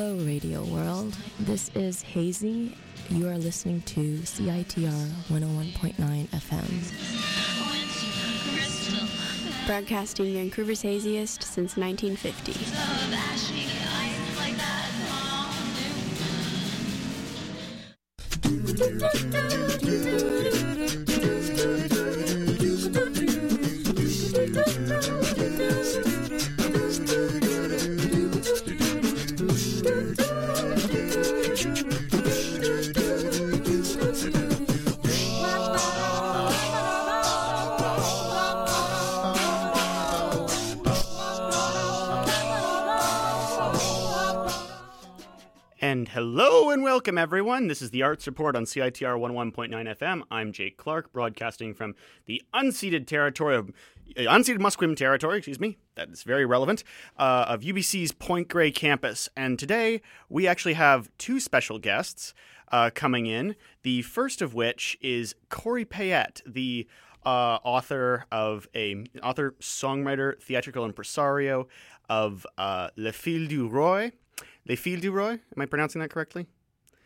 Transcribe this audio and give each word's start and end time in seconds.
Hello, 0.00 0.16
Radio 0.24 0.64
World. 0.64 1.14
This 1.40 1.68
is 1.74 2.00
Hazy. 2.00 2.74
You 3.10 3.28
are 3.28 3.36
listening 3.36 3.82
to 3.82 4.00
CITR 4.20 5.10
101.9 5.28 6.26
FM. 6.28 6.86
Broadcasting 9.66 10.32
Vancouver's 10.32 10.80
haziest 10.80 11.42
since 11.42 11.76
1950. 11.76 13.59
And 29.82 30.79
hello 46.12 46.70
and 46.70 46.82
welcome, 46.82 47.16
everyone. 47.16 47.68
This 47.68 47.80
is 47.80 47.90
the 47.90 48.02
Arts 48.02 48.26
Report 48.26 48.56
on 48.56 48.64
CITR 48.64 49.16
11.9 49.16 49.70
FM. 49.70 50.22
I'm 50.28 50.50
Jake 50.50 50.76
Clark, 50.76 51.12
broadcasting 51.12 51.72
from 51.72 51.94
the 52.26 52.42
unceded 52.52 53.06
territory 53.06 53.54
of 53.54 53.68
uh, 54.16 54.22
unceded 54.22 54.58
Musqueam 54.58 54.96
territory. 54.96 55.38
Excuse 55.38 55.60
me, 55.60 55.78
that 55.94 56.10
is 56.10 56.24
very 56.24 56.44
relevant 56.44 56.82
uh, 57.16 57.44
of 57.46 57.60
UBC's 57.60 58.10
Point 58.10 58.48
Grey 58.48 58.72
campus. 58.72 59.28
And 59.36 59.56
today 59.56 60.02
we 60.28 60.48
actually 60.48 60.72
have 60.72 61.08
two 61.16 61.38
special 61.38 61.78
guests 61.78 62.34
uh, 62.72 62.90
coming 62.92 63.26
in. 63.26 63.54
The 63.84 64.02
first 64.02 64.42
of 64.42 64.52
which 64.52 64.98
is 65.00 65.36
Corey 65.48 65.84
Payette, 65.84 66.42
the 66.44 66.88
uh, 67.24 67.58
author 67.62 68.26
of 68.32 68.66
a 68.74 69.04
author, 69.22 69.54
songwriter, 69.60 70.42
theatrical 70.42 70.84
impresario 70.84 71.68
of 72.08 72.44
uh, 72.58 72.88
Le 72.96 73.12
Fil 73.12 73.46
du 73.46 73.68
Roi. 73.68 74.10
Les 74.66 74.76
Fils 74.76 75.00
du 75.00 75.10
Roi. 75.10 75.30
Am 75.30 75.62
I 75.62 75.66
pronouncing 75.66 76.00
that 76.00 76.10
correctly? 76.10 76.46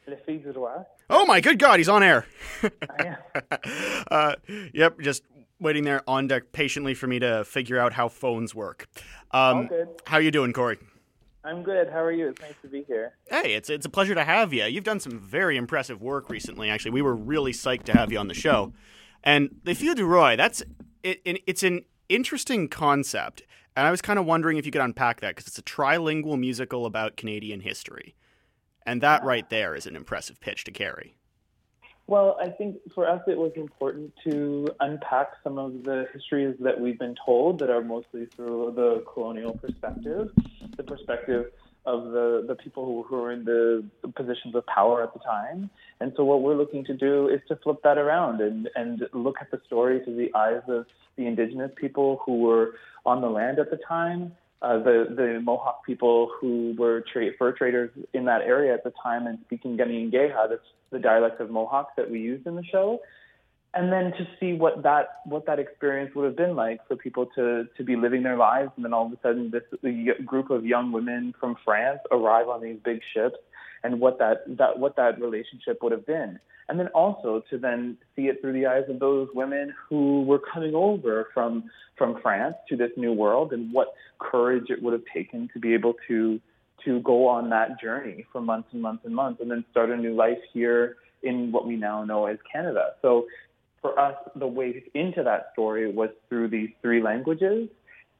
Le 0.06 0.17
Fils 0.17 0.43
du 0.43 0.53
Roi. 0.53 0.84
Oh 1.11 1.27
my 1.27 1.41
good 1.41 1.59
God, 1.59 1.78
he's 1.78 1.89
on 1.89 2.03
air. 2.03 2.27
Yeah. 2.99 3.17
uh, 4.11 4.34
yep, 4.72 4.99
just 5.00 5.22
waiting 5.61 5.84
there 5.84 6.03
on 6.09 6.27
deck 6.27 6.53
patiently 6.53 6.94
for 6.94 7.06
me 7.06 7.19
to 7.19 7.44
figure 7.44 7.78
out 7.78 7.93
how 7.93 8.09
phones 8.09 8.55
work. 8.55 8.89
Um. 9.31 9.69
How 10.06 10.19
you 10.19 10.31
doing, 10.31 10.53
Corey? 10.53 10.78
I'm 11.44 11.62
good. 11.62 11.91
How 11.91 12.03
are 12.03 12.11
you? 12.12 12.28
It's 12.28 12.41
nice 12.41 12.55
to 12.62 12.69
be 12.69 12.84
here. 12.84 13.12
Hey, 13.28 13.55
it's 13.55 13.69
it's 13.69 13.84
a 13.84 13.91
pleasure 13.91 14.15
to 14.15 14.25
have 14.25 14.53
you. 14.53 14.65
You've 14.65 14.84
done 14.84 15.00
some 15.00 15.19
very 15.19 15.56
impressive 15.56 16.00
work 16.00 16.31
recently. 16.31 16.71
Actually, 16.71 16.93
we 16.93 17.03
were 17.03 17.15
really 17.15 17.53
psyched 17.53 17.84
to 17.84 17.93
have 17.93 18.11
you 18.11 18.19
on 18.19 18.28
the 18.28 18.34
show. 18.34 18.73
And 19.23 19.56
the 19.65 19.75
Fil 19.75 19.94
du 19.94 20.06
Roi, 20.06 20.37
that's 20.37 20.62
it, 21.03 21.21
it, 21.25 21.43
it's 21.47 21.62
an 21.62 21.84
interesting 22.09 22.69
concept. 22.69 23.43
And 23.77 23.87
I 23.87 23.91
was 23.91 24.01
kind 24.01 24.19
of 24.19 24.27
wondering 24.27 24.57
if 24.57 24.67
you 24.67 24.73
could 24.73 24.81
unpack 24.81 25.21
that 25.21 25.35
because 25.35 25.49
it's 25.49 25.59
a 25.59 25.62
trilingual 25.62 26.39
musical 26.39 26.87
about 26.87 27.17
Canadian 27.17 27.61
history. 27.61 28.15
And 28.87 29.01
that 29.01 29.25
right 29.25 29.49
there 29.51 29.75
is 29.75 29.87
an 29.87 29.97
impressive 29.97 30.41
pitch 30.41 30.65
to 30.65 30.71
carry. 30.71 31.17
Well, 32.07 32.37
I 32.41 32.51
think 32.51 32.77
for 32.95 33.09
us 33.09 33.23
it 33.27 33.37
was 33.37 33.53
important 33.57 34.12
to 34.29 34.69
unpack 34.81 35.29
some 35.43 35.59
of 35.59 35.85
the 35.85 36.07
histories 36.12 36.55
that 36.61 36.79
we've 36.79 36.99
been 36.99 37.17
told 37.25 37.59
that 37.61 37.71
are 37.71 37.83
mostly 37.83 38.27
through 38.27 38.75
the 38.77 39.03
colonial 39.12 39.55
perspective, 39.55 40.29
the 40.77 40.83
perspective 40.83 41.47
of 41.87 42.05
the, 42.05 42.45
the 42.49 42.55
people 42.55 42.84
who, 42.84 43.03
who 43.03 43.22
were 43.22 43.33
in 43.33 43.45
the 43.45 43.84
positions 44.15 44.55
of 44.55 44.65
power 44.67 45.03
at 45.03 45.12
the 45.12 45.21
time. 45.21 45.69
And 46.00 46.12
so 46.17 46.25
what 46.25 46.43
we're 46.43 46.56
looking 46.56 46.84
to 46.87 46.95
do 46.95 47.28
is 47.28 47.41
to 47.49 47.56
flip 47.56 47.78
that 47.84 47.99
around 47.99 48.41
and, 48.41 48.71
and 48.75 49.03
look 49.12 49.37
at 49.41 49.50
the 49.50 49.61
story 49.67 50.00
through 50.03 50.17
the 50.17 50.34
eyes 50.34 50.62
of 50.69 50.87
the 51.17 51.27
indigenous 51.27 51.71
people 51.77 52.21
who 52.25 52.41
were 52.41 52.75
on 53.05 53.21
the 53.21 53.28
land 53.28 53.59
at 53.59 53.71
the 53.71 53.78
time, 53.87 54.33
uh, 54.62 54.78
the, 54.78 55.06
the 55.15 55.41
Mohawk 55.43 55.84
people 55.84 56.31
who 56.41 56.75
were 56.78 57.05
tra- 57.12 57.33
fur 57.39 57.53
traders 57.53 57.91
in 58.15 58.25
that 58.25 58.41
area 58.41 58.73
at 58.73 58.83
the 58.83 58.93
time 59.03 59.27
and 59.27 59.39
speaking 59.44 59.77
Kanien'kéha, 59.77 60.49
that's 60.49 60.62
the 60.91 60.99
dialect 60.99 61.41
of 61.41 61.50
Mohawk 61.50 61.97
that 61.97 62.11
we 62.11 62.21
used 62.21 62.47
in 62.47 62.56
the 62.56 62.65
show. 62.65 63.00
And 63.77 63.93
then 63.93 64.12
to 64.12 64.27
see 64.39 64.53
what 64.53 64.83
that 64.85 65.21
what 65.25 65.47
that 65.47 65.59
experience 65.59 66.15
would 66.15 66.27
have 66.27 66.37
been 66.37 66.55
like 66.55 66.87
for 66.87 66.97
people 66.97 67.27
to 67.35 67.67
to 67.77 67.85
be 67.85 67.97
living 67.97 68.23
their 68.23 68.37
lives, 68.37 68.71
and 68.77 68.85
then 68.85 68.93
all 68.93 69.07
of 69.07 69.12
a 69.12 69.19
sudden 69.23 69.51
this 69.51 69.65
group 70.25 70.51
of 70.51 70.65
young 70.65 70.93
women 70.93 71.35
from 71.41 71.57
France 71.65 72.01
arrive 72.12 72.49
on 72.49 72.62
these 72.62 72.79
big 72.85 73.01
ships, 73.12 73.37
and 73.83 74.01
what 74.01 74.19
that 74.19 74.45
that 74.59 74.79
what 74.79 74.97
that 74.97 75.21
relationship 75.21 75.83
would 75.83 75.93
have 75.93 76.07
been 76.07 76.39
and 76.69 76.79
then 76.79 76.89
also 76.89 77.43
to 77.51 77.59
then 77.59 77.97
see 78.17 78.23
it 78.23 78.41
through 78.41 78.53
the 78.53 78.67
eyes 78.67 78.85
of 78.89 78.99
those 78.99 79.29
women 79.35 79.75
who 79.89 80.23
were 80.23 80.41
coming 80.53 80.75
over 80.75 81.29
from 81.35 81.65
from 81.97 82.21
France 82.23 82.56
to 82.69 82.77
this 82.77 82.91
new 82.97 83.12
world 83.12 83.53
and 83.53 83.73
what 83.73 83.89
courage 84.19 84.71
it 84.71 84.83
would 84.83 84.93
have 84.93 85.05
taken 85.12 85.49
to 85.53 85.61
be 85.61 85.75
able 85.75 85.95
to 86.09 86.41
to 86.85 87.01
go 87.01 87.27
on 87.29 87.51
that 87.51 87.81
journey 87.81 88.27
for 88.33 88.41
months 88.41 88.69
and 88.73 88.83
months 88.83 89.05
and 89.05 89.15
months 89.15 89.41
and 89.41 89.51
then 89.51 89.65
start 89.71 89.91
a 89.91 89.97
new 89.97 90.15
life 90.15 90.39
here 90.53 90.97
in 91.23 91.51
what 91.53 91.67
we 91.67 91.77
now 91.77 92.05
know 92.05 92.27
as 92.27 92.37
Canada. 92.51 92.91
So 93.01 93.27
for 93.84 93.99
us, 94.00 94.17
the 94.34 94.47
way 94.47 94.83
into 94.95 95.22
that 95.22 95.50
story 95.53 95.93
was 95.93 96.09
through 96.31 96.49
these 96.49 96.71
three 96.81 97.03
languages, 97.03 97.69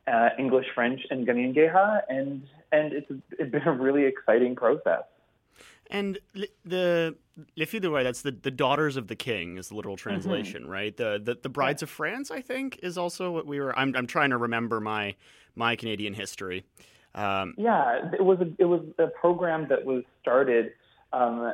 uh, 0.07 0.29
English, 0.39 0.67
French, 0.75 1.01
and 1.09 1.27
Kanien'kéha, 1.27 2.03
and 2.11 2.47
and 2.71 2.93
it's, 2.93 3.11
it's 3.39 3.51
been 3.51 3.67
a 3.67 3.73
really 3.73 4.05
exciting 4.05 4.55
process. 4.55 5.05
And 5.89 6.19
the 6.67 7.17
Les 7.57 7.65
Filles 7.65 7.81
du 7.81 7.91
Roi, 7.91 8.05
that's 8.05 8.21
the, 8.21 8.33
the 8.33 8.51
daughters 8.51 8.99
of 8.99 9.09
the 9.09 9.17
king 9.17 9.57
is 9.57 9.69
the 9.69 9.77
literal 9.77 9.97
translation, 9.97 10.69
right? 10.69 10.95
The, 10.95 11.19
the 11.25 11.39
the 11.43 11.49
brides 11.49 11.83
of 11.83 11.89
France, 11.89 12.31
I 12.31 12.43
think, 12.43 12.81
is 12.83 12.99
also 12.99 13.31
what 13.31 13.47
we 13.47 13.59
were. 13.59 13.77
I'm 13.79 13.97
I'm 13.97 14.07
trying 14.07 14.31
to 14.31 14.37
remember 14.37 14.83
my 14.83 15.15
my 15.57 15.77
Canadian 15.77 16.13
history. 16.13 16.67
Um, 17.15 17.55
Yeah, 17.57 18.11
it 18.13 18.23
was 18.23 18.39
a, 18.41 18.53
it 18.59 18.67
was 18.67 18.83
a 18.99 19.07
program 19.07 19.67
that 19.69 19.83
was 19.87 20.03
started 20.21 20.73
um, 21.15 21.53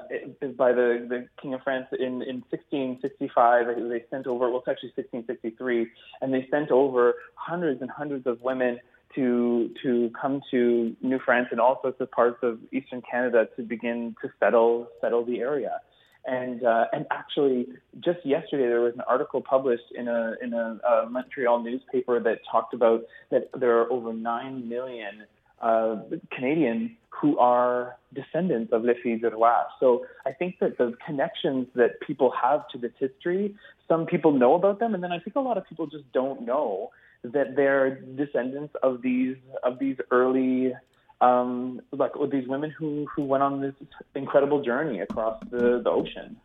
by 0.57 0.73
the, 0.73 1.07
the 1.09 1.29
King 1.41 1.55
of 1.55 1.63
France 1.63 1.87
in, 1.93 2.23
in 2.23 2.43
1665. 2.51 3.67
They 3.67 4.05
sent 4.11 4.27
over, 4.27 4.49
well, 4.49 4.61
it's 4.61 4.69
actually 4.69 4.93
1663, 4.97 5.89
and 6.23 6.33
they 6.33 6.49
sent 6.51 6.71
over 6.71 7.15
hundreds 7.35 7.83
and 7.83 7.91
hundreds 7.91 8.27
of 8.27 8.41
women 8.41 8.81
to 9.15 9.71
to 9.83 10.11
come 10.21 10.41
to 10.53 10.95
New 11.03 11.19
France 11.25 11.49
and 11.51 11.61
all 11.61 11.81
sorts 11.83 12.01
of 12.01 12.11
parts 12.13 12.39
of 12.43 12.59
Eastern 12.73 13.03
Canada 13.03 13.49
to 13.57 13.63
begin 13.63 14.15
to 14.23 14.31
settle 14.39 14.89
settle 15.01 15.25
the 15.25 15.41
area. 15.41 15.81
And 16.25 16.65
uh, 16.65 16.85
and 16.93 17.07
actually, 17.11 17.67
just 17.99 18.25
yesterday 18.25 18.69
there 18.69 18.81
was 18.81 18.95
an 18.95 19.01
article 19.09 19.41
published 19.41 19.91
in 19.95 20.07
a 20.07 20.35
in 20.41 20.53
a, 20.55 20.79
uh 20.89 21.07
Montreal 21.11 21.63
newspaper 21.63 22.21
that 22.21 22.39
talked 22.51 22.73
about 22.73 23.03
that 23.31 23.49
there 23.59 23.79
are 23.81 23.91
over 23.91 24.13
nine 24.13 24.69
million 24.69 25.25
uh, 25.61 25.97
Canadians 26.33 26.91
who 27.11 27.39
are 27.39 27.97
descendants 28.15 28.73
of 28.73 28.83
Les 28.83 28.95
Filles 29.03 29.21
du 29.21 29.29
Roi. 29.29 29.63
So 29.79 30.07
I 30.25 30.33
think 30.33 30.59
that 30.61 30.79
the 30.79 30.95
connections 31.05 31.67
that 31.75 32.01
people 32.01 32.33
have 32.43 32.67
to 32.69 32.79
this 32.79 32.93
history, 32.99 33.55
some 33.89 34.07
people 34.07 34.33
know 34.33 34.55
about 34.55 34.79
them, 34.79 34.95
and 34.95 35.03
then 35.03 35.13
I 35.13 35.19
think 35.19 35.37
a 35.37 35.41
lot 35.41 35.59
of 35.59 35.69
people 35.69 35.87
just 35.87 36.11
don't 36.13 36.43
know 36.43 36.91
that 37.23 37.57
they're 37.57 38.01
descendants 38.17 38.75
of 38.83 39.03
these 39.03 39.37
of 39.63 39.79
these 39.79 39.97
early 40.11 40.73
um, 41.21 41.83
like 41.93 42.13
these 42.31 42.49
women 42.49 42.71
who 42.71 43.07
who 43.15 43.25
went 43.25 43.43
on 43.43 43.61
this 43.61 43.75
incredible 44.15 44.63
journey 44.63 45.01
across 45.01 45.39
the, 45.51 45.83
the 45.85 45.91
ocean. 45.91 46.37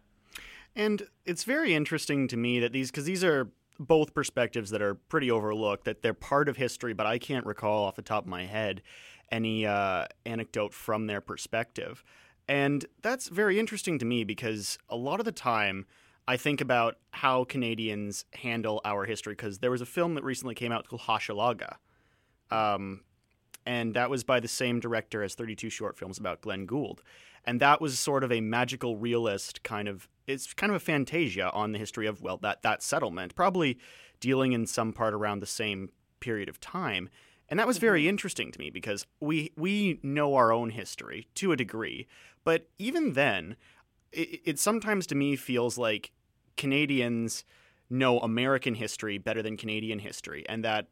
And 0.75 1.07
it's 1.25 1.45
very 1.45 1.73
interesting 1.73 2.27
to 2.27 2.35
me 2.35 2.59
that 2.59 2.73
these, 2.73 2.91
because 2.91 3.05
these 3.05 3.23
are 3.23 3.47
both 3.79 4.13
perspectives 4.13 4.69
that 4.71 4.81
are 4.81 4.95
pretty 4.95 5.29
overlooked, 5.29 5.85
that 5.85 6.01
they're 6.01 6.13
part 6.13 6.49
of 6.49 6.57
history, 6.57 6.93
but 6.93 7.05
I 7.05 7.17
can't 7.17 7.45
recall 7.45 7.85
off 7.85 7.95
the 7.95 8.01
top 8.01 8.23
of 8.23 8.29
my 8.29 8.45
head 8.45 8.81
any 9.31 9.65
uh, 9.65 10.05
anecdote 10.25 10.73
from 10.73 11.07
their 11.07 11.21
perspective. 11.21 12.03
And 12.47 12.85
that's 13.01 13.27
very 13.27 13.59
interesting 13.59 13.99
to 13.99 14.05
me 14.05 14.23
because 14.23 14.77
a 14.89 14.95
lot 14.95 15.19
of 15.19 15.25
the 15.25 15.31
time 15.31 15.85
I 16.27 16.37
think 16.37 16.61
about 16.61 16.97
how 17.11 17.43
Canadians 17.43 18.25
handle 18.33 18.81
our 18.85 19.05
history 19.05 19.33
because 19.33 19.59
there 19.59 19.71
was 19.71 19.81
a 19.81 19.85
film 19.85 20.15
that 20.15 20.23
recently 20.23 20.55
came 20.55 20.71
out 20.71 20.87
called 20.87 21.03
Hochelaga. 21.03 21.75
Um, 22.51 23.01
and 23.65 23.95
that 23.95 24.09
was 24.09 24.23
by 24.23 24.39
the 24.39 24.47
same 24.47 24.79
director 24.79 25.23
as 25.23 25.33
32 25.33 25.69
short 25.69 25.97
films 25.97 26.17
about 26.17 26.41
Glenn 26.41 26.65
Gould. 26.65 27.01
And 27.45 27.59
that 27.59 27.81
was 27.81 27.97
sort 27.97 28.23
of 28.23 28.31
a 28.31 28.41
magical 28.41 28.97
realist 28.97 29.63
kind 29.63 29.87
of 29.87 30.07
it's 30.27 30.53
kind 30.53 30.71
of 30.71 30.75
a 30.75 30.79
fantasia 30.79 31.51
on 31.51 31.71
the 31.71 31.79
history 31.79 32.07
of 32.07 32.21
well 32.21 32.37
that 32.37 32.61
that 32.63 32.83
settlement, 32.83 33.35
probably 33.35 33.77
dealing 34.19 34.53
in 34.53 34.65
some 34.65 34.93
part 34.93 35.13
around 35.13 35.39
the 35.39 35.45
same 35.45 35.89
period 36.19 36.49
of 36.49 36.59
time. 36.59 37.09
And 37.47 37.59
that 37.59 37.67
was 37.67 37.77
very 37.77 38.01
mm-hmm. 38.01 38.09
interesting 38.09 38.51
to 38.51 38.59
me 38.59 38.69
because 38.69 39.05
we 39.19 39.51
we 39.55 39.99
know 40.01 40.35
our 40.35 40.51
own 40.51 40.71
history 40.71 41.27
to 41.35 41.51
a 41.51 41.55
degree, 41.57 42.07
but 42.43 42.67
even 42.79 43.13
then, 43.13 43.55
it, 44.11 44.41
it 44.45 44.59
sometimes 44.59 45.05
to 45.07 45.15
me 45.15 45.35
feels 45.35 45.77
like 45.77 46.11
Canadians 46.57 47.43
know 47.89 48.19
American 48.19 48.75
history 48.75 49.17
better 49.17 49.43
than 49.43 49.57
Canadian 49.57 49.99
history, 49.99 50.43
and 50.49 50.63
that 50.63 50.87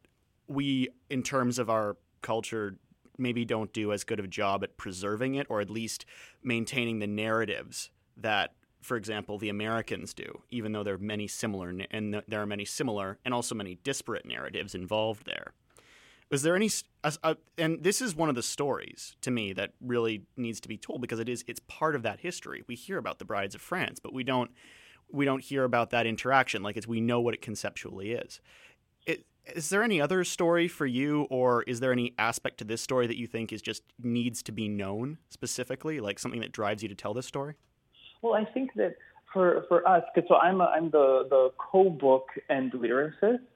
we, 0.46 0.88
in 1.10 1.22
terms 1.22 1.58
of 1.58 1.70
our 1.70 1.96
culture, 2.22 2.76
maybe 3.18 3.44
don't 3.44 3.72
do 3.72 3.92
as 3.92 4.04
good 4.04 4.18
of 4.18 4.24
a 4.26 4.28
job 4.28 4.62
at 4.62 4.76
preserving 4.76 5.34
it 5.34 5.46
or 5.48 5.60
at 5.60 5.70
least 5.70 6.04
maintaining 6.42 6.98
the 6.98 7.06
narratives 7.06 7.90
that 8.16 8.52
for 8.84 8.96
example 8.96 9.38
the 9.38 9.48
Americans 9.48 10.12
do 10.12 10.42
even 10.50 10.72
though 10.72 10.84
there 10.84 10.94
are 10.94 10.98
many 10.98 11.26
similar 11.26 11.74
and 11.90 12.22
there 12.28 12.42
are 12.42 12.46
many 12.46 12.64
similar 12.64 13.18
and 13.24 13.32
also 13.32 13.54
many 13.54 13.76
disparate 13.82 14.26
narratives 14.26 14.74
involved 14.74 15.26
there. 15.26 15.52
Was 16.30 16.42
there 16.42 16.56
any 16.56 16.70
uh, 17.02 17.34
and 17.58 17.82
this 17.82 18.00
is 18.00 18.14
one 18.14 18.28
of 18.28 18.34
the 18.34 18.42
stories 18.42 19.16
to 19.22 19.30
me 19.30 19.52
that 19.54 19.72
really 19.80 20.22
needs 20.36 20.60
to 20.60 20.68
be 20.68 20.76
told 20.76 21.00
because 21.00 21.18
it 21.18 21.28
is 21.28 21.44
it's 21.46 21.60
part 21.66 21.96
of 21.96 22.02
that 22.02 22.20
history. 22.20 22.62
We 22.66 22.74
hear 22.74 22.98
about 22.98 23.18
the 23.18 23.24
brides 23.24 23.54
of 23.54 23.60
France 23.60 23.98
but 23.98 24.12
we 24.12 24.22
don't 24.22 24.50
we 25.10 25.24
don't 25.24 25.42
hear 25.42 25.64
about 25.64 25.90
that 25.90 26.06
interaction. 26.06 26.62
Like 26.62 26.76
it's 26.76 26.86
we 26.86 27.00
know 27.00 27.20
what 27.20 27.34
it 27.34 27.42
conceptually 27.42 28.12
is. 28.12 28.40
It, 29.06 29.24
is 29.54 29.68
there 29.68 29.82
any 29.82 30.00
other 30.00 30.24
story 30.24 30.68
for 30.68 30.86
you 30.86 31.22
or 31.30 31.62
is 31.62 31.80
there 31.80 31.92
any 31.92 32.14
aspect 32.18 32.58
to 32.58 32.64
this 32.64 32.82
story 32.82 33.06
that 33.06 33.18
you 33.18 33.26
think 33.26 33.52
is 33.52 33.62
just 33.62 33.82
needs 34.02 34.42
to 34.42 34.52
be 34.52 34.68
known 34.68 35.18
specifically? 35.30 36.00
Like 36.00 36.18
something 36.18 36.40
that 36.40 36.52
drives 36.52 36.82
you 36.82 36.88
to 36.90 36.94
tell 36.94 37.14
this 37.14 37.26
story 37.26 37.56
well 38.24 38.34
i 38.34 38.44
think 38.52 38.70
that 38.74 38.96
for 39.32 39.64
for 39.68 39.86
us 39.86 40.02
because 40.14 40.28
so 40.28 40.36
i'm 40.36 40.60
a, 40.60 40.64
i'm 40.64 40.90
the 40.90 41.26
the 41.30 41.50
co-book 41.58 42.26
and 42.48 42.72
lyricist 42.72 43.46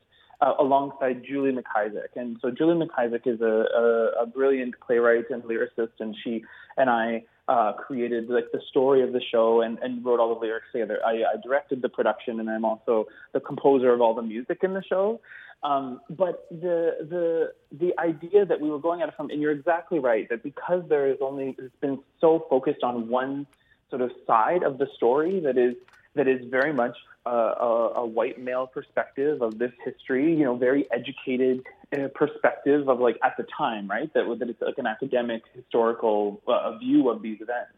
uh, 0.40 0.54
alongside 0.60 1.22
Julie 1.28 1.52
McIsaac. 1.52 2.14
And 2.16 2.36
so 2.40 2.50
Julie 2.50 2.86
McIsaac 2.86 3.26
is 3.26 3.40
a, 3.40 3.44
a, 3.44 4.22
a, 4.22 4.26
brilliant 4.26 4.74
playwright 4.86 5.30
and 5.30 5.42
lyricist, 5.42 5.98
and 5.98 6.14
she 6.22 6.44
and 6.76 6.88
I 6.88 7.24
uh, 7.48 7.72
created 7.72 8.28
like 8.28 8.52
the 8.52 8.60
story 8.70 9.02
of 9.02 9.12
the 9.12 9.20
show 9.32 9.62
and, 9.62 9.78
and 9.80 10.04
wrote 10.04 10.20
all 10.20 10.34
the 10.34 10.40
lyrics 10.40 10.66
together. 10.72 11.00
I, 11.04 11.12
I, 11.12 11.40
directed 11.42 11.82
the 11.82 11.88
production, 11.88 12.38
and 12.40 12.48
I'm 12.48 12.64
also 12.64 13.06
the 13.32 13.40
composer 13.40 13.92
of 13.92 14.00
all 14.00 14.14
the 14.14 14.22
music 14.22 14.58
in 14.62 14.74
the 14.74 14.82
show. 14.88 15.20
Um, 15.64 16.00
but 16.08 16.46
the 16.50 16.98
the 17.00 17.52
the 17.80 17.98
idea 17.98 18.46
that 18.46 18.60
we 18.60 18.70
were 18.70 18.78
going 18.78 19.02
at 19.02 19.08
it 19.08 19.14
from, 19.16 19.30
and 19.30 19.42
you're 19.42 19.50
exactly 19.50 19.98
right, 19.98 20.28
that 20.28 20.44
because 20.44 20.84
there 20.88 21.10
is 21.10 21.16
only 21.20 21.56
it's 21.58 21.74
been 21.80 21.98
so 22.20 22.46
focused 22.48 22.84
on 22.84 23.08
one 23.08 23.46
sort 23.90 24.02
of 24.02 24.10
side 24.26 24.62
of 24.62 24.78
the 24.78 24.86
story 24.96 25.40
that 25.40 25.58
is 25.58 25.74
that 26.14 26.26
is 26.26 26.40
very 26.50 26.72
much 26.72 26.96
a, 27.26 27.30
a, 27.30 27.92
a 27.96 28.06
white 28.06 28.40
male 28.40 28.66
perspective 28.66 29.42
of 29.42 29.58
this 29.58 29.72
history, 29.84 30.34
you 30.34 30.44
know, 30.44 30.56
very 30.56 30.86
educated 30.92 31.62
uh, 31.96 32.08
perspective 32.14 32.88
of 32.88 32.98
like 32.98 33.18
at 33.22 33.36
the 33.36 33.46
time, 33.56 33.88
right? 33.88 34.12
That, 34.14 34.24
that 34.38 34.48
it's 34.48 34.60
like 34.60 34.78
an 34.78 34.86
academic 34.86 35.42
historical 35.54 36.40
uh, 36.46 36.76
view 36.78 37.08
of 37.08 37.22
these 37.22 37.40
events. 37.40 37.72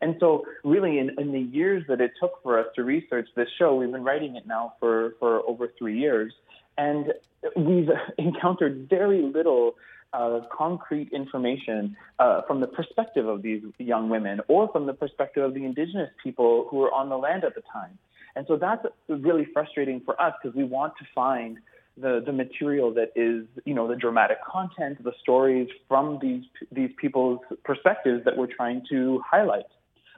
And 0.00 0.16
so, 0.20 0.44
really, 0.62 0.98
in, 0.98 1.10
in 1.18 1.32
the 1.32 1.40
years 1.40 1.84
that 1.88 2.00
it 2.00 2.12
took 2.20 2.40
for 2.42 2.58
us 2.58 2.66
to 2.76 2.84
research 2.84 3.28
this 3.34 3.48
show, 3.58 3.74
we've 3.74 3.90
been 3.90 4.04
writing 4.04 4.36
it 4.36 4.46
now 4.46 4.74
for, 4.78 5.14
for 5.18 5.42
over 5.48 5.72
three 5.76 5.98
years, 5.98 6.32
and 6.76 7.12
we've 7.56 7.88
encountered 8.18 8.88
very 8.88 9.22
little 9.22 9.74
uh, 10.12 10.40
concrete 10.56 11.10
information 11.12 11.96
uh, 12.18 12.42
from 12.46 12.60
the 12.60 12.66
perspective 12.66 13.26
of 13.26 13.42
these 13.42 13.62
young 13.78 14.08
women 14.08 14.40
or 14.48 14.68
from 14.72 14.86
the 14.86 14.92
perspective 14.94 15.44
of 15.44 15.54
the 15.54 15.64
indigenous 15.64 16.10
people 16.22 16.66
who 16.70 16.78
were 16.78 16.92
on 16.92 17.08
the 17.08 17.16
land 17.16 17.44
at 17.44 17.54
the 17.54 17.62
time. 17.72 17.98
And 18.36 18.46
so 18.46 18.56
that's 18.56 18.84
really 19.08 19.46
frustrating 19.52 20.00
for 20.00 20.20
us 20.20 20.34
because 20.40 20.56
we 20.56 20.64
want 20.64 20.94
to 20.98 21.04
find 21.14 21.58
the, 21.96 22.22
the 22.24 22.32
material 22.32 22.94
that 22.94 23.12
is, 23.16 23.46
you 23.64 23.74
know, 23.74 23.88
the 23.88 23.96
dramatic 23.96 24.38
content, 24.44 25.02
the 25.02 25.12
stories 25.20 25.68
from 25.88 26.18
these, 26.22 26.44
these 26.70 26.90
people's 27.00 27.40
perspectives 27.64 28.24
that 28.24 28.36
we're 28.36 28.46
trying 28.46 28.82
to 28.90 29.20
highlight. 29.28 29.66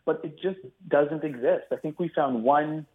But 0.04 0.20
it 0.24 0.38
just 0.40 0.58
doesn't 0.88 1.24
exist. 1.24 1.64
I 1.72 1.76
think 1.76 1.98
we 1.98 2.08
found 2.14 2.42
one 2.42 2.86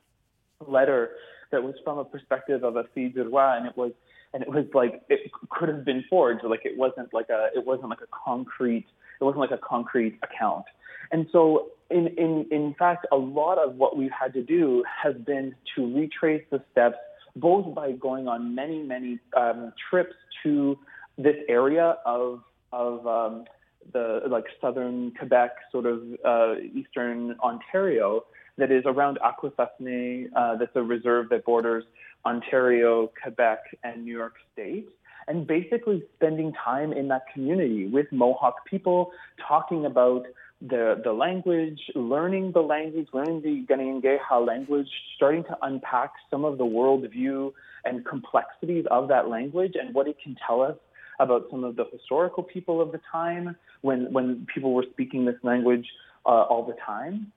letter 0.65 1.12
that 1.51 1.63
was 1.63 1.75
from 1.83 1.98
a 1.98 2.06
perspective 2.06 2.63
of 2.63 2.75
a 2.75 2.83
fille 2.94 3.39
and 3.39 3.65
it 3.68 3.77
was 3.77 3.91
and 4.36 4.44
it 4.44 4.50
was 4.50 4.66
like 4.74 5.02
it 5.08 5.32
could 5.50 5.70
have 5.70 5.86
been 5.86 6.04
forged. 6.10 6.44
Like 6.44 6.66
it 6.66 6.78
wasn't 6.78 7.12
like 7.14 7.30
a 7.30 7.48
it 7.56 7.66
wasn't 7.66 7.90
like 7.90 8.02
a 8.02 8.12
concrete 8.26 8.86
it 9.20 9.24
wasn't 9.24 9.40
like 9.40 9.52
a 9.52 9.58
concrete 9.58 10.20
account. 10.22 10.66
And 11.12 11.28
so 11.32 11.70
in 11.90 12.08
in 12.18 12.46
in 12.52 12.76
fact, 12.78 13.08
a 13.14 13.16
lot 13.16 13.58
of 13.58 13.76
what 13.76 13.96
we've 13.98 14.12
had 14.12 14.34
to 14.34 14.44
do 14.44 14.84
has 15.04 15.16
been 15.26 15.56
to 15.76 15.96
retrace 15.96 16.44
the 16.52 16.62
steps, 16.72 16.98
both 17.38 17.74
by 17.74 17.94
going 17.94 18.28
on 18.28 18.54
many 18.54 18.84
many 18.84 19.20
um, 19.38 19.72
trips 19.90 20.16
to 20.44 20.78
this 21.18 21.38
area 21.48 21.98
of 22.06 22.42
of 22.74 23.08
um, 23.08 23.46
the 23.94 24.22
like 24.27 24.46
southern 24.60 25.12
Quebec, 25.18 25.51
sort 25.72 25.86
of 25.86 26.01
uh, 26.25 26.56
eastern 26.74 27.38
Ontario, 27.42 28.25
that 28.58 28.70
is 28.70 28.84
around 28.86 29.18
Akwesasne. 29.24 30.27
Uh, 30.36 30.58
that's 30.58 30.75
a 30.75 30.84
reserve 30.84 31.30
that 31.30 31.46
borders 31.46 31.86
Ontario, 32.25 33.12
Quebec, 33.22 33.60
and 33.84 34.05
New 34.05 34.15
York 34.15 34.36
State, 34.53 34.88
and 35.27 35.48
basically 35.48 36.03
spending 36.15 36.53
time 36.53 36.94
in 36.94 37.08
that 37.10 37.24
community 37.34 37.88
with 37.88 38.08
Mohawk 38.12 38.65
people, 38.65 39.12
talking 39.48 39.86
about 39.86 40.25
the, 40.62 41.01
the 41.03 41.12
language, 41.12 41.82
learning 41.96 42.51
the 42.53 42.62
language, 42.62 43.08
learning 43.13 43.41
the 43.41 43.65
Kanien'kehá:ka 43.72 44.39
language, 44.39 44.88
starting 45.15 45.44
to 45.44 45.58
unpack 45.62 46.13
some 46.32 46.46
of 46.46 46.58
the 46.58 46.63
worldview 46.63 47.51
and 47.84 48.05
complexities 48.05 48.86
of 48.89 49.08
that 49.10 49.27
language 49.29 49.74
and 49.79 49.94
what 49.94 50.08
it 50.08 50.17
can 50.24 50.36
tell 50.48 50.62
us 50.62 50.77
about 51.20 51.48
some 51.51 51.63
of 51.63 51.75
the 51.75 51.86
historical 51.91 52.44
people 52.44 52.82
of 52.82 52.91
the 52.91 53.00
time 53.12 53.55
when, 53.82 54.12
when 54.12 54.46
people 54.53 54.74
were 54.74 54.86
speaking 54.91 55.25
this 55.25 55.36
language 55.44 55.88
uh, 56.25 56.29
all 56.29 56.65
the 56.65 56.75
time. 56.86 57.32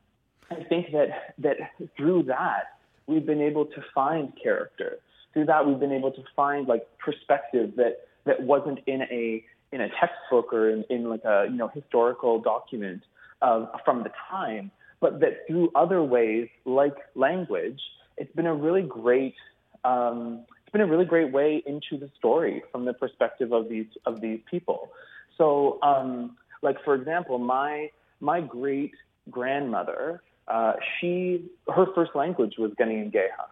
I 0.51 0.65
think 0.65 0.93
that, 0.93 1.35
that 1.39 1.57
through 1.97 2.25
that, 2.25 2.78
we've 3.09 3.27
been 3.27 3.41
able 3.41 3.67
to 3.67 3.83
find 3.95 4.33
character. 4.41 4.99
Through 5.33 5.47
that, 5.47 5.67
we've 5.67 5.81
been 5.81 5.93
able 5.93 6.13
to 6.13 6.23
find 6.37 6.69
like 6.69 6.87
perspective 6.99 7.73
that 7.77 8.07
that 8.25 8.43
wasn't 8.43 8.81
in 8.87 9.03
a 9.03 9.45
in 9.73 9.81
a 9.81 9.89
textbook 10.01 10.53
or 10.53 10.71
in, 10.71 10.85
in 10.91 11.09
like 11.09 11.25
a 11.25 11.47
you 11.51 11.57
know 11.57 11.69
historical 11.69 12.41
document 12.41 13.03
uh, 13.43 13.67
from 13.85 14.03
the 14.03 14.11
time, 14.31 14.71
but 15.01 15.21
that 15.21 15.47
through 15.47 15.71
other 15.75 16.03
ways 16.03 16.49
like 16.65 16.97
language, 17.15 17.81
it's 18.17 18.35
been 18.35 18.47
a 18.47 18.55
really 18.55 18.83
great 18.83 19.35
um, 19.85 20.45
it's 20.63 20.73
been 20.73 20.81
a 20.83 20.87
really 20.87 21.05
great 21.07 21.33
way 21.33 21.63
into 21.67 21.97
the 21.99 22.11
story 22.19 22.63
from 22.71 22.85
the 22.85 22.93
perspective 22.93 23.53
of 23.53 23.69
these 23.69 23.87
of 24.05 24.21
these 24.21 24.41
people. 24.51 24.91
So, 25.39 25.79
um, 25.83 26.37
like 26.63 26.77
for 26.85 26.95
example, 26.95 27.39
my 27.39 27.91
my 28.21 28.41
great 28.41 28.93
grandmother 29.31 30.23
uh, 30.49 30.73
she 31.01 31.45
her 31.69 31.87
first 31.95 32.13
language 32.15 32.55
was 32.59 32.73
Kanien'kehá:ka. 32.73 33.47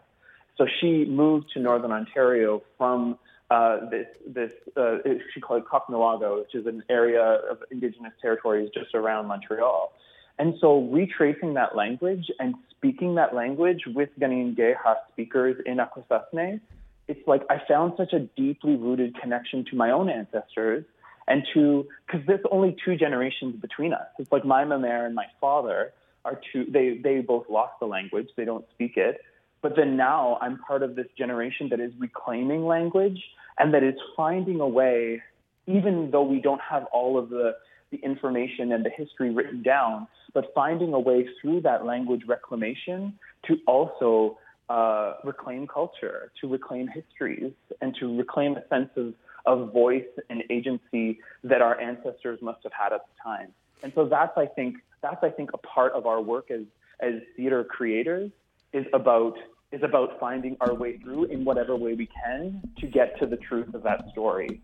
So 0.57 0.67
she 0.81 1.05
moved 1.05 1.51
to 1.53 1.61
Northern 1.61 1.93
Ontario 1.93 2.63
from 2.79 3.19
uh, 3.51 3.89
this 3.91 4.09
this 4.27 4.53
uh, 4.77 4.99
she 5.33 5.41
called 5.41 5.63
it 5.63 5.69
Caughnawaga, 5.69 6.39
which 6.41 6.55
is 6.55 6.67
an 6.67 6.83
area 6.89 7.23
of 7.51 7.63
Indigenous 7.71 8.15
territories 8.21 8.71
just 8.73 8.95
around 8.95 9.27
Montreal. 9.27 9.93
And 10.39 10.55
so 10.61 10.83
retracing 11.01 11.55
that 11.55 11.77
language 11.77 12.31
and 12.39 12.55
speaking 12.71 13.15
that 13.15 13.35
language 13.35 13.83
with 13.87 14.11
Kanien'kehá:ka 14.19 14.97
speakers 15.11 15.57
in 15.67 15.77
Akwesasne, 15.79 16.61
it's 17.09 17.27
like 17.27 17.43
I 17.51 17.59
found 17.69 17.93
such 17.97 18.13
a 18.13 18.21
deeply 18.21 18.77
rooted 18.77 19.11
connection 19.21 19.65
to 19.71 19.77
my 19.77 19.91
own 19.91 20.09
ancestors 20.09 20.85
and 21.29 21.43
to 21.53 21.87
because 22.07 22.27
there's 22.27 22.47
only 22.51 22.77
two 22.85 22.97
generations 22.97 23.55
between 23.61 23.93
us. 23.93 24.09
It's 24.19 24.33
like 24.33 24.45
my 24.45 24.65
mama 24.65 24.89
and 24.89 25.15
my 25.15 25.27
father 25.41 25.93
are 26.27 26.41
two, 26.53 26.67
they, 26.69 26.99
they 27.03 27.21
both 27.21 27.47
lost 27.49 27.75
the 27.81 27.87
language, 27.87 28.29
they 28.37 28.45
don't 28.45 28.67
speak 28.75 28.97
it. 28.97 29.21
But 29.63 29.77
then 29.77 29.97
now 29.97 30.39
I'm 30.43 30.59
part 30.59 30.83
of 30.83 30.97
this 30.97 31.07
generation 31.17 31.69
that 31.71 31.81
is 31.81 31.93
reclaiming 31.99 32.67
language 32.67 33.21
and 33.59 33.73
that 33.75 33.83
is 33.83 33.95
finding 34.17 34.61
a 34.61 34.69
way, 34.69 35.23
even 35.67 36.11
though 36.11 36.25
we 36.25 36.41
don't 36.41 36.61
have 36.61 36.85
all 36.93 37.17
of 37.19 37.31
the, 37.31 37.53
the 37.91 37.99
information 37.99 38.73
and 38.73 38.85
the 38.85 38.91
history 38.91 39.31
written 39.31 39.63
down, 39.63 40.09
but 40.35 40.53
finding 40.55 40.93
a 40.93 41.01
way 41.01 41.27
through 41.41 41.61
that 41.63 41.87
language 41.87 42.23
reclamation 42.27 43.19
to 43.47 43.57
also 43.67 44.39
uh, 44.69 45.15
reclaim 45.25 45.67
culture, 45.67 46.31
to 46.41 46.49
reclaim 46.49 46.89
histories, 46.89 47.53
and 47.81 47.97
to 48.01 48.17
reclaim 48.19 48.57
a 48.57 48.67
sense 48.69 48.91
of, 48.97 49.15
of 49.47 49.73
voice 49.73 50.13
and 50.29 50.43
agency 50.51 51.21
that 51.45 51.63
our 51.63 51.81
ancestors 51.81 52.41
must 52.43 52.59
have 52.65 52.73
had 52.73 52.93
at 52.93 53.03
the 53.07 53.23
time. 53.23 53.49
And 53.83 53.93
so 53.95 54.07
that's, 54.07 54.37
I 54.37 54.47
think, 54.47 54.77
that's 55.03 55.23
I 55.23 55.31
think 55.31 55.51
a 55.55 55.59
part 55.59 55.93
of 55.93 56.07
our 56.07 56.21
work 56.21 56.51
as 56.51 56.63
as 57.01 57.15
theater 57.37 57.65
creators 57.65 58.31
is 58.73 58.87
about 58.93 59.35
is 59.73 59.83
about 59.83 60.19
finding 60.21 60.57
our 60.61 60.75
way 60.75 60.99
through 60.99 61.25
in 61.25 61.45
whatever 61.45 61.77
way 61.77 61.95
we 61.95 62.09
can 62.25 62.63
to 62.79 62.87
get 62.87 63.19
to 63.19 63.27
the 63.27 63.37
truth 63.37 63.75
of 63.75 63.83
that 63.83 64.09
story. 64.13 64.61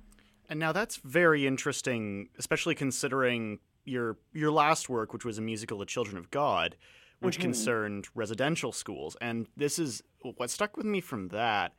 And 0.48 0.60
now 0.60 0.72
that's 0.72 0.96
very 0.96 1.46
interesting, 1.46 2.28
especially 2.38 2.74
considering 2.74 3.58
your 3.84 4.18
your 4.32 4.50
last 4.50 4.88
work, 4.88 5.12
which 5.12 5.24
was 5.24 5.38
a 5.38 5.42
musical, 5.42 5.78
The 5.78 5.86
Children 5.86 6.16
of 6.16 6.30
God, 6.30 6.76
which 7.20 7.36
mm-hmm. 7.36 7.42
concerned 7.42 8.08
residential 8.14 8.72
schools. 8.72 9.16
And 9.20 9.46
this 9.56 9.78
is 9.78 10.02
what 10.36 10.50
stuck 10.50 10.76
with 10.76 10.86
me 10.86 11.00
from 11.00 11.28
that 11.28 11.74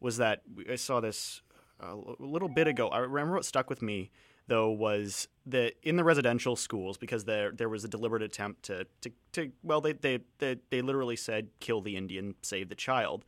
was 0.00 0.18
that 0.18 0.42
I 0.70 0.76
saw 0.76 1.00
this 1.00 1.42
a 1.80 1.94
little 2.18 2.48
bit 2.48 2.66
ago. 2.66 2.88
I 2.88 2.98
remember 2.98 3.34
what 3.34 3.44
stuck 3.44 3.70
with 3.70 3.82
me 3.82 4.10
though 4.48 4.70
was 4.70 5.28
that 5.46 5.74
in 5.82 5.96
the 5.96 6.04
residential 6.04 6.56
schools 6.56 6.96
because 6.96 7.24
there 7.24 7.52
there 7.52 7.68
was 7.68 7.84
a 7.84 7.88
deliberate 7.88 8.22
attempt 8.22 8.64
to 8.64 8.86
to, 9.00 9.10
to 9.32 9.52
well 9.62 9.80
they, 9.80 9.92
they 9.92 10.20
they 10.38 10.56
they 10.70 10.82
literally 10.82 11.16
said 11.16 11.48
kill 11.60 11.80
the 11.80 11.96
Indian 11.96 12.34
save 12.42 12.68
the 12.68 12.74
child 12.74 13.24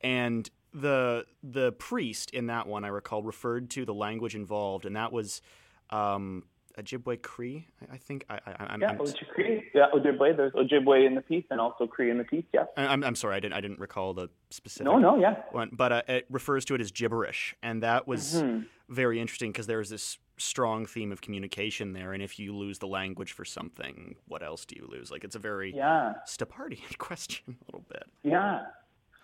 and 0.00 0.50
the 0.74 1.24
the 1.42 1.72
priest 1.72 2.30
in 2.30 2.46
that 2.46 2.66
one 2.66 2.84
I 2.84 2.88
recall 2.88 3.22
referred 3.22 3.70
to 3.70 3.84
the 3.84 3.94
language 3.94 4.34
involved 4.34 4.86
and 4.86 4.96
that 4.96 5.12
was 5.12 5.42
um, 5.90 6.44
Ojibwe 6.78 7.20
Cree, 7.20 7.66
I 7.90 7.96
think. 7.96 8.24
I, 8.30 8.38
I, 8.46 8.64
I'm, 8.70 8.80
yeah, 8.80 8.94
Ojibwe. 8.94 9.62
Yeah, 9.74 9.86
Ojibwe. 9.94 10.36
There's 10.36 10.52
Ojibwe 10.52 11.06
in 11.06 11.14
the 11.14 11.20
piece 11.20 11.44
and 11.50 11.60
also 11.60 11.86
Cree 11.86 12.10
in 12.10 12.18
the 12.18 12.24
piece. 12.24 12.44
Yeah. 12.52 12.64
I'm, 12.76 13.04
I'm 13.04 13.14
sorry, 13.14 13.36
I 13.36 13.40
didn't 13.40 13.54
I 13.54 13.60
didn't 13.60 13.78
recall 13.78 14.14
the 14.14 14.30
specific. 14.50 14.86
No, 14.86 14.98
no, 14.98 15.18
yeah. 15.18 15.42
One, 15.50 15.70
but 15.72 15.92
uh, 15.92 16.02
it 16.08 16.26
refers 16.30 16.64
to 16.66 16.74
it 16.74 16.80
as 16.80 16.90
gibberish, 16.90 17.54
and 17.62 17.82
that 17.82 18.08
was 18.08 18.36
mm-hmm. 18.36 18.62
very 18.88 19.20
interesting 19.20 19.52
because 19.52 19.66
there's 19.66 19.90
this 19.90 20.18
strong 20.38 20.86
theme 20.86 21.12
of 21.12 21.20
communication 21.20 21.92
there. 21.92 22.12
And 22.12 22.22
if 22.22 22.38
you 22.38 22.56
lose 22.56 22.78
the 22.78 22.86
language 22.86 23.32
for 23.32 23.44
something, 23.44 24.16
what 24.26 24.42
else 24.42 24.64
do 24.64 24.76
you 24.76 24.88
lose? 24.90 25.10
Like 25.10 25.24
it's 25.24 25.36
a 25.36 25.40
very 25.40 25.74
yeah 25.74 26.14
Stoppardian 26.26 26.96
question 26.98 27.56
a 27.60 27.64
little 27.66 27.86
bit. 27.88 28.04
Yeah. 28.22 28.62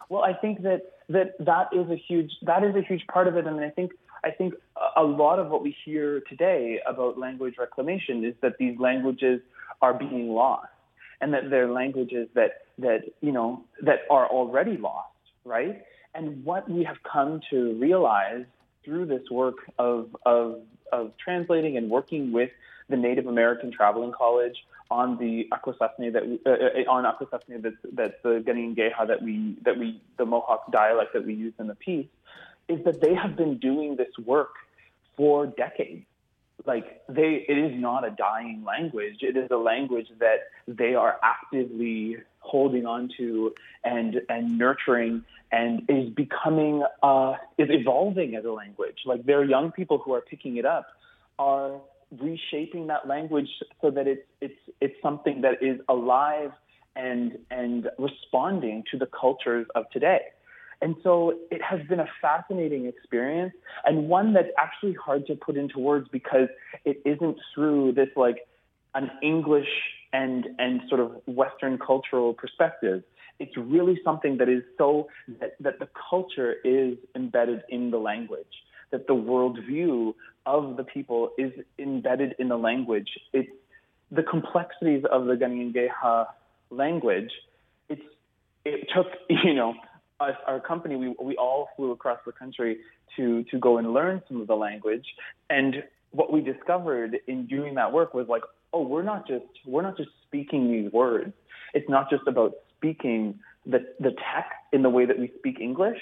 Well, 0.09 0.23
I 0.23 0.33
think 0.33 0.63
that 0.63 0.83
that 1.09 1.35
that 1.41 1.69
is 1.73 1.91
a 1.91 1.97
huge 1.97 2.33
that 2.43 2.65
is 2.65 2.75
a 2.75 2.83
huge 2.83 3.07
part 3.07 3.29
of 3.29 3.37
it, 3.37 3.47
I 3.47 3.51
and 3.51 3.61
I 3.61 3.71
think 3.71 3.93
I 4.25 4.31
think 4.31 4.55
a 4.97 5.03
lot 5.03 5.39
of 5.39 5.49
what 5.49 5.63
we 5.63 5.75
hear 5.85 6.21
today 6.29 6.81
about 6.87 7.19
language 7.19 7.55
reclamation 7.59 8.25
is 8.25 8.35
that 8.43 8.59
these 8.59 8.79
languages 8.79 9.41
are 9.81 9.95
being 9.95 10.29
lost 10.31 10.69
and 11.21 11.33
that 11.33 11.51
they're 11.51 11.71
languages 11.71 12.29
that, 12.35 12.63
that, 12.79 13.03
you 13.21 13.33
know, 13.33 13.63
that 13.83 14.01
are 14.11 14.27
already 14.29 14.77
lost, 14.77 15.09
right? 15.45 15.83
And 16.15 16.45
what 16.45 16.69
we 16.69 16.85
have 16.85 16.97
come 17.11 17.41
to 17.51 17.75
realize 17.79 18.45
through 18.89 19.05
this 19.05 19.31
work 19.31 19.57
of, 19.79 20.17
of, 20.25 20.61
of 20.93 21.13
translating 21.23 21.77
and 21.77 21.91
working 21.91 22.33
with 22.33 22.51
the 22.89 22.97
Native 22.97 23.27
American 23.27 23.71
Traveling 23.71 24.13
College 24.13 24.57
on 24.91 25.19
the 25.19 25.47
Akwesasne 25.53 26.11
that 26.15 26.27
we, 26.27 26.41
uh, 26.47 26.51
uh 26.51 26.91
on 26.91 27.05
Akwesasne 27.05 27.61
that's, 27.61 27.77
that's 27.93 28.15
the 28.23 28.43
Kanien'kehá:ka 28.47 29.07
that 29.09 29.23
we 29.23 29.57
that 29.67 29.79
we 29.79 30.01
the 30.17 30.25
Mohawk 30.25 30.73
dialect 30.73 31.13
that 31.13 31.27
we 31.27 31.35
use 31.35 31.53
in 31.59 31.67
the 31.67 31.75
piece 31.75 32.07
is 32.69 32.83
that 32.85 33.03
they 33.03 33.15
have 33.15 33.37
been 33.37 33.59
doing 33.59 33.97
this 33.97 34.13
work 34.25 34.55
for 35.17 35.47
decades. 35.47 36.07
Like 36.65 37.03
they, 37.09 37.45
it 37.47 37.59
is 37.59 37.75
not 37.79 38.07
a 38.07 38.11
dying 38.11 38.65
language. 38.65 39.19
It 39.21 39.37
is 39.37 39.49
a 39.51 39.57
language 39.57 40.09
that 40.19 40.39
they 40.67 40.95
are 40.95 41.19
actively 41.23 42.17
holding 42.41 42.87
on 42.87 43.11
to 43.19 43.55
and 43.85 44.23
and 44.31 44.57
nurturing 44.57 45.25
and 45.51 45.83
is 45.89 46.11
becoming 46.11 46.83
uh, 47.03 47.35
is 47.57 47.69
evolving 47.71 48.35
as 48.37 48.45
a 48.45 48.53
language. 48.53 48.99
Like 49.07 49.25
there 49.25 49.39
are 49.41 49.45
young 49.45 49.73
people 49.73 49.99
who 49.99 50.13
are 50.15 50.21
picking 50.21 50.57
it 50.57 50.65
up, 50.65 50.87
are 51.39 51.81
reshaping 52.21 52.87
that 52.87 53.07
language 53.07 53.49
so 53.81 53.91
that 53.91 54.07
it's 54.07 54.27
it's 54.41 54.59
it's 54.81 54.95
something 55.03 55.43
that 55.43 55.63
is 55.63 55.81
alive 55.89 56.51
and 56.97 57.39
and 57.51 57.89
responding 57.99 58.85
to 58.91 58.99
the 58.99 59.07
cultures 59.07 59.67
of 59.75 59.89
today. 59.91 60.21
And 60.81 60.95
so 61.03 61.35
it 61.51 61.61
has 61.61 61.81
been 61.89 61.99
a 61.99 62.09
fascinating 62.23 62.87
experience 62.87 63.53
and 63.85 64.09
one 64.09 64.33
that's 64.33 64.51
actually 64.57 64.95
hard 64.95 65.27
to 65.27 65.35
put 65.35 65.57
into 65.57 65.81
words 65.81 66.09
because 66.13 66.49
it 66.85 67.03
isn't 67.05 67.37
through 67.53 67.93
this 67.93 68.09
like 68.15 68.47
an 68.95 69.11
English 69.23 69.69
and 70.13 70.47
and 70.59 70.81
sort 70.89 71.01
of 71.01 71.13
Western 71.27 71.79
cultural 71.79 72.33
perspective. 72.33 73.03
It's 73.39 73.57
really 73.57 74.01
something 74.05 74.39
that 74.39 74.49
is 74.49 74.63
so 74.77 75.09
that, 75.41 75.55
that 75.61 75.79
the 75.79 75.89
culture 76.11 76.57
is 76.65 76.97
embedded 77.15 77.63
in 77.69 77.91
the 77.91 77.99
language, 77.99 78.47
that 78.91 79.07
the 79.07 79.15
worldview 79.15 80.15
of 80.47 80.77
the 80.77 80.85
people 80.85 81.31
is 81.39 81.53
embedded 81.79 82.35
in 82.39 82.49
the 82.49 82.57
language. 82.57 83.09
It's 83.33 83.51
the 84.11 84.23
complexities 84.23 85.05
of 85.11 85.27
the 85.27 85.35
Kanien'kehá:ka 85.35 86.27
language. 86.71 87.31
It's 87.89 88.03
it 88.65 88.89
took 88.95 89.07
you 89.29 89.55
know 89.55 89.75
us, 90.21 90.35
our 90.47 90.61
company, 90.61 90.97
we, 90.97 91.15
we 91.23 91.37
all 91.37 91.69
flew 91.77 91.93
across 91.93 92.19
the 92.27 92.33
country 92.33 92.79
to, 93.17 93.45
to 93.45 93.59
go 93.59 93.79
and 93.79 93.93
learn 93.93 94.23
some 94.29 94.41
of 94.41 94.47
the 94.47 94.57
language. 94.57 95.05
And 95.49 95.85
what 96.11 96.33
we 96.33 96.41
discovered 96.41 97.19
in 97.27 97.47
doing 97.47 97.75
that 97.75 97.93
work 97.93 98.15
was 98.15 98.27
like, 98.29 98.43
oh, 98.73 98.83
we're 98.83 99.03
not 99.03 99.27
just, 99.27 99.45
we're 99.67 99.83
not 99.83 99.97
just 99.97 100.11
speaking 100.27 100.71
these 100.71 100.93
words. 100.93 101.33
It's 101.75 101.89
not 101.89 102.11
just 102.11 102.27
about 102.27 102.55
speaking 102.79 103.39
the, 103.67 103.87
the 104.01 104.11
text 104.11 104.57
in 104.73 104.83
the 104.83 104.91
way 104.91 105.05
that 105.05 105.19
we 105.19 105.31
speak 105.39 105.61
English. 105.61 105.99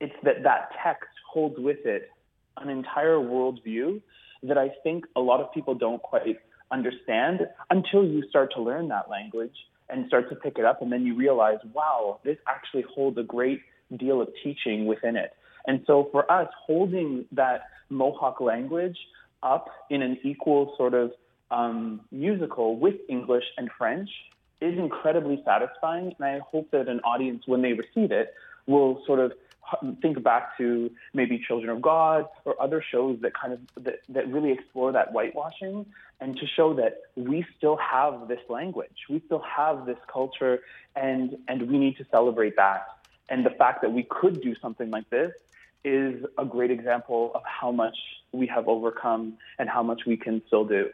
It's 0.00 0.14
that 0.22 0.42
that 0.44 0.70
text 0.82 1.10
holds 1.30 1.56
with 1.58 1.84
it 1.84 2.10
an 2.58 2.68
entire 2.68 3.16
worldview 3.16 4.00
that 4.42 4.58
I 4.58 4.70
think 4.82 5.04
a 5.16 5.20
lot 5.20 5.40
of 5.40 5.52
people 5.52 5.74
don't 5.74 6.02
quite 6.02 6.38
understand 6.70 7.46
until 7.70 8.04
you 8.04 8.22
start 8.28 8.52
to 8.54 8.62
learn 8.62 8.88
that 8.88 9.10
language 9.10 9.54
and 9.88 10.06
start 10.06 10.28
to 10.30 10.36
pick 10.36 10.58
it 10.58 10.64
up. 10.64 10.82
And 10.82 10.92
then 10.92 11.04
you 11.04 11.14
realize, 11.14 11.58
wow, 11.72 12.20
this 12.24 12.38
actually 12.48 12.84
holds 12.94 13.18
a 13.18 13.22
great 13.22 13.60
deal 13.96 14.20
of 14.20 14.28
teaching 14.42 14.86
within 14.86 15.16
it. 15.16 15.32
And 15.66 15.82
so 15.86 16.08
for 16.12 16.30
us, 16.30 16.48
holding 16.66 17.26
that 17.32 17.64
Mohawk 17.90 18.40
language 18.40 18.96
up 19.42 19.68
in 19.90 20.00
an 20.02 20.18
equal 20.22 20.74
sort 20.76 20.94
of 20.94 21.12
um, 21.50 22.00
musical 22.12 22.78
with 22.78 22.94
English 23.08 23.44
and 23.58 23.68
French 23.76 24.08
is 24.60 24.78
incredibly 24.78 25.42
satisfying. 25.44 26.14
And 26.18 26.24
I 26.24 26.40
hope 26.40 26.70
that 26.72 26.88
an 26.88 27.00
audience, 27.00 27.44
when 27.46 27.62
they 27.62 27.72
receive 27.72 28.10
it, 28.12 28.34
will 28.66 29.02
sort 29.06 29.20
of 29.20 29.32
think 30.02 30.22
back 30.22 30.56
to 30.58 30.90
maybe 31.14 31.42
Children 31.46 31.70
of 31.70 31.82
God 31.82 32.26
or 32.44 32.60
other 32.60 32.82
shows 32.90 33.18
that 33.22 33.32
kind 33.34 33.52
of 33.52 33.84
that, 33.84 34.00
that 34.08 34.28
really 34.28 34.52
explore 34.52 34.92
that 34.92 35.12
whitewashing 35.12 35.86
and 36.20 36.36
to 36.36 36.46
show 36.46 36.74
that 36.74 36.98
we 37.16 37.44
still 37.56 37.76
have 37.76 38.28
this 38.28 38.40
language, 38.48 39.06
we 39.08 39.22
still 39.26 39.42
have 39.56 39.86
this 39.86 39.96
culture, 40.12 40.60
and 40.94 41.36
and 41.48 41.70
we 41.70 41.78
need 41.78 41.96
to 41.96 42.06
celebrate 42.10 42.56
that. 42.56 42.86
And 43.28 43.46
the 43.46 43.50
fact 43.50 43.82
that 43.82 43.92
we 43.92 44.06
could 44.08 44.42
do 44.42 44.54
something 44.60 44.90
like 44.90 45.08
this 45.10 45.32
is 45.84 46.22
a 46.36 46.44
great 46.44 46.70
example 46.70 47.32
of 47.34 47.42
how 47.44 47.72
much 47.72 47.96
we 48.32 48.46
have 48.48 48.68
overcome 48.68 49.38
and 49.58 49.68
how 49.68 49.82
much 49.82 50.02
we 50.06 50.16
can 50.16 50.42
still 50.46 50.64
do. 50.64 50.90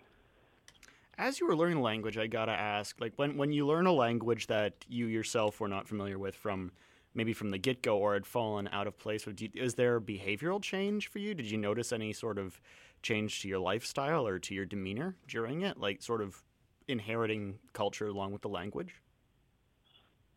As 1.18 1.40
you 1.40 1.46
were 1.46 1.56
learning 1.56 1.80
language, 1.80 2.18
I 2.18 2.26
gotta 2.26 2.52
ask, 2.52 3.00
like 3.00 3.14
when 3.16 3.36
when 3.36 3.52
you 3.52 3.66
learn 3.66 3.86
a 3.86 3.92
language 3.92 4.48
that 4.48 4.84
you 4.88 5.06
yourself 5.06 5.60
were 5.60 5.68
not 5.68 5.88
familiar 5.88 6.18
with 6.18 6.34
from 6.34 6.72
maybe 7.14 7.32
from 7.32 7.50
the 7.50 7.58
get 7.58 7.82
go 7.82 7.96
or 7.96 8.14
had 8.14 8.26
fallen 8.26 8.68
out 8.70 8.86
of 8.86 8.98
place? 8.98 9.26
Is 9.54 9.74
there 9.74 10.00
behavioral 10.00 10.62
change 10.62 11.08
for 11.08 11.18
you? 11.18 11.34
Did 11.34 11.50
you 11.50 11.56
notice 11.56 11.90
any 11.92 12.12
sort 12.12 12.38
of 12.38 12.60
change 13.02 13.40
to 13.40 13.48
your 13.48 13.58
lifestyle 13.58 14.26
or 14.26 14.38
to 14.38 14.54
your 14.54 14.66
demeanor 14.66 15.16
during 15.26 15.62
it, 15.62 15.78
like 15.78 16.02
sort 16.02 16.20
of 16.20 16.42
inheriting 16.86 17.58
culture 17.72 18.08
along 18.08 18.32
with 18.32 18.42
the 18.42 18.48
language? 18.48 19.00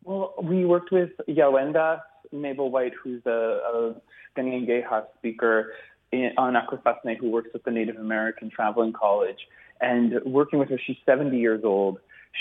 Well, 0.02 0.34
we 0.42 0.64
worked 0.64 0.90
with 0.90 1.10
Yawenda 1.28 2.00
Mabel 2.32 2.70
White, 2.70 2.94
who's 3.02 3.20
a, 3.26 3.30
a 3.30 3.94
Kanien'kehá:ka 4.34 5.08
speaker 5.18 5.74
in, 6.12 6.32
on 6.38 6.54
Akwesasne, 6.54 7.18
who 7.18 7.30
works 7.30 7.50
with 7.52 7.64
the 7.64 7.70
Native 7.70 7.96
American 7.96 8.48
Traveling 8.48 8.94
College. 8.94 9.38
And 9.80 10.20
working 10.24 10.58
with 10.58 10.68
her, 10.70 10.78
she's 10.84 10.96
70 11.06 11.38
years 11.38 11.62
old. 11.64 11.98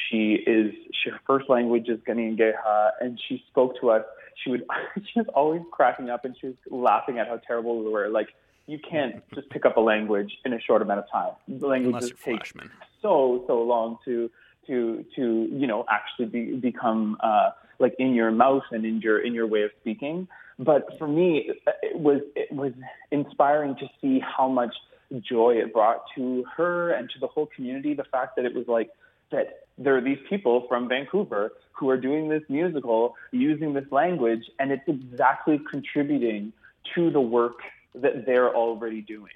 She 0.10 0.34
is 0.46 0.74
she, 1.03 1.10
her 1.10 1.19
first 1.25 1.50
language 1.50 1.89
is 1.89 2.00
Kanien'kehá:ka, 2.08 2.91
and 3.01 3.19
she 3.27 3.43
spoke 3.50 3.79
to 3.81 3.89
us 3.89 4.03
she 4.43 4.50
would 4.50 4.63
she 4.96 5.19
was 5.19 5.27
always 5.34 5.62
cracking 5.72 6.10
up 6.10 6.25
and 6.25 6.36
she 6.39 6.48
was 6.48 6.55
laughing 6.69 7.19
at 7.19 7.27
how 7.27 7.38
terrible 7.38 7.84
we 7.84 7.89
were. 7.91 8.10
Like 8.10 8.29
you 8.67 8.79
can't 8.79 9.24
just 9.34 9.50
pick 9.50 9.65
up 9.65 9.77
a 9.77 9.81
language 9.81 10.31
in 10.46 10.53
a 10.53 10.62
short 10.62 10.81
amount 10.81 11.00
of 11.00 11.12
time. 11.12 11.31
The 11.48 11.67
languages 11.67 12.13
take 12.24 12.46
so 13.01 13.43
so 13.48 13.62
long 13.62 13.98
to 14.05 14.29
to 14.67 15.05
to 15.15 15.48
you 15.51 15.67
know 15.67 15.86
actually 15.89 16.27
be, 16.27 16.55
become 16.55 17.17
uh, 17.22 17.51
like 17.79 17.96
in 18.00 18.13
your 18.13 18.31
mouth 18.31 18.63
and 18.72 18.86
in 18.86 19.01
your 19.01 19.19
in 19.19 19.34
your 19.34 19.48
way 19.48 19.63
of 19.63 19.72
speaking. 19.81 20.27
But 20.60 20.98
for 20.98 21.08
me, 21.08 21.51
it 21.81 21.98
was 21.98 22.22
it 22.36 22.51
was 22.51 22.74
inspiring 23.12 23.75
to 23.77 23.88
see 24.01 24.19
how 24.19 24.48
much 24.48 24.75
joy 25.20 25.56
it 25.56 25.74
brought 25.74 26.04
to 26.16 26.46
her 26.56 26.92
and 26.92 27.10
to 27.10 27.20
the 27.20 27.28
whole 27.28 27.48
community. 27.56 27.94
The 27.94 28.04
fact 28.04 28.36
that 28.36 28.46
it 28.46 28.54
was 28.54 28.68
like 28.68 28.89
that 29.32 29.68
there 29.78 29.96
are 29.96 30.01
these 30.01 30.20
people 30.30 30.66
from 30.68 30.88
Vancouver 30.89 31.51
who 31.72 31.89
are 31.89 31.98
doing 31.98 32.30
this 32.30 32.44
musical 32.50 33.16
using 33.32 33.74
this 33.74 33.86
language, 33.92 34.44
and 34.60 34.72
it's 34.72 34.88
exactly 34.88 35.60
contributing 35.70 36.51
to 36.96 37.10
the 37.10 37.22
work 37.22 37.60
that 37.96 38.25
they're 38.25 38.54
already 38.54 39.01
doing. 39.01 39.32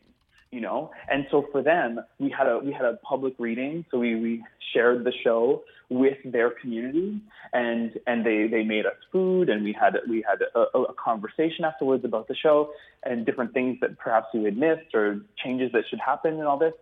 You 0.53 0.61
know, 0.61 0.91
and 1.11 1.25
so 1.31 1.47
for 1.51 1.63
them, 1.63 1.99
we 2.19 2.29
had 2.29 2.47
a 2.47 2.59
we 2.59 2.71
had 2.71 2.85
a 2.85 2.97
public 2.97 3.33
reading, 3.39 3.85
so 3.89 3.97
we, 3.97 4.13
we 4.13 4.43
shared 4.71 5.03
the 5.03 5.11
show 5.23 5.63
with 5.89 6.19
their 6.23 6.51
community, 6.51 7.19
and 7.53 7.99
and 8.05 8.23
they 8.23 8.45
they 8.45 8.61
made 8.61 8.85
us 8.85 8.93
food, 9.11 9.49
and 9.49 9.63
we 9.63 9.73
had 9.73 9.97
we 10.07 10.23
had 10.29 10.43
a, 10.53 10.59
a 10.77 10.93
conversation 10.93 11.65
afterwards 11.65 12.05
about 12.05 12.27
the 12.27 12.35
show 12.35 12.69
and 13.01 13.25
different 13.25 13.51
things 13.51 13.79
that 13.81 13.97
perhaps 13.97 14.27
we 14.31 14.43
had 14.43 14.55
missed 14.55 14.93
or 14.93 15.21
changes 15.43 15.71
that 15.71 15.85
should 15.89 15.99
happen 15.99 16.33
and 16.33 16.47
all 16.47 16.59
this, 16.59 16.73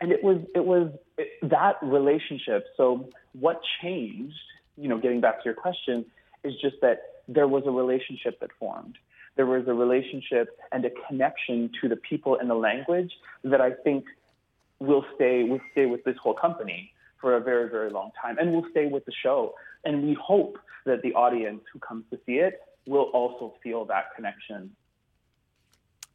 and 0.00 0.10
it 0.10 0.24
was 0.24 0.38
it 0.54 0.64
was 0.64 0.90
it, 1.18 1.28
that 1.42 1.74
relationship. 1.82 2.64
So 2.78 3.10
what 3.38 3.60
changed? 3.82 4.36
You 4.78 4.88
know, 4.88 4.96
getting 4.96 5.20
back 5.20 5.42
to 5.42 5.44
your 5.44 5.54
question, 5.54 6.06
is 6.44 6.54
just 6.62 6.76
that 6.80 6.98
there 7.28 7.46
was 7.46 7.64
a 7.66 7.70
relationship 7.70 8.40
that 8.40 8.52
formed. 8.58 8.96
There 9.38 9.46
was 9.46 9.66
a 9.68 9.72
relationship 9.72 10.58
and 10.72 10.84
a 10.84 10.90
connection 11.06 11.70
to 11.80 11.88
the 11.88 11.94
people 11.96 12.36
and 12.38 12.50
the 12.50 12.56
language 12.56 13.12
that 13.44 13.60
I 13.60 13.70
think 13.84 14.04
will 14.80 15.04
stay 15.14 15.44
will 15.44 15.60
stay 15.72 15.86
with 15.86 16.02
this 16.04 16.16
whole 16.22 16.34
company 16.34 16.92
for 17.20 17.36
a 17.36 17.40
very 17.40 17.70
very 17.70 17.90
long 17.90 18.10
time, 18.20 18.36
and 18.38 18.52
will 18.52 18.66
stay 18.72 18.86
with 18.86 19.04
the 19.06 19.12
show. 19.22 19.54
And 19.84 20.02
we 20.02 20.14
hope 20.14 20.58
that 20.86 21.02
the 21.02 21.14
audience 21.14 21.62
who 21.72 21.78
comes 21.78 22.04
to 22.10 22.18
see 22.26 22.38
it 22.48 22.60
will 22.86 23.10
also 23.14 23.54
feel 23.62 23.84
that 23.86 24.06
connection. 24.16 24.74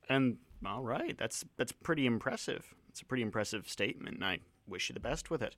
And 0.10 0.38
All 0.66 0.84
right, 0.84 1.18
that's 1.18 1.46
that's 1.58 1.72
pretty 1.72 2.06
impressive. 2.06 2.74
It's 2.90 3.02
a 3.02 3.06
pretty 3.06 3.24
impressive 3.24 3.70
statement, 3.70 4.18
and 4.18 4.26
I 4.26 4.40
wish 4.68 4.90
you 4.90 4.94
the 4.94 5.00
best 5.00 5.30
with 5.30 5.42
it. 5.42 5.56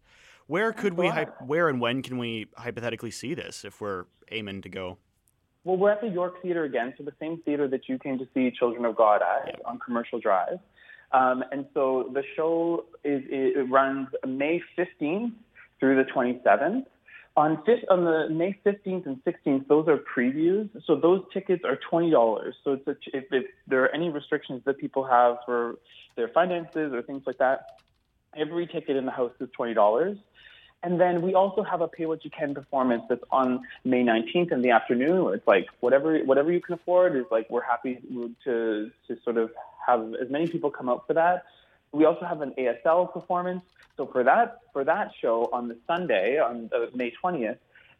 Where 0.48 0.72
could 0.72 0.93
we, 0.93 1.10
where 1.45 1.69
and 1.69 1.81
when 1.81 2.01
can 2.01 2.17
we 2.17 2.48
hypothetically 2.55 3.12
see 3.12 3.34
this 3.34 3.65
if 3.65 3.81
we're 3.81 4.05
aiming 4.31 4.62
to 4.62 4.69
go? 4.69 4.98
Well, 5.65 5.77
we're 5.77 5.91
at 5.91 6.00
the 6.00 6.07
York 6.07 6.43
Theatre 6.43 6.63
again, 6.63 6.93
so 6.95 7.03
the 7.03 7.13
same 7.19 7.41
theatre 7.41 7.67
that 7.67 7.89
you 7.89 7.98
came 7.98 8.19
to 8.19 8.27
see 8.36 8.51
Children 8.51 8.86
of 8.86 8.95
God 8.95 9.22
at 9.24 9.48
yeah. 9.48 9.55
on 9.65 9.79
Commercial 9.79 10.19
Drive. 10.19 10.60
Um, 11.12 11.43
and 11.51 11.65
so 11.74 12.12
the 12.13 12.24
show 12.36 12.86
is 13.03 13.24
it 13.27 13.69
runs 13.69 14.07
May 14.25 14.62
15th 14.77 15.34
through 15.79 15.95
the 15.95 16.10
27th. 16.12 16.86
On, 17.38 17.63
on 17.89 18.05
the 18.05 18.29
May 18.29 18.57
15th 18.65 19.07
and 19.07 19.22
16th, 19.25 19.67
those 19.67 19.88
are 19.88 19.98
previews. 19.98 20.69
So 20.86 20.95
those 20.95 21.22
tickets 21.34 21.63
are 21.65 21.79
$20. 21.91 22.53
So 22.63 22.74
it's 22.74 22.88
a, 22.88 22.95
if, 23.17 23.25
if 23.31 23.45
there 23.67 23.84
are 23.84 23.93
any 23.93 24.10
restrictions 24.10 24.62
that 24.65 24.77
people 24.77 25.03
have 25.03 25.38
for 25.45 25.75
their 26.15 26.29
finances 26.29 26.93
or 26.93 27.01
things 27.01 27.24
like 27.25 27.39
that, 27.39 27.79
every 28.38 28.67
ticket 28.67 28.95
in 28.95 29.05
the 29.05 29.12
house 29.12 29.34
is 29.39 29.50
$20. 29.60 30.17
And 30.84 31.00
then 31.00 31.22
we 31.22 31.34
also 31.34 31.63
have 31.63 31.82
a 31.82 31.88
pay 31.88 32.05
what 32.05 32.24
you 32.24 32.29
can 32.29 32.53
performance 32.53 33.03
that's 33.10 33.24
on 33.32 33.62
May 33.84 34.03
19th 34.03 34.51
in 34.51 34.62
the 34.62 34.70
afternoon, 34.70 35.24
where 35.24 35.34
it's 35.34 35.48
like 35.48 35.67
whatever 35.79 36.20
whatever 36.20 36.51
you 36.51 36.62
can 36.62 36.75
afford 36.75 37.15
is 37.15 37.25
like 37.32 37.50
we're 37.50 37.63
happy 37.63 38.00
to 38.44 38.91
to 39.08 39.17
sort 39.24 39.38
of 39.38 39.51
have 39.88 40.13
as 40.22 40.29
many 40.29 40.48
people 40.48 40.70
come 40.70 40.89
out 40.89 41.08
for 41.08 41.13
that. 41.13 41.46
We 41.91 42.05
also 42.05 42.25
have 42.25 42.41
an 42.41 42.53
ASL 42.58 43.12
performance. 43.12 43.63
So 43.98 44.05
for 44.05 44.24
that 44.24 44.59
for 44.74 44.83
that 44.83 45.11
show 45.22 45.50
on 45.51 45.70
the 45.70 45.77
Sunday 45.88 46.38
on 46.40 46.70
uh, 46.75 46.88
May 46.94 47.14
20th, 47.24 47.57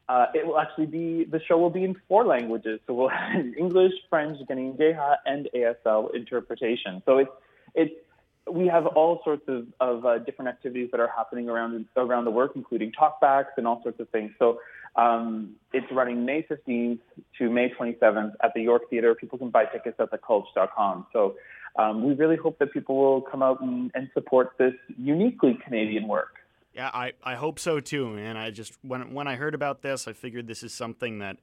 uh, 0.08 0.28
it 0.34 0.46
will 0.46 0.60
actually 0.60 0.86
be 0.86 1.24
the 1.24 1.42
show 1.48 1.58
will 1.58 1.70
be 1.70 1.84
in 1.84 1.96
four 2.08 2.26
languages. 2.26 2.80
So 2.86 2.94
we'll 2.94 3.10
have 3.32 3.46
English, 3.58 3.94
French, 4.10 4.38
Kanien'kéha, 4.48 5.16
and 5.26 5.50
ASL 5.56 6.14
interpretation. 6.14 7.02
So 7.06 7.18
it's 7.18 7.32
it's 7.74 7.96
we 8.52 8.68
have 8.68 8.86
all 8.86 9.22
sorts 9.24 9.44
of, 9.48 9.68
of 9.80 10.06
uh, 10.06 10.20
different 10.20 10.50
activities 10.50 10.90
that 10.92 11.00
are 11.00 11.10
happening 11.16 11.50
around 11.50 11.86
around 11.98 12.26
the 12.26 12.32
work, 12.32 12.52
including 12.56 12.92
talkbacks 12.92 13.58
and 13.58 13.68
all 13.68 13.82
sorts 13.84 14.00
of 14.00 14.10
things. 14.10 14.32
So 14.38 14.60
um, 14.96 15.56
it's 15.74 15.88
running 15.92 16.26
May 16.26 16.44
15th 16.44 17.00
to 17.40 17.50
May 17.50 17.70
27th 17.70 18.34
at 18.44 18.54
the 18.54 18.62
York 18.62 18.90
Theatre. 18.90 19.16
People 19.16 19.38
can 19.38 19.50
buy 19.50 19.66
tickets 19.66 19.98
at 20.00 20.12
thecultch.com. 20.12 21.08
So 21.12 21.36
um, 21.78 22.04
we 22.04 22.14
really 22.14 22.38
hope 22.38 22.60
that 22.60 22.72
people 22.72 22.96
will 22.96 23.22
come 23.22 23.42
out 23.42 23.62
and, 23.62 23.92
and 23.96 24.10
support 24.14 24.52
this 24.58 24.74
uniquely 24.98 25.58
Canadian 25.64 26.08
work. 26.08 26.36
Yeah, 26.74 26.92
I, 26.94 27.14
I 27.24 27.36
hope 27.36 27.60
so 27.60 27.80
too. 27.80 28.16
And 28.16 28.38
I 28.38 28.52
just 28.52 28.74
when 28.82 29.14
when 29.14 29.28
I 29.28 29.36
heard 29.36 29.56
about 29.56 29.82
this, 29.82 30.08
I 30.08 30.14
figured 30.14 30.48
this 30.48 30.62
is 30.62 30.74
something 30.74 31.20
that 31.20 31.38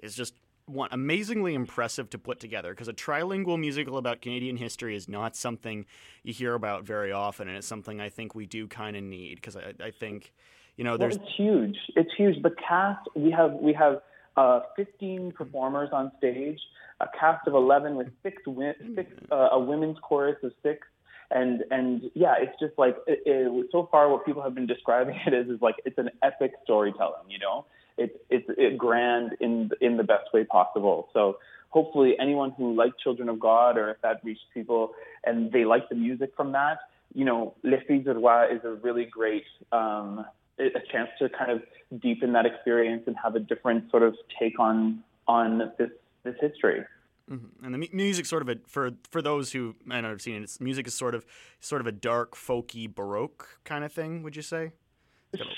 is 0.00 0.14
just 0.14 0.34
one 0.66 0.88
amazingly 0.90 1.54
impressive 1.54 2.10
to 2.10 2.18
put 2.18 2.40
together 2.40 2.70
because 2.70 2.88
a 2.88 2.92
trilingual 2.92 3.58
musical 3.58 3.98
about 3.98 4.20
Canadian 4.20 4.56
history 4.56 4.96
is 4.96 5.08
not 5.08 5.36
something 5.36 5.86
you 6.24 6.32
hear 6.32 6.54
about 6.54 6.84
very 6.84 7.12
often, 7.12 7.48
and 7.48 7.56
it's 7.56 7.66
something 7.66 8.00
I 8.00 8.08
think 8.08 8.34
we 8.34 8.46
do 8.46 8.66
kind 8.66 8.96
of 8.96 9.04
need 9.04 9.36
because 9.36 9.56
I, 9.56 9.74
I, 9.82 9.90
think, 9.92 10.32
you 10.76 10.84
know, 10.84 10.96
there's 10.96 11.18
well, 11.18 11.26
it's 11.26 11.36
huge. 11.36 11.76
It's 11.94 12.10
huge. 12.16 12.42
The 12.42 12.54
cast 12.68 13.08
we 13.14 13.30
have 13.30 13.52
we 13.52 13.72
have 13.74 14.00
uh, 14.36 14.60
15 14.76 15.32
performers 15.32 15.90
on 15.92 16.10
stage, 16.18 16.58
a 17.00 17.06
cast 17.18 17.46
of 17.46 17.54
11 17.54 17.94
with 17.94 18.08
six, 18.22 18.42
wi- 18.44 18.74
six 18.94 19.10
uh, 19.30 19.48
a 19.52 19.60
women's 19.60 19.98
chorus 20.02 20.36
of 20.42 20.52
six. 20.62 20.86
And 21.30 21.62
and 21.70 22.02
yeah, 22.14 22.34
it's 22.40 22.58
just 22.60 22.74
like 22.76 22.96
it, 23.06 23.20
it, 23.24 23.66
so 23.70 23.88
far 23.90 24.10
what 24.10 24.26
people 24.26 24.42
have 24.42 24.54
been 24.54 24.66
describing 24.66 25.16
it 25.26 25.32
as 25.32 25.46
is 25.46 25.60
like 25.62 25.76
it's 25.84 25.98
an 25.98 26.10
epic 26.24 26.52
storytelling, 26.64 27.30
you 27.30 27.38
know 27.38 27.66
it's 27.96 28.16
it's 28.30 28.46
it 28.56 28.78
grand 28.78 29.36
in 29.40 29.70
in 29.80 29.96
the 29.96 30.04
best 30.04 30.32
way 30.32 30.44
possible. 30.44 31.08
So 31.12 31.38
hopefully 31.70 32.16
anyone 32.18 32.52
who 32.52 32.74
likes 32.74 32.96
Children 33.02 33.28
of 33.28 33.38
God 33.40 33.76
or 33.76 33.90
if 33.90 34.00
that 34.02 34.20
reached 34.24 34.46
people 34.54 34.92
and 35.24 35.52
they 35.52 35.64
like 35.64 35.88
the 35.88 35.94
music 35.94 36.32
from 36.36 36.52
that, 36.52 36.78
you 37.14 37.24
know, 37.24 37.54
Les 37.62 37.80
Filles 37.86 38.04
du 38.04 38.12
Roi 38.14 38.46
is 38.50 38.60
a 38.64 38.74
really 38.74 39.04
great 39.04 39.44
um, 39.72 40.24
a 40.58 40.80
chance 40.90 41.10
to 41.18 41.28
kind 41.28 41.50
of 41.50 41.62
deepen 42.00 42.32
that 42.32 42.46
experience 42.46 43.04
and 43.06 43.16
have 43.22 43.34
a 43.34 43.40
different 43.40 43.90
sort 43.90 44.02
of 44.02 44.14
take 44.40 44.58
on 44.58 45.02
on 45.28 45.72
this 45.78 45.90
this 46.24 46.34
history. 46.40 46.82
Mm-hmm. 47.30 47.64
And 47.64 47.74
the 47.74 47.88
music, 47.92 48.24
sort 48.24 48.42
of 48.42 48.48
a 48.48 48.56
for 48.66 48.92
for 49.10 49.20
those 49.20 49.52
who 49.52 49.74
might 49.84 50.02
not 50.02 50.10
have 50.10 50.22
seen 50.22 50.36
it, 50.36 50.42
it's, 50.42 50.60
music 50.60 50.86
is 50.86 50.94
sort 50.94 51.14
of 51.14 51.26
sort 51.60 51.80
of 51.80 51.86
a 51.86 51.92
dark, 51.92 52.36
folky, 52.36 52.92
baroque 52.92 53.58
kind 53.64 53.84
of 53.84 53.92
thing. 53.92 54.22
Would 54.22 54.36
you 54.36 54.42
say? 54.42 54.72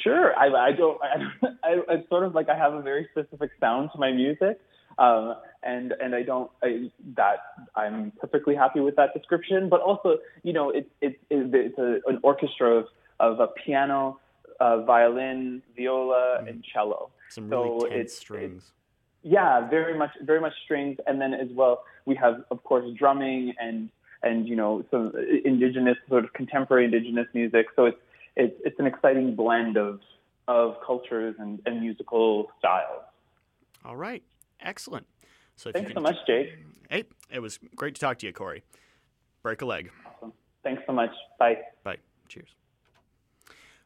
Sure. 0.02 0.36
I, 0.36 0.68
I 0.68 0.72
don't. 0.72 0.98
I, 1.02 1.46
I, 1.64 1.80
it's 1.88 2.08
sort 2.08 2.24
of 2.24 2.34
like 2.34 2.48
I 2.48 2.56
have 2.56 2.74
a 2.74 2.82
very 2.82 3.08
specific 3.12 3.50
sound 3.60 3.90
to 3.92 3.98
my 3.98 4.12
music, 4.12 4.60
um, 4.98 5.34
and 5.62 5.92
and 5.92 6.14
I 6.14 6.22
don't. 6.22 6.50
I, 6.62 6.90
that 7.16 7.38
I'm 7.74 8.12
perfectly 8.20 8.54
happy 8.54 8.80
with 8.80 8.96
that 8.96 9.14
description. 9.14 9.68
But 9.68 9.80
also, 9.80 10.18
you 10.42 10.52
know, 10.52 10.70
it's 10.70 10.90
it's 11.00 11.18
it's 11.30 11.78
a, 11.78 12.00
an 12.06 12.20
orchestra 12.22 12.78
of 12.78 12.86
of 13.20 13.40
a 13.40 13.48
piano, 13.48 14.18
uh, 14.60 14.82
violin, 14.82 15.62
viola, 15.76 16.40
mm. 16.42 16.48
and 16.48 16.64
cello. 16.64 17.10
Some 17.30 17.50
really 17.50 17.80
so 17.80 17.86
tense 17.86 17.94
it's, 17.94 18.16
strings. 18.16 18.62
It's, 18.62 18.72
yeah, 19.22 19.68
very 19.68 19.98
much, 19.98 20.10
very 20.22 20.40
much 20.40 20.54
strings, 20.64 20.98
and 21.06 21.20
then 21.20 21.34
as 21.34 21.48
well 21.52 21.84
we 22.06 22.14
have, 22.16 22.44
of 22.50 22.62
course, 22.64 22.84
drumming 22.96 23.52
and 23.60 23.90
and 24.22 24.48
you 24.48 24.56
know 24.56 24.84
some 24.90 25.12
indigenous 25.44 25.96
sort 26.08 26.24
of 26.24 26.32
contemporary 26.32 26.84
indigenous 26.84 27.26
music. 27.34 27.66
So 27.76 27.86
it's 27.86 27.98
it's 28.38 28.54
it's 28.64 28.78
an 28.78 28.86
exciting 28.86 29.34
blend 29.34 29.76
of 29.76 30.00
of 30.46 30.76
cultures 30.86 31.34
and, 31.38 31.60
and 31.66 31.80
musical 31.80 32.50
styles. 32.58 33.02
All 33.84 33.96
right, 33.96 34.22
excellent. 34.60 35.06
So 35.56 35.70
thanks 35.72 35.92
so 35.92 36.00
much, 36.00 36.16
Jake. 36.26 36.50
Hey, 36.88 37.04
it 37.30 37.40
was 37.40 37.58
great 37.76 37.94
to 37.96 38.00
talk 38.00 38.18
to 38.20 38.26
you, 38.26 38.32
Corey. 38.32 38.62
Break 39.42 39.60
a 39.60 39.66
leg. 39.66 39.90
Awesome. 40.06 40.32
Thanks 40.62 40.82
so 40.86 40.92
much. 40.92 41.10
Bye. 41.38 41.58
Bye. 41.84 41.98
Cheers. 42.28 42.48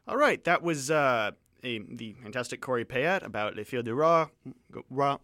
All 0.07 0.17
right, 0.17 0.43
that 0.43 0.61
was 0.61 0.91
uh, 0.91 1.31
a, 1.63 1.79
the 1.79 2.13
fantastic 2.21 2.61
Corey 2.61 2.85
Payette 2.85 3.23
about 3.23 3.55
Les 3.55 3.63
Filles 3.63 3.83
du 3.83 3.93
Roi. 3.93 4.25
Roi. 4.89 5.17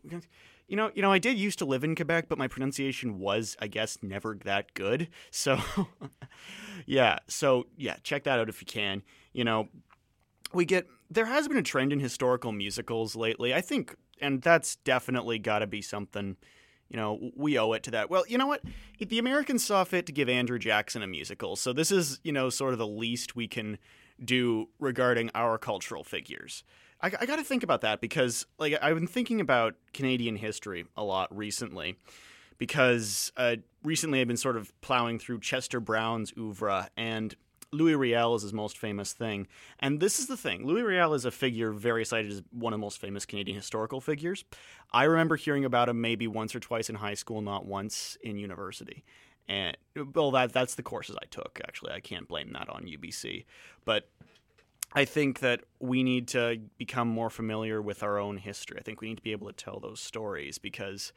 You 0.67 0.75
know, 0.75 0.91
you 0.93 1.01
know, 1.01 1.11
I 1.11 1.19
did 1.19 1.37
used 1.37 1.59
to 1.59 1.65
live 1.65 1.83
in 1.83 1.95
Quebec, 1.95 2.25
but 2.29 2.37
my 2.37 2.47
pronunciation 2.47 3.19
was, 3.19 3.57
I 3.59 3.67
guess, 3.67 3.97
never 4.01 4.37
that 4.45 4.73
good. 4.75 5.09
So, 5.31 5.59
yeah. 6.85 7.17
So, 7.27 7.65
yeah, 7.75 7.95
check 8.03 8.23
that 8.23 8.39
out 8.39 8.49
if 8.49 8.61
you 8.61 8.67
can. 8.67 9.01
You 9.33 9.43
know, 9.43 9.69
we 10.53 10.65
get 10.65 10.87
there 11.09 11.25
has 11.25 11.47
been 11.47 11.57
a 11.57 11.63
trend 11.63 11.93
in 11.93 11.99
historical 11.99 12.51
musicals 12.51 13.15
lately. 13.15 13.53
I 13.53 13.61
think, 13.61 13.95
and 14.21 14.41
that's 14.41 14.77
definitely 14.77 15.39
got 15.39 15.59
to 15.59 15.67
be 15.67 15.81
something. 15.81 16.37
You 16.89 16.97
know, 16.97 17.31
we 17.35 17.57
owe 17.59 17.73
it 17.73 17.83
to 17.83 17.91
that. 17.91 18.09
Well, 18.09 18.23
you 18.27 18.37
know 18.37 18.47
what? 18.47 18.63
The 18.99 19.19
Americans 19.19 19.63
saw 19.63 19.83
fit 19.83 20.07
to 20.07 20.11
give 20.11 20.27
Andrew 20.27 20.57
Jackson 20.57 21.03
a 21.03 21.07
musical, 21.07 21.55
so 21.55 21.71
this 21.71 21.91
is, 21.91 22.19
you 22.23 22.31
know, 22.31 22.49
sort 22.49 22.73
of 22.73 22.79
the 22.79 22.87
least 22.87 23.35
we 23.35 23.47
can 23.47 23.77
do 24.23 24.69
regarding 24.79 25.29
our 25.35 25.57
cultural 25.57 26.03
figures. 26.03 26.63
I, 27.01 27.11
I 27.19 27.25
got 27.25 27.35
to 27.35 27.43
think 27.43 27.63
about 27.63 27.81
that 27.81 28.01
because, 28.01 28.47
like, 28.57 28.77
I've 28.81 28.95
been 28.95 29.07
thinking 29.07 29.39
about 29.39 29.75
Canadian 29.93 30.35
history 30.35 30.85
a 30.97 31.03
lot 31.03 31.35
recently. 31.35 31.97
Because 32.57 33.31
uh, 33.37 33.55
recently 33.85 34.19
I've 34.19 34.27
been 34.27 34.35
sort 34.35 34.57
of 34.57 34.73
plowing 34.81 35.17
through 35.17 35.39
Chester 35.39 35.79
Brown's 35.79 36.33
oeuvre, 36.37 36.89
and 36.97 37.33
Louis 37.71 37.95
Riel 37.95 38.36
is 38.36 38.41
his 38.41 38.53
most 38.53 38.77
famous 38.77 39.13
thing. 39.13 39.47
And 39.79 39.99
this 39.99 40.19
is 40.19 40.27
the 40.27 40.38
thing 40.38 40.65
Louis 40.65 40.82
Riel 40.82 41.13
is 41.13 41.25
a 41.25 41.32
figure 41.32 41.71
very 41.71 42.05
cited 42.05 42.32
as 42.32 42.41
one 42.51 42.73
of 42.73 42.79
the 42.79 42.82
most 42.86 42.99
famous 42.99 43.25
Canadian 43.25 43.58
historical 43.58 44.01
figures. 44.01 44.43
I 44.91 45.03
remember 45.03 45.36
hearing 45.36 45.65
about 45.65 45.89
him 45.89 46.01
maybe 46.01 46.27
once 46.27 46.55
or 46.55 46.60
twice 46.60 46.89
in 46.89 46.95
high 46.95 47.13
school, 47.13 47.41
not 47.41 47.65
once 47.65 48.17
in 48.21 48.38
university. 48.38 49.03
And 49.47 49.75
well, 50.13 50.32
that 50.32 50.53
that's 50.53 50.75
the 50.75 50.84
courses 50.84 51.15
I 51.21 51.25
took. 51.29 51.60
Actually, 51.67 51.93
I 51.93 51.99
can't 51.99 52.27
blame 52.27 52.53
that 52.53 52.69
on 52.69 52.84
UBC. 52.84 53.45
But 53.86 54.10
I 54.93 55.05
think 55.05 55.39
that 55.39 55.62
we 55.79 56.03
need 56.03 56.27
to 56.29 56.60
become 56.77 57.08
more 57.08 57.29
familiar 57.29 57.82
with 57.82 58.01
our 58.01 58.17
own 58.17 58.38
history. 58.38 58.77
I 58.79 58.84
think 58.84 59.01
we 59.01 59.10
need 59.10 59.17
to 59.17 59.23
be 59.23 59.32
able 59.32 59.47
to 59.47 59.53
tell 59.53 59.79
those 59.79 59.99
stories 59.99 60.58
because, 60.58 61.13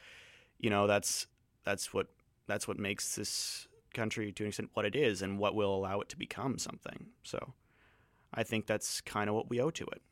you 0.58 0.70
know, 0.70 0.86
that's 0.86 1.26
that's 1.64 1.94
what 1.94 2.08
that's 2.46 2.68
what 2.68 2.78
makes 2.78 3.14
this 3.14 3.68
country 3.92 4.32
to 4.32 4.44
an 4.44 4.48
extent 4.48 4.70
what 4.74 4.84
it 4.84 4.96
is 4.96 5.22
and 5.22 5.38
what 5.38 5.54
will 5.54 5.74
allow 5.74 6.00
it 6.00 6.08
to 6.10 6.16
become 6.16 6.58
something. 6.58 7.06
So, 7.22 7.54
I 8.34 8.42
think 8.42 8.66
that's 8.66 9.00
kind 9.00 9.28
of 9.28 9.34
what 9.34 9.50
we 9.50 9.60
owe 9.60 9.70
to 9.70 9.84
it. 9.86 10.02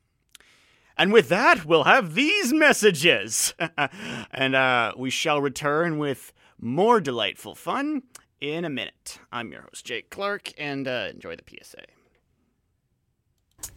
And 0.97 1.13
with 1.13 1.31
that, 1.31 1.65
we'll 1.65 1.85
have 1.85 2.15
these 2.15 2.53
messages, 2.53 3.55
and 4.31 4.55
uh, 4.55 4.93
we 4.99 5.09
shall 5.09 5.41
return 5.41 5.99
with 5.99 6.33
more 6.61 7.01
delightful 7.01 7.55
fun 7.55 8.03
in 8.41 8.67
a 8.67 8.71
minute. 8.71 9.19
I'm 9.33 9.51
your 9.51 9.63
host 9.63 9.87
Jake 9.87 10.11
Clark, 10.11 10.53
and 10.59 10.87
uh, 10.87 11.09
enjoy 11.11 11.37
the 11.37 11.43
PSA. 11.49 11.85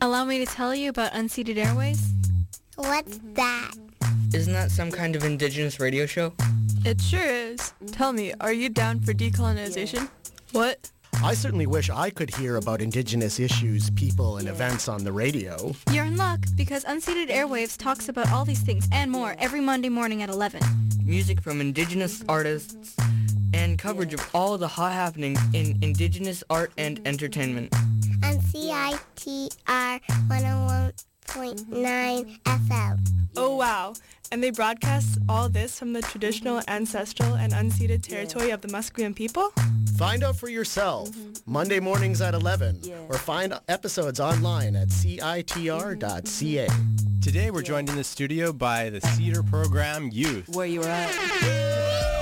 Allow 0.02 0.26
me 0.26 0.44
to 0.44 0.46
tell 0.46 0.76
you 0.76 0.90
about 0.90 1.14
Unceded 1.14 1.56
Airwaves. 1.56 2.12
What's 2.76 3.20
that? 3.36 3.74
Isn't 4.34 4.54
that 4.54 4.72
some 4.72 4.92
kind 4.92 5.16
of 5.16 5.24
indigenous 5.24 5.80
radio 5.80 6.06
show? 6.06 6.34
It 6.86 7.00
sure 7.00 7.26
is. 7.26 7.74
Tell 7.94 8.12
me, 8.12 8.34
are 8.42 8.52
you 8.52 8.68
down 8.68 9.00
for 9.00 9.14
decolonization? 9.14 10.10
What? 10.52 10.92
I 11.24 11.34
certainly 11.34 11.66
wish 11.66 11.90
I 11.90 12.10
could 12.10 12.36
hear 12.36 12.58
about 12.58 12.82
indigenous 12.82 13.40
issues, 13.40 13.90
people, 13.92 14.36
and 14.38 14.50
events 14.50 14.90
on 14.90 15.06
the 15.06 15.14
radio. 15.14 15.74
You're 15.92 16.04
in 16.04 16.18
luck, 16.18 16.42
because 16.56 16.84
Unceded 16.84 17.30
Airwaves 17.30 17.78
talks 17.78 18.10
about 18.10 18.30
all 18.34 18.44
these 18.44 18.60
things 18.60 18.86
and 18.92 19.10
more 19.10 19.34
every 19.40 19.62
Monday 19.62 19.88
morning 19.88 20.24
at 20.24 20.30
11. 20.30 20.62
Music 21.06 21.40
from 21.42 21.62
indigenous 21.62 22.22
artists, 22.28 22.98
and 23.54 23.80
coverage 23.80 24.14
of 24.14 24.30
all 24.36 24.58
the 24.58 24.68
hot 24.68 24.92
happenings 24.92 25.40
in 25.54 25.78
Indigenous 25.82 26.44
art 26.50 26.74
and 26.78 27.00
entertainment. 27.08 27.74
On 28.24 28.40
CITR 28.40 30.02
101.9 30.28 32.40
FM. 32.44 33.00
Oh 33.36 33.56
wow. 33.56 33.94
And 34.34 34.42
they 34.44 34.50
broadcast 34.50 35.20
all 35.30 35.48
this 35.48 35.78
from 35.78 35.94
the 35.94 36.02
traditional, 36.02 36.60
ancestral, 36.68 37.36
and 37.36 37.54
unceded 37.54 38.02
territory 38.02 38.50
of 38.50 38.62
the 38.62 38.68
Musqueam 38.68 39.16
people? 39.16 39.54
Find 39.96 40.24
out 40.24 40.38
for 40.38 40.50
yourself. 40.50 41.12
Mm-hmm. 41.12 41.54
Monday 41.54 41.80
mornings 41.80 42.20
at 42.20 42.34
11. 42.34 42.82
Or 43.10 43.20
find 43.20 43.54
episodes 43.68 44.20
online 44.20 44.76
at 44.76 44.88
citr.ca. 44.88 46.68
Today 47.22 47.52
we're 47.52 47.62
joined 47.62 47.90
in 47.90 47.96
the 47.96 48.04
studio 48.04 48.52
by 48.52 48.90
the 48.90 49.02
Cedar 49.02 49.44
Program 49.44 50.10
Youth. 50.12 50.50
Where 50.50 50.66
you 50.66 50.82
are 50.82 50.88
at? 50.88 52.13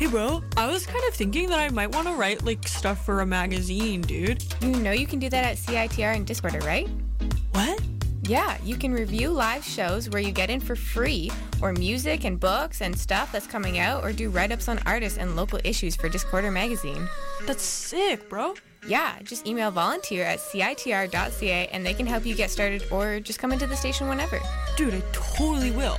Hey 0.00 0.06
bro, 0.06 0.42
I 0.56 0.66
was 0.66 0.86
kind 0.86 1.04
of 1.08 1.12
thinking 1.12 1.50
that 1.50 1.58
I 1.58 1.68
might 1.68 1.94
want 1.94 2.08
to 2.08 2.14
write 2.14 2.42
like 2.42 2.66
stuff 2.66 3.04
for 3.04 3.20
a 3.20 3.26
magazine, 3.26 4.00
dude. 4.00 4.42
You 4.62 4.76
know 4.76 4.92
you 4.92 5.06
can 5.06 5.18
do 5.18 5.28
that 5.28 5.44
at 5.44 5.58
CITR 5.58 6.16
and 6.16 6.26
Discorder, 6.26 6.64
right? 6.64 6.88
What? 7.52 7.82
Yeah, 8.22 8.56
you 8.64 8.76
can 8.76 8.94
review 8.94 9.28
live 9.28 9.62
shows 9.62 10.08
where 10.08 10.22
you 10.22 10.32
get 10.32 10.48
in 10.48 10.58
for 10.58 10.74
free, 10.74 11.30
or 11.60 11.74
music 11.74 12.24
and 12.24 12.40
books 12.40 12.80
and 12.80 12.98
stuff 12.98 13.30
that's 13.30 13.46
coming 13.46 13.78
out, 13.78 14.02
or 14.02 14.10
do 14.10 14.30
write 14.30 14.52
ups 14.52 14.68
on 14.68 14.80
artists 14.86 15.18
and 15.18 15.36
local 15.36 15.60
issues 15.64 15.96
for 15.96 16.08
Discorder 16.08 16.50
magazine. 16.50 17.06
That's 17.44 17.62
sick, 17.62 18.26
bro. 18.30 18.54
Yeah, 18.86 19.18
just 19.22 19.46
email 19.46 19.70
volunteer 19.70 20.24
at 20.24 20.38
citr.ca 20.38 21.66
and 21.66 21.84
they 21.84 21.92
can 21.92 22.06
help 22.06 22.24
you 22.24 22.34
get 22.34 22.50
started 22.50 22.84
or 22.90 23.20
just 23.20 23.38
come 23.38 23.52
into 23.52 23.66
the 23.66 23.76
station 23.76 24.08
whenever. 24.08 24.40
Dude, 24.78 24.94
I 24.94 25.02
totally 25.12 25.72
will. 25.72 25.98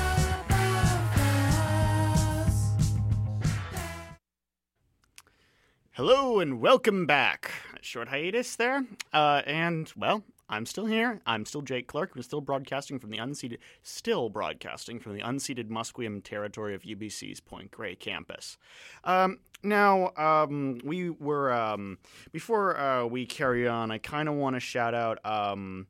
Hello 6.03 6.39
and 6.39 6.59
welcome 6.59 7.05
back. 7.05 7.51
Short 7.79 8.07
hiatus 8.07 8.55
there. 8.55 8.87
Uh, 9.13 9.43
and, 9.45 9.93
well, 9.95 10.23
I'm 10.49 10.65
still 10.65 10.87
here. 10.87 11.21
I'm 11.27 11.45
still 11.45 11.61
Jake 11.61 11.85
Clark. 11.85 12.13
I'm 12.15 12.23
still 12.23 12.41
broadcasting 12.41 12.97
from 12.97 13.11
the 13.11 13.19
unceded, 13.19 13.59
still 13.83 14.27
broadcasting 14.27 14.99
from 14.99 15.13
the 15.13 15.21
unceded 15.21 15.69
Musqueam 15.69 16.23
territory 16.23 16.73
of 16.73 16.81
UBC's 16.81 17.39
Point 17.39 17.69
Grey 17.69 17.93
campus. 17.93 18.57
Um, 19.03 19.41
now, 19.61 20.09
um, 20.17 20.79
we 20.83 21.11
were, 21.11 21.53
um, 21.53 21.99
before 22.31 22.79
uh, 22.79 23.05
we 23.05 23.27
carry 23.27 23.67
on, 23.67 23.91
I 23.91 23.99
kind 23.99 24.27
of 24.27 24.33
want 24.33 24.55
to 24.55 24.59
shout 24.59 24.95
out. 24.95 25.23
Um, 25.23 25.85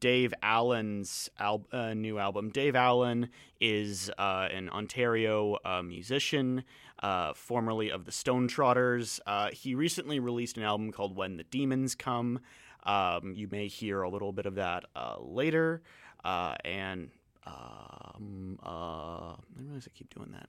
Dave 0.00 0.34
Allen's 0.42 1.30
al- 1.38 1.66
uh, 1.72 1.94
new 1.94 2.18
album. 2.18 2.50
Dave 2.50 2.76
Allen 2.76 3.30
is 3.60 4.10
uh, 4.18 4.48
an 4.52 4.68
Ontario 4.68 5.56
uh, 5.64 5.82
musician, 5.82 6.64
uh, 7.02 7.32
formerly 7.34 7.90
of 7.90 8.04
the 8.04 8.12
Stone 8.12 8.48
Trotters. 8.48 9.20
Uh, 9.26 9.50
he 9.50 9.74
recently 9.74 10.18
released 10.18 10.56
an 10.56 10.62
album 10.62 10.92
called 10.92 11.16
When 11.16 11.36
the 11.36 11.44
Demons 11.44 11.94
Come. 11.94 12.40
Um, 12.84 13.34
you 13.34 13.48
may 13.50 13.68
hear 13.68 14.02
a 14.02 14.08
little 14.08 14.32
bit 14.32 14.46
of 14.46 14.56
that 14.56 14.84
uh, 14.96 15.16
later. 15.20 15.82
and 16.24 17.10
um, 17.46 18.58
I 18.62 19.34
realize 19.56 19.88
I 19.88 19.96
keep 19.96 20.14
doing 20.14 20.32
that. 20.32 20.48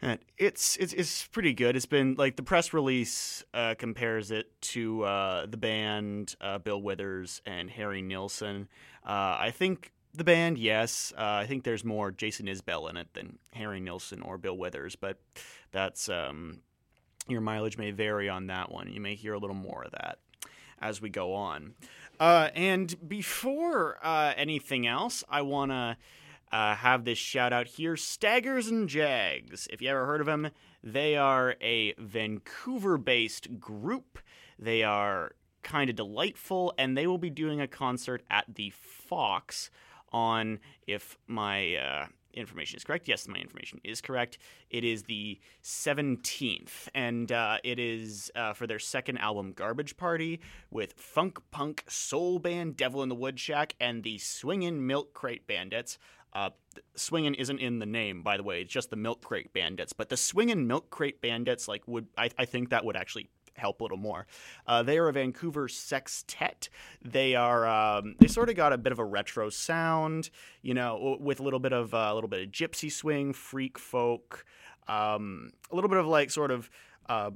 And 0.00 0.20
it's 0.36 0.76
it's 0.76 0.92
it's 0.92 1.26
pretty 1.26 1.52
good. 1.52 1.74
It's 1.74 1.86
been 1.86 2.14
like 2.16 2.36
the 2.36 2.44
press 2.44 2.72
release 2.72 3.42
uh, 3.52 3.74
compares 3.76 4.30
it 4.30 4.48
to 4.60 5.02
uh, 5.02 5.46
the 5.46 5.56
band 5.56 6.36
uh, 6.40 6.58
Bill 6.58 6.80
Withers 6.80 7.42
and 7.44 7.68
Harry 7.68 8.00
Nilsson. 8.00 8.68
I 9.04 9.50
think 9.50 9.92
the 10.14 10.24
band, 10.24 10.58
yes. 10.58 11.12
I 11.16 11.46
think 11.46 11.64
there's 11.64 11.84
more 11.84 12.10
Jason 12.10 12.46
Isbell 12.46 12.90
in 12.90 12.96
it 12.96 13.08
than 13.14 13.38
Harry 13.52 13.80
Nilsson 13.80 14.22
or 14.22 14.38
Bill 14.38 14.56
Withers, 14.56 14.96
but 14.96 15.18
that's 15.72 16.08
um, 16.08 16.60
your 17.28 17.40
mileage 17.40 17.78
may 17.78 17.90
vary 17.90 18.28
on 18.28 18.46
that 18.48 18.70
one. 18.72 18.90
You 18.90 19.00
may 19.00 19.14
hear 19.14 19.34
a 19.34 19.38
little 19.38 19.56
more 19.56 19.84
of 19.84 19.92
that 19.92 20.18
as 20.80 21.00
we 21.00 21.10
go 21.10 21.34
on. 21.34 21.74
and 22.20 23.08
before 23.08 23.98
anything 24.04 24.86
else, 24.86 25.24
I 25.28 25.42
want 25.42 25.70
to 25.70 25.96
uh, 26.52 26.74
have 26.76 27.04
this 27.04 27.18
shout 27.18 27.52
out 27.52 27.66
here 27.66 27.96
Staggers 27.96 28.68
and 28.68 28.88
Jaggs. 28.88 29.68
If 29.70 29.82
you 29.82 29.90
ever 29.90 30.06
heard 30.06 30.20
of 30.20 30.26
them, 30.26 30.50
they 30.82 31.16
are 31.16 31.56
a 31.60 31.94
Vancouver 31.98 32.98
based 32.98 33.60
group. 33.60 34.18
They 34.58 34.82
are 34.82 35.32
kind 35.62 35.90
of 35.90 35.96
delightful, 35.96 36.72
and 36.78 36.96
they 36.96 37.06
will 37.06 37.18
be 37.18 37.30
doing 37.30 37.60
a 37.60 37.68
concert 37.68 38.22
at 38.30 38.46
the 38.54 38.70
Fox 38.70 39.70
on, 40.12 40.58
if 40.86 41.16
my 41.26 41.76
uh, 41.76 42.06
information 42.34 42.76
is 42.76 42.84
correct. 42.84 43.08
Yes, 43.08 43.28
my 43.28 43.38
information 43.38 43.80
is 43.84 44.00
correct. 44.00 44.38
It 44.70 44.84
is 44.84 45.04
the 45.04 45.38
17th, 45.62 46.88
and 46.94 47.30
uh, 47.32 47.58
it 47.64 47.78
is 47.78 48.30
uh, 48.34 48.52
for 48.52 48.66
their 48.66 48.78
second 48.78 49.18
album, 49.18 49.52
Garbage 49.52 49.96
Party, 49.96 50.40
with 50.70 50.94
funk 50.94 51.38
punk 51.50 51.84
soul 51.88 52.38
band 52.38 52.76
Devil 52.76 53.02
in 53.02 53.08
the 53.08 53.16
Woodshack 53.16 53.72
and 53.80 54.02
the 54.02 54.18
Swingin' 54.18 54.86
Milk 54.86 55.14
Crate 55.14 55.46
Bandits. 55.46 55.98
Uh, 56.32 56.50
swingin' 56.94 57.34
isn't 57.34 57.58
in 57.58 57.78
the 57.78 57.86
name, 57.86 58.22
by 58.22 58.36
the 58.36 58.42
way. 58.42 58.60
It's 58.60 58.72
just 58.72 58.90
the 58.90 58.96
Milk 58.96 59.22
Crate 59.22 59.52
Bandits. 59.52 59.94
But 59.94 60.10
the 60.10 60.16
Swingin' 60.16 60.66
Milk 60.66 60.90
Crate 60.90 61.20
Bandits, 61.22 61.66
like, 61.66 61.82
would 61.88 62.06
I, 62.16 62.30
I 62.38 62.44
think 62.44 62.68
that 62.70 62.84
would 62.84 62.96
actually 62.96 63.30
help 63.58 63.80
a 63.80 63.84
little 63.84 63.98
more. 63.98 64.26
Uh, 64.66 64.82
they 64.82 64.98
are 64.98 65.08
a 65.08 65.12
Vancouver 65.12 65.68
sextet. 65.68 66.68
They 67.04 67.34
are 67.34 67.66
um, 67.66 68.14
they 68.18 68.28
sort 68.28 68.48
of 68.48 68.56
got 68.56 68.72
a 68.72 68.78
bit 68.78 68.92
of 68.92 68.98
a 68.98 69.04
retro 69.04 69.50
sound, 69.50 70.30
you 70.62 70.74
know, 70.74 71.16
with 71.20 71.40
a 71.40 71.42
little 71.42 71.60
bit 71.60 71.72
of 71.72 71.94
uh, 71.94 72.08
a 72.10 72.14
little 72.14 72.28
bit 72.28 72.46
of 72.46 72.52
gypsy 72.52 72.90
swing, 72.90 73.32
freak 73.32 73.78
folk, 73.78 74.44
um, 74.88 75.50
a 75.70 75.74
little 75.74 75.90
bit 75.90 75.98
of 75.98 76.06
like 76.06 76.30
sort 76.30 76.50
of 76.50 76.70
uh, 77.08 77.30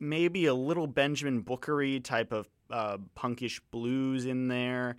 maybe 0.00 0.46
a 0.46 0.54
little 0.54 0.86
Benjamin 0.86 1.40
Bookery 1.40 2.00
type 2.00 2.32
of 2.32 2.48
uh, 2.70 2.98
punkish 3.16 3.60
blues 3.70 4.26
in 4.26 4.48
there. 4.48 4.96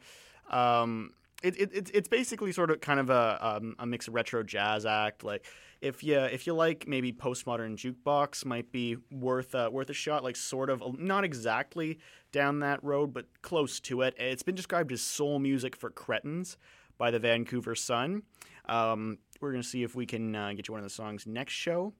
Um, 0.50 1.12
it, 1.44 1.56
it, 1.58 1.92
it's 1.94 2.10
basically 2.10 2.52
sort 2.52 2.70
of 2.70 2.82
kind 2.82 3.00
of 3.00 3.10
a, 3.10 3.38
um, 3.42 3.76
a 3.80 3.86
mix 3.86 4.08
of 4.08 4.14
retro 4.14 4.44
jazz 4.44 4.86
act. 4.86 5.24
Like 5.24 5.46
if 5.82 6.04
you 6.04 6.18
if 6.18 6.46
you 6.46 6.54
like 6.54 6.88
maybe 6.88 7.12
postmodern 7.12 7.76
jukebox 7.76 8.46
might 8.46 8.72
be 8.72 8.98
worth 9.12 9.56
uh, 9.56 9.70
worth 9.72 9.90
a 9.90 9.94
shot. 9.94 10.24
Like 10.24 10.36
sort 10.36 10.70
of 10.70 11.00
not 11.00 11.24
exactly 11.24 12.00
down 12.32 12.60
that 12.60 12.84
road, 12.84 13.14
but 13.14 13.26
close 13.42 13.80
to 13.82 14.02
it. 14.02 14.16
It's 14.18 14.44
been 14.44 14.56
described 14.56 14.92
as 14.92 15.02
soul 15.02 15.40
music 15.40 15.76
for 15.76 15.90
cretins 15.90 16.58
by 16.98 17.12
the 17.12 17.20
Vancouver 17.20 17.76
Sun. 17.76 18.24
Um, 18.66 19.20
we're 19.40 19.52
gonna 19.52 19.64
see 19.64 19.84
if 19.84 19.96
we 19.96 20.06
can 20.06 20.36
uh, 20.36 20.54
get 20.54 20.68
you 20.68 20.74
one 20.74 20.80
of 20.80 20.86
the 20.86 20.94
songs 20.94 21.26
next 21.26 21.54
show. 21.54 21.94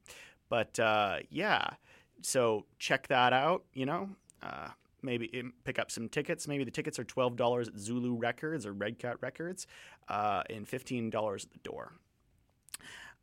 But 0.50 0.80
uh, 0.80 1.20
yeah, 1.30 1.70
so 2.22 2.66
check 2.80 3.08
that 3.08 3.34
out. 3.34 3.64
You 3.74 3.86
know. 3.86 4.10
Uh, 4.42 4.70
maybe 5.02 5.44
pick 5.64 5.80
up 5.80 5.92
some 5.92 6.10
tickets. 6.10 6.48
Maybe 6.48 6.64
the 6.64 6.72
tickets 6.72 7.00
are 7.00 7.04
twelve 7.04 7.36
dollars 7.36 7.68
at 7.68 7.78
Zulu 7.78 8.16
Records 8.16 8.66
or 8.66 8.74
Red 8.74 9.00
Cat 9.00 9.18
Records, 9.22 9.68
uh, 10.08 10.44
and 10.50 10.68
fifteen 10.68 11.10
dollars 11.10 11.46
at 11.46 11.52
the 11.52 11.70
door. 11.70 11.94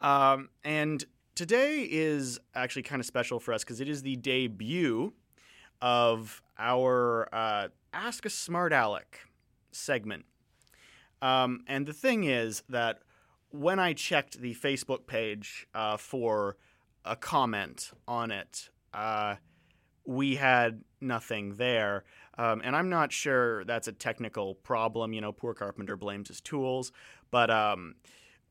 Um, 0.01 0.51
and 0.65 1.05
today 1.35 1.83
is 1.91 2.39
actually 2.55 2.83
kind 2.83 3.01
of 3.01 3.07
special 3.07 3.41
for 3.41 3.53
us 3.55 3.65
because 3.65 3.81
it 3.81 3.89
is 3.89 4.03
the 4.03 4.17
debut 4.17 5.13
of 5.81 6.43
our 6.59 7.29
uh, 7.33 7.69
Ask 7.93 8.27
a 8.27 8.31
Smart 8.31 8.73
Aleck 8.73 9.21
segment. 9.73 10.25
Um, 11.23 11.61
and 11.67 11.87
the 11.87 11.93
thing 11.93 12.25
is 12.25 12.63
that 12.69 13.01
when 13.51 13.79
I 13.79 13.93
checked 13.93 14.41
the 14.41 14.55
Facebook 14.55 15.07
page 15.07 15.67
uh, 15.75 15.97
for 15.97 16.57
a 17.05 17.17
comment 17.17 17.91
on 18.07 18.31
it, 18.31 18.71
uh, 18.93 19.37
we 20.05 20.37
had 20.37 20.83
nothing 21.01 21.55
there. 21.57 22.05
Um, 22.39 22.61
and 22.65 22.77
I'm 22.77 22.89
not 22.89 23.13
sure 23.13 23.65
that's 23.65 23.89
a 23.89 23.93
technical 23.93 24.55
problem. 24.55 25.13
You 25.13 25.21
know, 25.21 25.33
poor 25.33 25.55
carpenter 25.55 25.97
blames 25.97 26.29
his 26.29 26.41
tools, 26.41 26.93
but 27.31 27.51
um, 27.51 27.95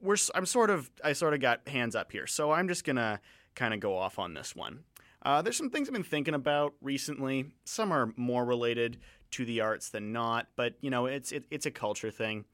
we're 0.02 0.18
I'm 0.34 0.46
sort 0.46 0.70
of 0.70 0.90
I 1.04 1.14
sort 1.14 1.34
of 1.34 1.40
got 1.40 1.68
hands 1.68 1.96
up 1.96 2.12
here, 2.12 2.28
so 2.28 2.52
I'm 2.52 2.68
just 2.68 2.84
gonna 2.84 3.20
kind 3.56 3.74
of 3.74 3.80
go 3.80 3.98
off 3.98 4.20
on 4.20 4.34
this 4.34 4.56
one. 4.56 4.80
Uh, 5.24 5.42
there's 5.42 5.58
some 5.58 5.70
things 5.70 5.88
I've 5.88 5.94
been 5.94 6.04
thinking 6.04 6.36
about 6.36 6.74
recently. 6.82 7.48
Some 7.64 7.92
are 7.92 8.14
more 8.16 8.46
related 8.46 9.00
to 9.32 9.46
the 9.46 9.62
arts 9.62 9.90
than 9.90 10.14
not, 10.14 10.48
but 10.56 10.76
you 10.82 10.90
know, 10.90 11.08
it's 11.08 11.32
it, 11.32 11.46
it's 11.50 11.66
a 11.66 11.72
culture 11.72 12.12
thing. 12.12 12.46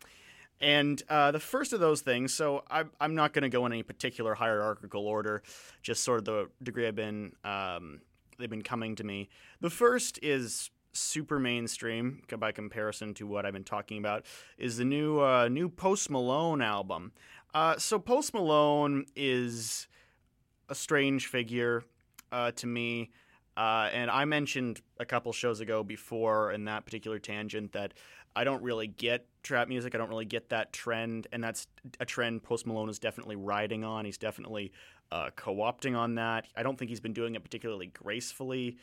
And 0.61 1.01
uh, 1.09 1.31
the 1.31 1.39
first 1.39 1.73
of 1.73 1.79
those 1.79 2.01
things, 2.01 2.33
so 2.33 2.63
I'm, 2.69 2.91
I'm 3.01 3.15
not 3.15 3.33
going 3.33 3.41
to 3.41 3.49
go 3.49 3.65
in 3.65 3.71
any 3.71 3.81
particular 3.81 4.35
hierarchical 4.35 5.07
order, 5.07 5.41
just 5.81 6.03
sort 6.03 6.19
of 6.19 6.25
the 6.25 6.49
degree 6.61 6.87
I've 6.87 6.95
been 6.95 7.33
um, 7.43 8.01
they've 8.37 8.49
been 8.49 8.61
coming 8.61 8.95
to 8.97 9.03
me. 9.03 9.29
The 9.59 9.69
first 9.69 10.19
is 10.21 10.69
super 10.93 11.39
mainstream 11.39 12.21
by 12.37 12.51
comparison 12.51 13.13
to 13.15 13.27
what 13.27 13.45
I've 13.45 13.53
been 13.53 13.63
talking 13.63 13.97
about. 13.97 14.25
Is 14.57 14.77
the 14.77 14.85
new 14.85 15.19
uh, 15.19 15.47
new 15.47 15.69
Post 15.69 16.09
Malone 16.09 16.61
album. 16.61 17.11
Uh, 17.53 17.77
so 17.77 17.99
Post 17.99 18.33
Malone 18.33 19.05
is 19.15 19.87
a 20.69 20.75
strange 20.75 21.27
figure 21.27 21.83
uh, 22.31 22.51
to 22.51 22.67
me. 22.67 23.11
Uh, 23.57 23.89
and 23.91 24.09
I 24.09 24.23
mentioned 24.25 24.81
a 24.99 25.05
couple 25.05 25.33
shows 25.33 25.59
ago 25.59 25.83
before 25.83 26.53
in 26.53 26.65
that 26.65 26.85
particular 26.85 27.19
tangent 27.19 27.73
that 27.73 27.93
I 28.35 28.45
don't 28.45 28.63
really 28.63 28.87
get 28.87 29.27
trap 29.43 29.67
music. 29.67 29.93
I 29.93 29.97
don't 29.97 30.09
really 30.09 30.25
get 30.25 30.49
that 30.49 30.71
trend, 30.71 31.27
and 31.33 31.43
that's 31.43 31.67
a 31.99 32.05
trend 32.05 32.43
Post 32.43 32.65
Malone 32.65 32.89
is 32.89 32.97
definitely 32.97 33.35
riding 33.35 33.83
on. 33.83 34.05
He's 34.05 34.17
definitely 34.17 34.71
uh, 35.11 35.31
co-opting 35.35 35.97
on 35.97 36.15
that. 36.15 36.47
I 36.55 36.63
don't 36.63 36.79
think 36.79 36.89
he's 36.89 37.01
been 37.01 37.13
doing 37.13 37.35
it 37.35 37.43
particularly 37.43 37.87
gracefully. 37.87 38.77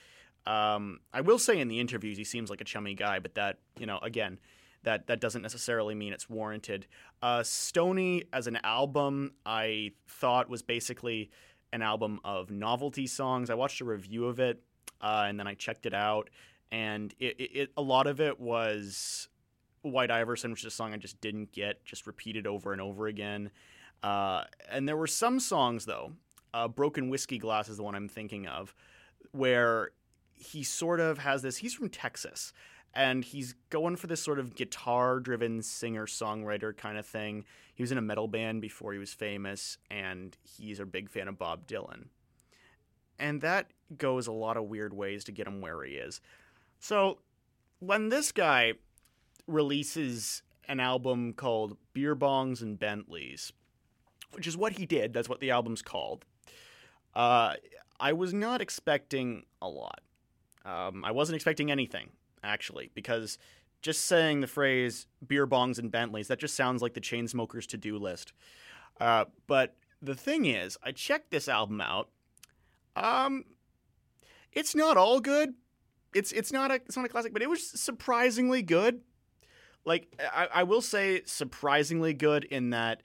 Um, 0.46 1.00
I 1.12 1.20
will 1.20 1.38
say 1.38 1.58
in 1.58 1.68
the 1.68 1.80
interviews 1.80 2.16
he 2.16 2.24
seems 2.24 2.50
like 2.50 2.60
a 2.60 2.64
chummy 2.64 2.94
guy, 2.94 3.18
but 3.18 3.34
that 3.34 3.58
you 3.78 3.86
know 3.86 3.98
again 3.98 4.38
that 4.84 5.06
that 5.08 5.20
doesn't 5.20 5.42
necessarily 5.42 5.94
mean 5.94 6.12
it's 6.12 6.28
warranted. 6.28 6.86
Uh, 7.22 7.42
Stoney 7.42 8.24
as 8.32 8.46
an 8.46 8.58
album, 8.62 9.32
I 9.44 9.92
thought 10.06 10.48
was 10.48 10.62
basically 10.62 11.30
an 11.72 11.82
album 11.82 12.20
of 12.24 12.50
novelty 12.50 13.06
songs. 13.06 13.50
I 13.50 13.54
watched 13.54 13.80
a 13.80 13.84
review 13.84 14.26
of 14.26 14.40
it, 14.40 14.62
uh, 15.00 15.26
and 15.28 15.38
then 15.38 15.46
I 15.46 15.54
checked 15.54 15.86
it 15.86 15.94
out, 15.94 16.30
and 16.70 17.14
it, 17.18 17.38
it, 17.38 17.50
it, 17.54 17.70
a 17.76 17.82
lot 17.82 18.06
of 18.06 18.20
it 18.20 18.40
was 18.40 19.28
White 19.82 20.10
Iverson, 20.10 20.50
which 20.50 20.60
is 20.60 20.66
a 20.66 20.70
song 20.70 20.94
I 20.94 20.96
just 20.96 21.20
didn't 21.20 21.52
get, 21.52 21.84
just 21.84 22.06
repeated 22.06 22.46
over 22.46 22.72
and 22.72 22.80
over 22.80 23.06
again. 23.06 23.50
Uh, 24.02 24.44
and 24.70 24.88
there 24.88 24.96
were 24.96 25.06
some 25.06 25.40
songs 25.40 25.84
though, 25.84 26.12
uh, 26.54 26.68
"Broken 26.68 27.10
Whiskey 27.10 27.38
Glass" 27.38 27.68
is 27.68 27.76
the 27.76 27.82
one 27.82 27.94
I'm 27.94 28.08
thinking 28.08 28.46
of, 28.46 28.74
where 29.32 29.90
he 30.38 30.62
sort 30.62 31.00
of 31.00 31.18
has 31.18 31.42
this. 31.42 31.58
He's 31.58 31.74
from 31.74 31.88
Texas, 31.88 32.52
and 32.94 33.24
he's 33.24 33.54
going 33.70 33.96
for 33.96 34.06
this 34.06 34.22
sort 34.22 34.38
of 34.38 34.54
guitar 34.54 35.20
driven 35.20 35.62
singer 35.62 36.06
songwriter 36.06 36.76
kind 36.76 36.98
of 36.98 37.06
thing. 37.06 37.44
He 37.74 37.82
was 37.82 37.92
in 37.92 37.98
a 37.98 38.02
metal 38.02 38.28
band 38.28 38.60
before 38.60 38.92
he 38.92 38.98
was 38.98 39.12
famous, 39.12 39.78
and 39.90 40.36
he's 40.42 40.80
a 40.80 40.86
big 40.86 41.10
fan 41.10 41.28
of 41.28 41.38
Bob 41.38 41.66
Dylan. 41.66 42.06
And 43.18 43.40
that 43.40 43.70
goes 43.96 44.26
a 44.26 44.32
lot 44.32 44.56
of 44.56 44.64
weird 44.64 44.94
ways 44.94 45.24
to 45.24 45.32
get 45.32 45.46
him 45.46 45.60
where 45.60 45.82
he 45.82 45.94
is. 45.94 46.20
So 46.78 47.18
when 47.80 48.08
this 48.08 48.32
guy 48.32 48.74
releases 49.46 50.42
an 50.68 50.80
album 50.80 51.32
called 51.32 51.76
Beer 51.94 52.14
Bongs 52.14 52.62
and 52.62 52.78
Bentleys, 52.78 53.52
which 54.32 54.46
is 54.46 54.56
what 54.56 54.72
he 54.72 54.86
did, 54.86 55.12
that's 55.12 55.28
what 55.28 55.40
the 55.40 55.50
album's 55.50 55.82
called, 55.82 56.24
uh, 57.14 57.54
I 57.98 58.12
was 58.12 58.32
not 58.32 58.60
expecting 58.60 59.44
a 59.60 59.68
lot. 59.68 60.00
Um, 60.68 61.04
I 61.04 61.12
wasn't 61.12 61.36
expecting 61.36 61.70
anything 61.70 62.10
actually, 62.42 62.90
because 62.94 63.38
just 63.80 64.04
saying 64.04 64.40
the 64.40 64.46
phrase 64.46 65.06
beer 65.26 65.46
bongs 65.46 65.78
and 65.78 65.90
Bentleys, 65.90 66.28
that 66.28 66.38
just 66.38 66.54
sounds 66.54 66.82
like 66.82 66.94
the 66.94 67.00
Chainsmokers 67.00 67.66
to 67.68 67.76
do 67.76 67.96
list. 67.96 68.32
Uh, 69.00 69.24
but 69.46 69.76
the 70.02 70.14
thing 70.14 70.44
is, 70.44 70.76
I 70.82 70.92
checked 70.92 71.30
this 71.30 71.48
album 71.48 71.80
out. 71.80 72.08
Um, 72.96 73.44
it's 74.52 74.74
not 74.74 74.96
all 74.96 75.20
good. 75.20 75.54
It's 76.14 76.32
it's 76.32 76.52
not 76.52 76.70
a 76.70 76.74
it's 76.74 76.96
not 76.96 77.06
a 77.06 77.08
classic, 77.08 77.32
but 77.32 77.42
it 77.42 77.50
was 77.50 77.68
surprisingly 77.68 78.62
good. 78.62 79.00
Like 79.84 80.20
I, 80.34 80.48
I 80.54 80.62
will 80.64 80.80
say, 80.82 81.22
surprisingly 81.24 82.14
good 82.14 82.44
in 82.44 82.70
that 82.70 83.02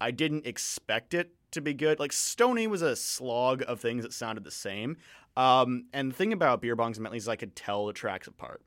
I 0.00 0.10
didn't 0.10 0.46
expect 0.46 1.14
it 1.14 1.34
to 1.52 1.60
be 1.60 1.74
good. 1.74 1.98
Like 1.98 2.12
Stoney 2.12 2.66
was 2.66 2.82
a 2.82 2.96
slog 2.96 3.62
of 3.66 3.80
things 3.80 4.02
that 4.02 4.12
sounded 4.12 4.44
the 4.44 4.50
same. 4.50 4.96
Um, 5.36 5.86
and 5.92 6.12
the 6.12 6.16
thing 6.16 6.32
about 6.32 6.60
Beer 6.60 6.76
Bongs 6.76 6.96
and 6.96 7.02
Bentleys 7.02 7.22
is 7.22 7.28
I 7.28 7.36
could 7.36 7.56
tell 7.56 7.86
the 7.86 7.92
tracks 7.92 8.26
apart. 8.26 8.62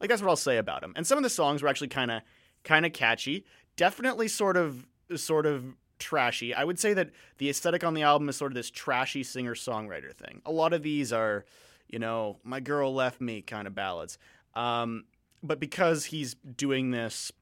Like 0.00 0.10
that's 0.10 0.22
what 0.22 0.28
I'll 0.28 0.36
say 0.36 0.58
about 0.58 0.82
him. 0.82 0.92
And 0.96 1.06
some 1.06 1.18
of 1.18 1.24
the 1.24 1.30
songs 1.30 1.62
were 1.62 1.68
actually 1.68 1.88
kind 1.88 2.10
of 2.10 2.22
kind 2.64 2.86
of 2.86 2.92
catchy. 2.92 3.44
Definitely 3.76 4.28
sort 4.28 4.56
of 4.56 4.86
sort 5.16 5.46
of 5.46 5.76
trashy. 5.98 6.54
I 6.54 6.64
would 6.64 6.78
say 6.78 6.94
that 6.94 7.10
the 7.38 7.50
aesthetic 7.50 7.84
on 7.84 7.94
the 7.94 8.02
album 8.02 8.28
is 8.28 8.36
sort 8.36 8.52
of 8.52 8.56
this 8.56 8.70
trashy 8.70 9.22
singer 9.22 9.54
songwriter 9.54 10.14
thing. 10.14 10.42
A 10.46 10.52
lot 10.52 10.72
of 10.72 10.82
these 10.82 11.12
are, 11.12 11.44
you 11.88 11.98
know, 11.98 12.38
my 12.44 12.60
girl 12.60 12.94
left 12.94 13.20
me 13.20 13.42
kind 13.42 13.66
of 13.66 13.74
ballads. 13.74 14.18
Um, 14.54 15.04
but 15.42 15.60
because 15.60 16.06
he's 16.06 16.34
doing 16.34 16.90
this 16.90 17.32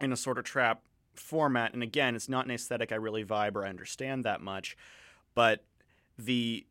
in 0.00 0.12
a 0.12 0.16
sort 0.16 0.38
of 0.38 0.44
trap 0.44 0.82
format, 1.14 1.74
and 1.74 1.82
again, 1.82 2.14
it's 2.14 2.28
not 2.28 2.44
an 2.44 2.50
aesthetic 2.50 2.92
I 2.92 2.96
really 2.96 3.24
vibe 3.24 3.56
or 3.56 3.64
I 3.64 3.68
understand 3.68 4.24
that 4.24 4.40
much, 4.40 4.76
but 5.34 5.64
the 6.18 6.66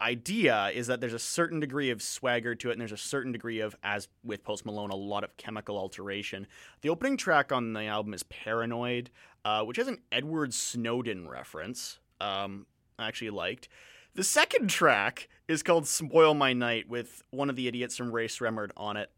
idea 0.00 0.70
is 0.74 0.86
that 0.86 1.00
there's 1.00 1.14
a 1.14 1.18
certain 1.18 1.60
degree 1.60 1.90
of 1.90 2.02
swagger 2.02 2.54
to 2.54 2.70
it, 2.70 2.72
and 2.72 2.80
there's 2.80 2.92
a 2.92 2.96
certain 2.96 3.32
degree 3.32 3.60
of, 3.60 3.74
as 3.82 4.08
with 4.24 4.44
Post 4.44 4.64
Malone, 4.64 4.90
a 4.90 4.96
lot 4.96 5.24
of 5.24 5.36
chemical 5.36 5.76
alteration. 5.76 6.46
The 6.82 6.88
opening 6.88 7.16
track 7.16 7.52
on 7.52 7.72
the 7.72 7.84
album 7.84 8.14
is 8.14 8.22
Paranoid, 8.24 9.10
uh, 9.44 9.64
which 9.64 9.76
has 9.76 9.88
an 9.88 9.98
Edward 10.12 10.54
Snowden 10.54 11.28
reference. 11.28 11.98
Um, 12.20 12.66
I 12.98 13.08
actually 13.08 13.30
liked. 13.30 13.68
The 14.14 14.24
second 14.24 14.68
track 14.68 15.28
is 15.46 15.62
called 15.62 15.86
Spoil 15.86 16.34
My 16.34 16.52
Night 16.52 16.88
with 16.88 17.22
one 17.30 17.50
of 17.50 17.56
the 17.56 17.68
idiots 17.68 17.96
from 17.96 18.10
Rae 18.10 18.26
Sremmurd 18.26 18.70
on 18.76 18.96
it. 18.96 19.10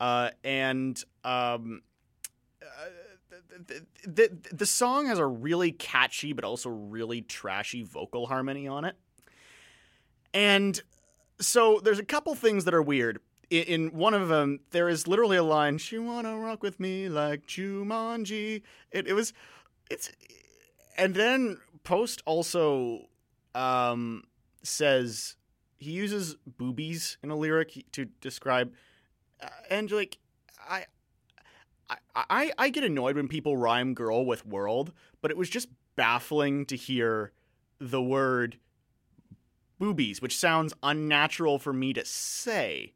Uh, 0.00 0.30
and 0.42 1.02
um, 1.24 1.82
uh, 2.62 2.86
the, 3.66 3.82
the, 4.06 4.30
the 4.52 4.66
song 4.66 5.06
has 5.06 5.18
a 5.18 5.26
really 5.26 5.72
catchy 5.72 6.32
but 6.32 6.44
also 6.44 6.70
really 6.70 7.20
trashy 7.22 7.82
vocal 7.82 8.26
harmony 8.26 8.66
on 8.66 8.84
it. 8.84 8.96
And 10.32 10.80
so 11.40 11.80
there's 11.82 11.98
a 11.98 12.04
couple 12.04 12.34
things 12.34 12.64
that 12.64 12.74
are 12.74 12.82
weird. 12.82 13.20
In, 13.50 13.88
one 13.88 14.14
of 14.14 14.28
them, 14.28 14.60
there 14.70 14.88
is 14.88 15.08
literally 15.08 15.36
a 15.36 15.42
line, 15.42 15.78
"She 15.78 15.98
wanna 15.98 16.38
rock 16.38 16.62
with 16.62 16.78
me 16.78 17.08
like 17.08 17.46
Jumanji." 17.46 18.62
It, 18.92 19.08
it 19.08 19.12
was, 19.14 19.32
it's, 19.90 20.12
and 20.96 21.16
then 21.16 21.58
Post 21.82 22.22
also 22.26 23.08
um, 23.56 24.22
says 24.62 25.34
he 25.78 25.90
uses 25.90 26.36
boobies 26.46 27.18
in 27.24 27.30
a 27.30 27.36
lyric 27.36 27.84
to 27.90 28.04
describe, 28.20 28.72
uh, 29.42 29.48
and 29.68 29.90
like 29.90 30.18
I, 30.68 30.84
I, 32.14 32.52
I 32.56 32.68
get 32.68 32.84
annoyed 32.84 33.16
when 33.16 33.26
people 33.26 33.56
rhyme 33.56 33.94
"girl" 33.94 34.24
with 34.24 34.46
"world," 34.46 34.92
but 35.22 35.32
it 35.32 35.36
was 35.36 35.50
just 35.50 35.68
baffling 35.96 36.66
to 36.66 36.76
hear 36.76 37.32
the 37.80 38.02
word 38.02 38.58
boobies, 39.80 40.22
which 40.22 40.38
sounds 40.38 40.74
unnatural 40.82 41.58
for 41.58 41.72
me 41.72 41.92
to 41.94 42.04
say 42.04 42.92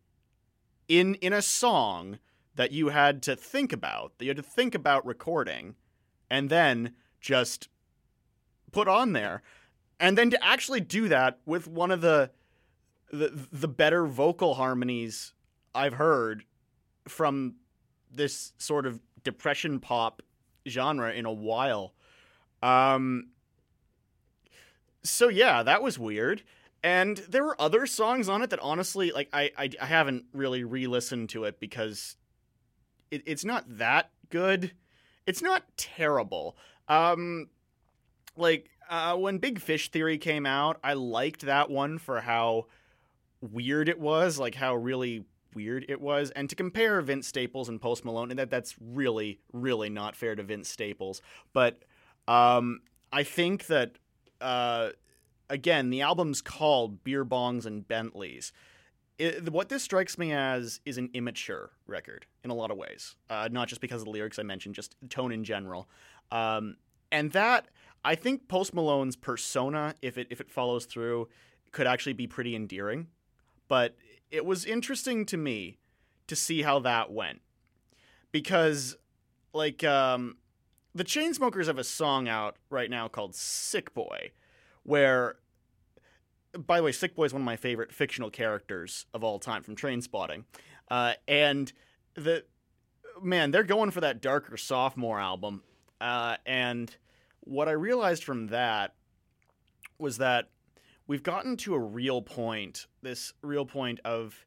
in 0.87 1.15
in 1.17 1.33
a 1.33 1.43
song 1.43 2.19
that 2.55 2.71
you 2.71 2.91
had 2.91 3.23
to 3.23 3.35
think 3.35 3.73
about, 3.73 4.17
that 4.19 4.27
you 4.27 4.31
had 4.31 4.37
to 4.37 4.43
think 4.43 4.75
about 4.75 5.05
recording 5.05 5.75
and 6.31 6.51
then 6.51 6.95
just 7.21 7.69
put 8.71 8.87
on 8.87 9.13
there. 9.13 9.43
And 9.99 10.17
then 10.17 10.31
to 10.31 10.45
actually 10.45 10.81
do 10.81 11.09
that 11.09 11.41
with 11.47 11.67
one 11.67 11.91
of 11.91 12.01
the 12.01 12.31
the 13.11 13.49
the 13.51 13.69
better 13.69 14.07
vocal 14.07 14.55
harmonies 14.55 15.33
I've 15.75 15.95
heard 15.95 16.45
from 17.09 17.57
this 18.11 18.53
sort 18.59 18.87
of 18.87 19.01
depression 19.25 19.81
pop 19.81 20.23
genre 20.69 21.13
in 21.13 21.25
a 21.25 21.33
while. 21.33 21.95
Um 22.63 23.29
so 25.03 25.29
yeah, 25.29 25.63
that 25.63 25.83
was 25.83 25.99
weird. 25.99 26.43
And 26.85 27.17
there 27.17 27.43
were 27.43 27.59
other 27.59 27.87
songs 27.87 28.29
on 28.29 28.43
it 28.43 28.51
that 28.51 28.61
honestly, 28.61 29.11
like 29.11 29.31
I, 29.33 29.51
I, 29.57 29.71
I 29.81 29.87
haven't 29.87 30.27
really 30.35 30.65
re-listened 30.65 31.31
to 31.31 31.45
it 31.45 31.59
because 31.59 32.17
it, 33.11 33.23
it's 33.25 33.43
not 33.43 33.65
that 33.79 34.11
good. 34.29 34.73
It's 35.27 35.41
not 35.41 35.65
terrible. 35.79 36.59
Um, 36.87 37.49
like 38.37 38.69
uh, 38.91 39.17
when 39.17 39.39
Big 39.39 39.63
Fish 39.63 39.91
Theory 39.91 40.19
came 40.19 40.45
out, 40.45 40.79
I 40.85 40.93
liked 40.93 41.41
that 41.47 41.71
one 41.71 41.97
for 41.97 42.21
how 42.21 42.67
weird 43.41 43.89
it 43.89 43.99
was, 43.99 44.39
like 44.39 44.55
how 44.55 44.75
really 44.75 45.25
weird 45.55 45.87
it 45.89 46.03
was. 46.03 46.33
And 46.33 46.51
to 46.51 46.55
compare 46.55 47.01
Vince 47.01 47.27
Staples 47.27 47.71
and 47.71 47.81
Post 47.81 48.05
Malone, 48.05 48.29
and 48.29 48.39
that 48.39 48.51
that's 48.51 48.75
really, 48.79 49.41
really 49.55 49.89
not 49.89 50.17
fair 50.17 50.35
to 50.35 50.43
Vince 50.43 50.69
Staples. 50.69 51.23
But 51.55 51.81
um, 52.29 52.81
I 53.11 53.23
think 53.23 53.69
that 53.69 53.93
uh, 54.43 54.91
again, 55.51 55.91
the 55.91 56.01
album's 56.01 56.41
called 56.41 57.05
Beer 57.05 57.25
Bongs 57.25 57.67
and 57.67 57.87
Bentleys. 57.87 58.53
It, 59.19 59.51
what 59.51 59.69
this 59.69 59.83
strikes 59.83 60.19
me 60.19 60.33
as 60.33 60.81
is 60.85 60.99
an 60.99 61.11
immature 61.15 61.71
record 61.87 62.27
in 62.43 62.51
a 62.51 62.55
lot 62.55 62.71
of 62.71 62.77
ways, 62.77 63.15
uh, 63.31 63.49
not 63.51 63.69
just 63.69 63.81
because 63.81 64.01
of 64.01 64.07
the 64.07 64.11
lyrics 64.11 64.39
I 64.39 64.43
mentioned, 64.43 64.75
just 64.75 64.97
tone 65.09 65.31
in 65.31 65.45
general. 65.45 65.89
Um, 66.33 66.77
and 67.13 67.31
that 67.33 67.69
I 68.05 68.17
think 68.17 68.49
Post 68.49 68.75
Malone's 68.75 69.17
persona, 69.17 69.95
if 70.03 70.19
it 70.19 70.27
if 70.31 70.41
it 70.41 70.51
follows 70.51 70.85
through, 70.85 71.29
could 71.73 71.87
actually 71.87 72.13
be 72.13 72.27
pretty 72.27 72.57
endearing. 72.57 73.07
But 73.69 73.97
it 74.31 74.45
was 74.45 74.65
interesting 74.65 75.25
to 75.27 75.37
me 75.37 75.79
to 76.27 76.37
see 76.37 76.63
how 76.63 76.81
that 76.81 77.13
went 77.13 77.41
because, 78.33 78.97
like, 79.53 79.85
um, 79.85 80.37
the 80.95 81.05
Chainsmokers 81.05 81.67
have 81.67 81.79
a 81.79 81.85
song 81.85 82.29
out 82.29 82.57
right 82.69 82.91
now 82.91 83.09
called 83.09 83.35
"Sick 83.35 83.95
Boy," 83.95 84.33
where 84.85 85.37
by 86.59 86.79
the 86.79 86.85
way, 86.85 86.93
Sick 86.93 87.15
Boy 87.15 87.25
is 87.25 87.33
one 87.33 87.43
of 87.43 87.47
my 87.47 87.57
favorite 87.57 87.93
fictional 87.93 88.31
characters 88.31 89.07
of 89.13 89.25
all 89.25 89.39
time 89.39 89.63
from 89.63 89.77
Trainspotting. 89.77 90.45
Uh, 90.91 91.15
and 91.27 91.73
the 92.15 92.45
man, 93.23 93.51
they're 93.51 93.65
going 93.65 93.91
for 93.91 94.01
that 94.01 94.21
darker 94.21 94.57
sophomore 94.57 95.21
album. 95.21 95.63
Uh, 96.01 96.37
and 96.47 96.97
what 97.41 97.69
I 97.69 97.73
realized 97.73 98.25
from 98.25 98.49
that 98.49 98.95
was 99.99 100.19
that 100.19 100.51
we've 101.07 101.23
gotten 101.23 101.57
to 101.59 101.75
a 101.75 101.79
real 101.79 102.23
point, 102.23 102.87
this 103.03 103.33
real 103.43 103.67
point 103.67 104.01
of 104.05 104.45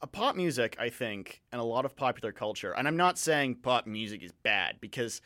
a 0.00 0.06
pop 0.06 0.36
music, 0.36 0.76
I 0.78 0.90
think, 0.90 1.42
and 1.52 1.60
a 1.60 1.64
lot 1.64 1.84
of 1.84 1.96
popular 1.96 2.32
culture. 2.32 2.72
And 2.72 2.86
I'm 2.86 2.96
not 2.96 3.18
saying 3.18 3.56
pop 3.56 3.86
music 3.86 4.22
is 4.22 4.32
bad 4.42 4.76
because 4.80 5.20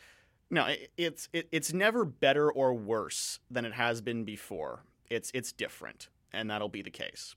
no, 0.49 0.65
it, 0.65 0.91
it's 0.97 1.29
it, 1.33 1.47
it's 1.51 1.73
never 1.73 2.05
better 2.05 2.51
or 2.51 2.73
worse 2.73 3.39
than 3.49 3.65
it 3.65 3.73
has 3.73 4.01
been 4.01 4.23
before. 4.23 4.83
It's 5.09 5.31
it's 5.33 5.51
different, 5.51 6.09
and 6.33 6.49
that'll 6.49 6.69
be 6.69 6.81
the 6.81 6.91
case. 6.91 7.35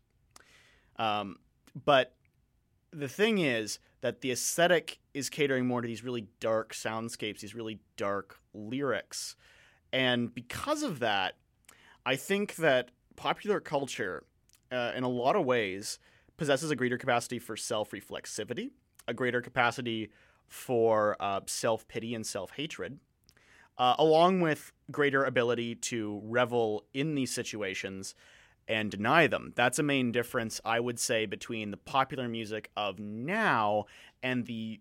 Um, 0.97 1.37
but 1.85 2.15
the 2.93 3.09
thing 3.09 3.39
is 3.39 3.79
that 4.03 4.21
the 4.21 4.31
aesthetic 4.31 4.99
is 5.15 5.31
catering 5.31 5.67
more 5.67 5.81
to 5.81 5.89
these 5.89 6.05
really 6.05 6.27
dark 6.41 6.75
soundscapes, 6.75 7.41
these 7.41 7.55
really 7.55 7.79
dark 7.97 8.39
lyrics. 8.53 9.37
And 9.93 10.35
because 10.35 10.83
of 10.83 10.99
that, 11.01 11.35
I 12.05 12.17
think 12.17 12.57
that 12.57 12.91
popular 13.17 13.61
culture, 13.61 14.25
uh, 14.71 14.93
in 14.95 15.05
a 15.05 15.09
lot 15.09 15.37
of 15.37 15.45
ways, 15.45 15.99
possesses 16.37 16.71
a 16.71 16.77
greater 16.77 16.99
capacity 16.99 17.39
for 17.39 17.57
self 17.57 17.91
reflexivity, 17.91 18.71
a 19.07 19.15
greater 19.15 19.41
capacity 19.41 20.11
for 20.49 21.17
uh, 21.21 21.41
self 21.47 21.87
pity 21.89 22.15
and 22.15 22.27
self 22.27 22.53
hatred, 22.53 22.99
uh, 23.79 23.95
along 23.99 24.41
with 24.41 24.73
greater 24.91 25.25
ability 25.25 25.75
to 25.75 26.21
revel 26.25 26.85
in 26.93 27.15
these 27.15 27.33
situations 27.33 28.15
and 28.69 28.91
deny 28.91 29.27
them. 29.27 29.53
That's 29.57 29.79
a 29.79 29.83
main 29.83 30.13
difference, 30.13 30.61
I 30.65 30.81
would 30.81 30.99
say, 30.99 31.27
between 31.27 31.71
the 31.71 31.77
popular 31.77 32.29
music 32.29 32.71
of 32.77 32.99
now 32.99 33.87
and 34.23 34.47
the 34.47 34.81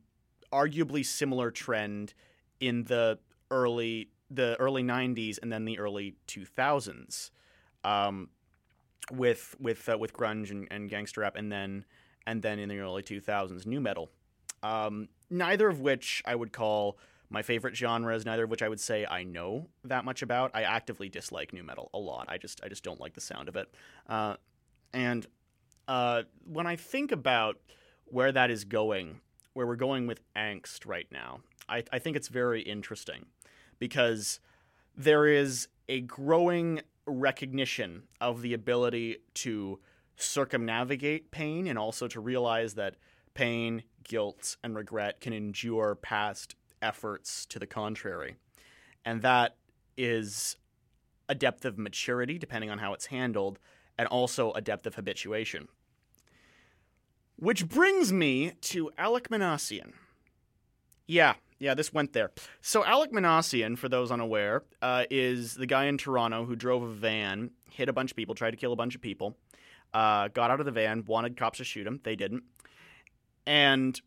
arguably 0.51 1.05
similar 1.05 1.51
trend 1.51 2.13
in 2.59 2.83
the 2.85 3.19
early 3.49 4.09
the 4.29 4.55
early 4.59 4.83
90s 4.83 5.39
and 5.41 5.51
then 5.51 5.65
the 5.65 5.77
early 5.77 6.15
2000s 6.27 7.31
um, 7.83 8.29
with 9.11 9.55
with 9.59 9.89
uh, 9.89 9.97
with 9.97 10.13
grunge 10.13 10.51
and, 10.51 10.67
and, 10.71 10.89
gangster 10.89 11.21
rap 11.21 11.35
and 11.35 11.51
then 11.51 11.83
and 12.25 12.41
then 12.41 12.59
in 12.59 12.69
the 12.69 12.79
early 12.79 13.03
2000s 13.03 13.65
nu 13.65 13.81
metal 13.81 14.09
um, 14.63 15.09
neither 15.31 15.67
of 15.67 15.79
which 15.79 16.21
I 16.25 16.35
would 16.35 16.51
call 16.51 16.97
my 17.29 17.41
favorite 17.41 17.75
genres, 17.75 18.25
neither 18.25 18.43
of 18.43 18.49
which 18.51 18.61
I 18.61 18.69
would 18.69 18.79
say 18.79 19.05
I 19.05 19.23
know 19.23 19.69
that 19.85 20.03
much 20.03 20.21
about. 20.21 20.51
I 20.53 20.63
actively 20.63 21.07
dislike 21.09 21.53
nu 21.53 21.63
metal 21.63 21.89
a 21.93 21.97
lot. 21.97 22.25
I 22.27 22.37
just 22.37 22.61
I 22.63 22.67
just 22.67 22.83
don't 22.83 22.99
like 22.99 23.13
the 23.13 23.21
sound 23.21 23.47
of 23.47 23.55
it. 23.55 23.73
Uh, 24.07 24.35
and 24.93 25.25
uh, 25.87 26.23
when 26.45 26.67
I 26.67 26.75
think 26.75 27.11
about 27.11 27.57
where 28.05 28.31
that 28.31 28.51
is 28.51 28.65
going, 28.65 29.21
where 29.53 29.65
we're 29.65 29.77
going 29.77 30.07
with 30.07 30.21
angst 30.35 30.85
right 30.85 31.07
now, 31.11 31.39
I, 31.69 31.83
I 31.91 31.99
think 31.99 32.17
it's 32.17 32.27
very 32.27 32.61
interesting 32.61 33.25
because 33.79 34.39
there 34.95 35.25
is 35.25 35.69
a 35.87 36.01
growing 36.01 36.81
recognition 37.05 38.03
of 38.19 38.41
the 38.41 38.53
ability 38.53 39.17
to 39.35 39.79
circumnavigate 40.17 41.31
pain 41.31 41.67
and 41.67 41.79
also 41.79 42.07
to 42.07 42.19
realize 42.19 42.75
that 42.75 42.95
pain, 43.33 43.83
guilt, 44.03 44.57
and 44.63 44.75
regret 44.75 45.21
can 45.21 45.33
endure 45.33 45.95
past 45.95 46.55
efforts 46.81 47.45
to 47.47 47.59
the 47.59 47.67
contrary. 47.67 48.35
And 49.05 49.21
that 49.21 49.55
is 49.97 50.57
a 51.29 51.35
depth 51.35 51.65
of 51.65 51.77
maturity, 51.77 52.37
depending 52.37 52.69
on 52.69 52.79
how 52.79 52.93
it's 52.93 53.07
handled, 53.07 53.59
and 53.97 54.07
also 54.07 54.51
a 54.53 54.61
depth 54.61 54.85
of 54.85 54.95
habituation. 54.95 55.67
Which 57.37 57.67
brings 57.67 58.11
me 58.13 58.53
to 58.61 58.91
Alek 58.99 59.29
Minassian. 59.29 59.93
Yeah, 61.07 61.35
yeah, 61.59 61.73
this 61.73 61.93
went 61.93 62.13
there. 62.13 62.31
So, 62.61 62.83
Alek 62.83 63.11
Minassian, 63.11 63.77
for 63.77 63.87
those 63.87 64.11
unaware, 64.11 64.63
uh, 64.81 65.05
is 65.09 65.53
the 65.53 65.65
guy 65.65 65.85
in 65.85 65.97
Toronto 65.97 66.45
who 66.45 66.55
drove 66.55 66.83
a 66.83 66.91
van, 66.91 67.51
hit 67.69 67.89
a 67.89 67.93
bunch 67.93 68.11
of 68.11 68.17
people, 68.17 68.35
tried 68.35 68.51
to 68.51 68.57
kill 68.57 68.73
a 68.73 68.75
bunch 68.75 68.95
of 68.95 69.01
people, 69.01 69.37
uh, 69.93 70.27
got 70.29 70.51
out 70.51 70.59
of 70.59 70.65
the 70.65 70.71
van, 70.71 71.03
wanted 71.05 71.37
cops 71.37 71.59
to 71.59 71.63
shoot 71.63 71.85
him. 71.85 71.99
They 72.03 72.15
didn't. 72.15 72.43
And 73.45 73.99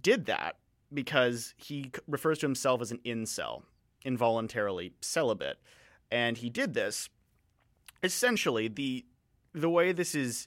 did 0.00 0.26
that 0.26 0.56
because 0.92 1.54
he 1.56 1.90
refers 2.06 2.38
to 2.38 2.46
himself 2.46 2.80
as 2.80 2.90
an 2.90 3.00
incel, 3.04 3.62
involuntarily 4.04 4.92
celibate. 5.00 5.58
And 6.10 6.38
he 6.38 6.50
did 6.50 6.74
this 6.74 7.08
essentially 8.02 8.68
the 8.68 9.04
the 9.52 9.68
way 9.68 9.90
this 9.92 10.14
is 10.14 10.46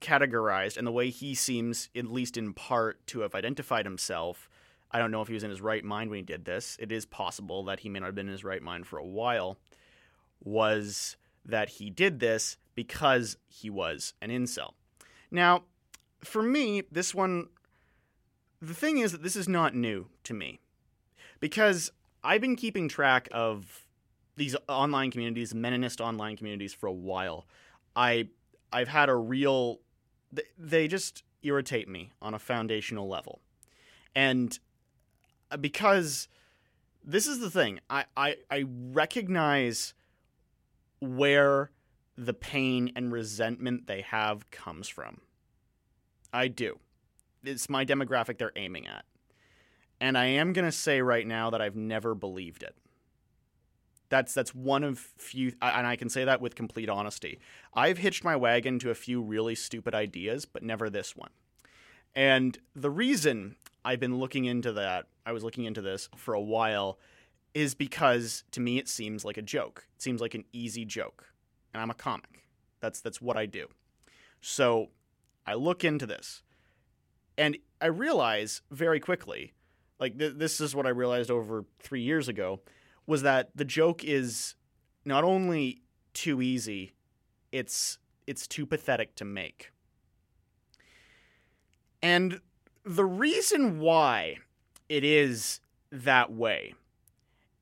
categorized 0.00 0.76
and 0.76 0.86
the 0.86 0.92
way 0.92 1.08
he 1.08 1.34
seems 1.34 1.88
at 1.94 2.06
least 2.06 2.36
in 2.36 2.52
part 2.52 3.06
to 3.06 3.20
have 3.20 3.34
identified 3.34 3.86
himself 3.86 4.48
I 4.94 4.98
don't 4.98 5.10
know 5.10 5.22
if 5.22 5.28
he 5.28 5.34
was 5.34 5.42
in 5.42 5.50
his 5.50 5.60
right 5.60 5.84
mind 5.84 6.08
when 6.08 6.18
he 6.18 6.22
did 6.22 6.44
this. 6.44 6.76
It 6.78 6.92
is 6.92 7.04
possible 7.04 7.64
that 7.64 7.80
he 7.80 7.88
may 7.88 7.98
not 7.98 8.06
have 8.06 8.14
been 8.14 8.28
in 8.28 8.32
his 8.32 8.44
right 8.44 8.62
mind 8.62 8.86
for 8.86 8.96
a 8.96 9.04
while. 9.04 9.58
Was 10.44 11.16
that 11.44 11.68
he 11.68 11.90
did 11.90 12.20
this 12.20 12.56
because 12.76 13.36
he 13.48 13.68
was 13.68 14.14
an 14.22 14.30
incel. 14.30 14.74
Now, 15.32 15.64
for 16.26 16.42
me, 16.42 16.82
this 16.90 17.14
one 17.14 17.48
the 18.60 18.74
thing 18.74 18.98
is 18.98 19.12
that 19.12 19.22
this 19.22 19.36
is 19.36 19.48
not 19.48 19.74
new 19.74 20.06
to 20.24 20.32
me 20.32 20.60
because 21.40 21.92
I've 22.22 22.40
been 22.40 22.56
keeping 22.56 22.88
track 22.88 23.28
of 23.30 23.84
these 24.36 24.56
online 24.68 25.10
communities, 25.10 25.52
Meninist 25.52 26.00
online 26.00 26.36
communities, 26.36 26.72
for 26.72 26.86
a 26.86 26.92
while. 26.92 27.46
I 27.94 28.28
I've 28.72 28.88
had 28.88 29.08
a 29.08 29.14
real 29.14 29.80
they 30.58 30.88
just 30.88 31.22
irritate 31.42 31.88
me 31.88 32.12
on 32.20 32.34
a 32.34 32.38
foundational 32.38 33.08
level, 33.08 33.40
and 34.16 34.58
uh, 35.50 35.56
because 35.56 36.28
this 37.04 37.26
is 37.26 37.40
the 37.40 37.50
thing, 37.50 37.80
I 37.90 38.06
I, 38.16 38.36
I 38.50 38.64
recognize 38.66 39.94
where 41.00 41.70
the 42.16 42.34
pain 42.34 42.92
and 42.96 43.12
resentment 43.12 43.86
they 43.86 44.00
have 44.00 44.50
comes 44.50 44.88
from. 44.88 45.20
I 46.34 46.48
do 46.48 46.78
it's 47.46 47.68
my 47.68 47.84
demographic 47.84 48.38
they're 48.38 48.52
aiming 48.56 48.86
at. 48.86 49.04
And 50.00 50.18
I 50.18 50.26
am 50.26 50.52
going 50.52 50.64
to 50.64 50.72
say 50.72 51.00
right 51.00 51.26
now 51.26 51.50
that 51.50 51.62
I've 51.62 51.76
never 51.76 52.14
believed 52.14 52.62
it. 52.62 52.74
That's 54.10 54.34
that's 54.34 54.54
one 54.54 54.84
of 54.84 54.98
few 54.98 55.54
and 55.62 55.86
I 55.86 55.96
can 55.96 56.08
say 56.08 56.24
that 56.24 56.40
with 56.40 56.54
complete 56.54 56.88
honesty. 56.88 57.40
I've 57.72 57.98
hitched 57.98 58.22
my 58.22 58.36
wagon 58.36 58.78
to 58.80 58.90
a 58.90 58.94
few 58.94 59.20
really 59.20 59.54
stupid 59.54 59.94
ideas, 59.94 60.44
but 60.44 60.62
never 60.62 60.90
this 60.90 61.16
one. 61.16 61.30
And 62.14 62.58
the 62.76 62.90
reason 62.90 63.56
I've 63.84 64.00
been 64.00 64.18
looking 64.18 64.44
into 64.44 64.72
that, 64.72 65.06
I 65.26 65.32
was 65.32 65.42
looking 65.42 65.64
into 65.64 65.80
this 65.80 66.08
for 66.16 66.34
a 66.34 66.40
while, 66.40 66.98
is 67.54 67.74
because 67.74 68.44
to 68.52 68.60
me 68.60 68.78
it 68.78 68.88
seems 68.88 69.24
like 69.24 69.36
a 69.36 69.42
joke. 69.42 69.86
It 69.96 70.02
seems 70.02 70.20
like 70.20 70.34
an 70.34 70.44
easy 70.52 70.84
joke. 70.84 71.32
And 71.72 71.82
I'm 71.82 71.90
a 71.90 71.94
comic. 71.94 72.44
That's 72.80 73.00
that's 73.00 73.22
what 73.22 73.36
I 73.36 73.46
do. 73.46 73.68
So 74.42 74.90
I 75.46 75.54
look 75.54 75.84
into 75.84 76.06
this. 76.06 76.42
And 77.36 77.58
I 77.80 77.86
realize 77.86 78.62
very 78.70 79.00
quickly, 79.00 79.52
like 79.98 80.18
th- 80.18 80.34
this 80.36 80.60
is 80.60 80.74
what 80.74 80.86
I 80.86 80.90
realized 80.90 81.30
over 81.30 81.64
three 81.80 82.02
years 82.02 82.28
ago, 82.28 82.60
was 83.06 83.22
that 83.22 83.50
the 83.54 83.64
joke 83.64 84.04
is 84.04 84.54
not 85.04 85.24
only 85.24 85.82
too 86.12 86.40
easy, 86.40 86.94
it's 87.52 87.98
it's 88.26 88.46
too 88.46 88.64
pathetic 88.64 89.14
to 89.16 89.24
make. 89.24 89.70
And 92.02 92.40
the 92.84 93.04
reason 93.04 93.80
why 93.80 94.38
it 94.88 95.04
is 95.04 95.60
that 95.90 96.32
way 96.32 96.74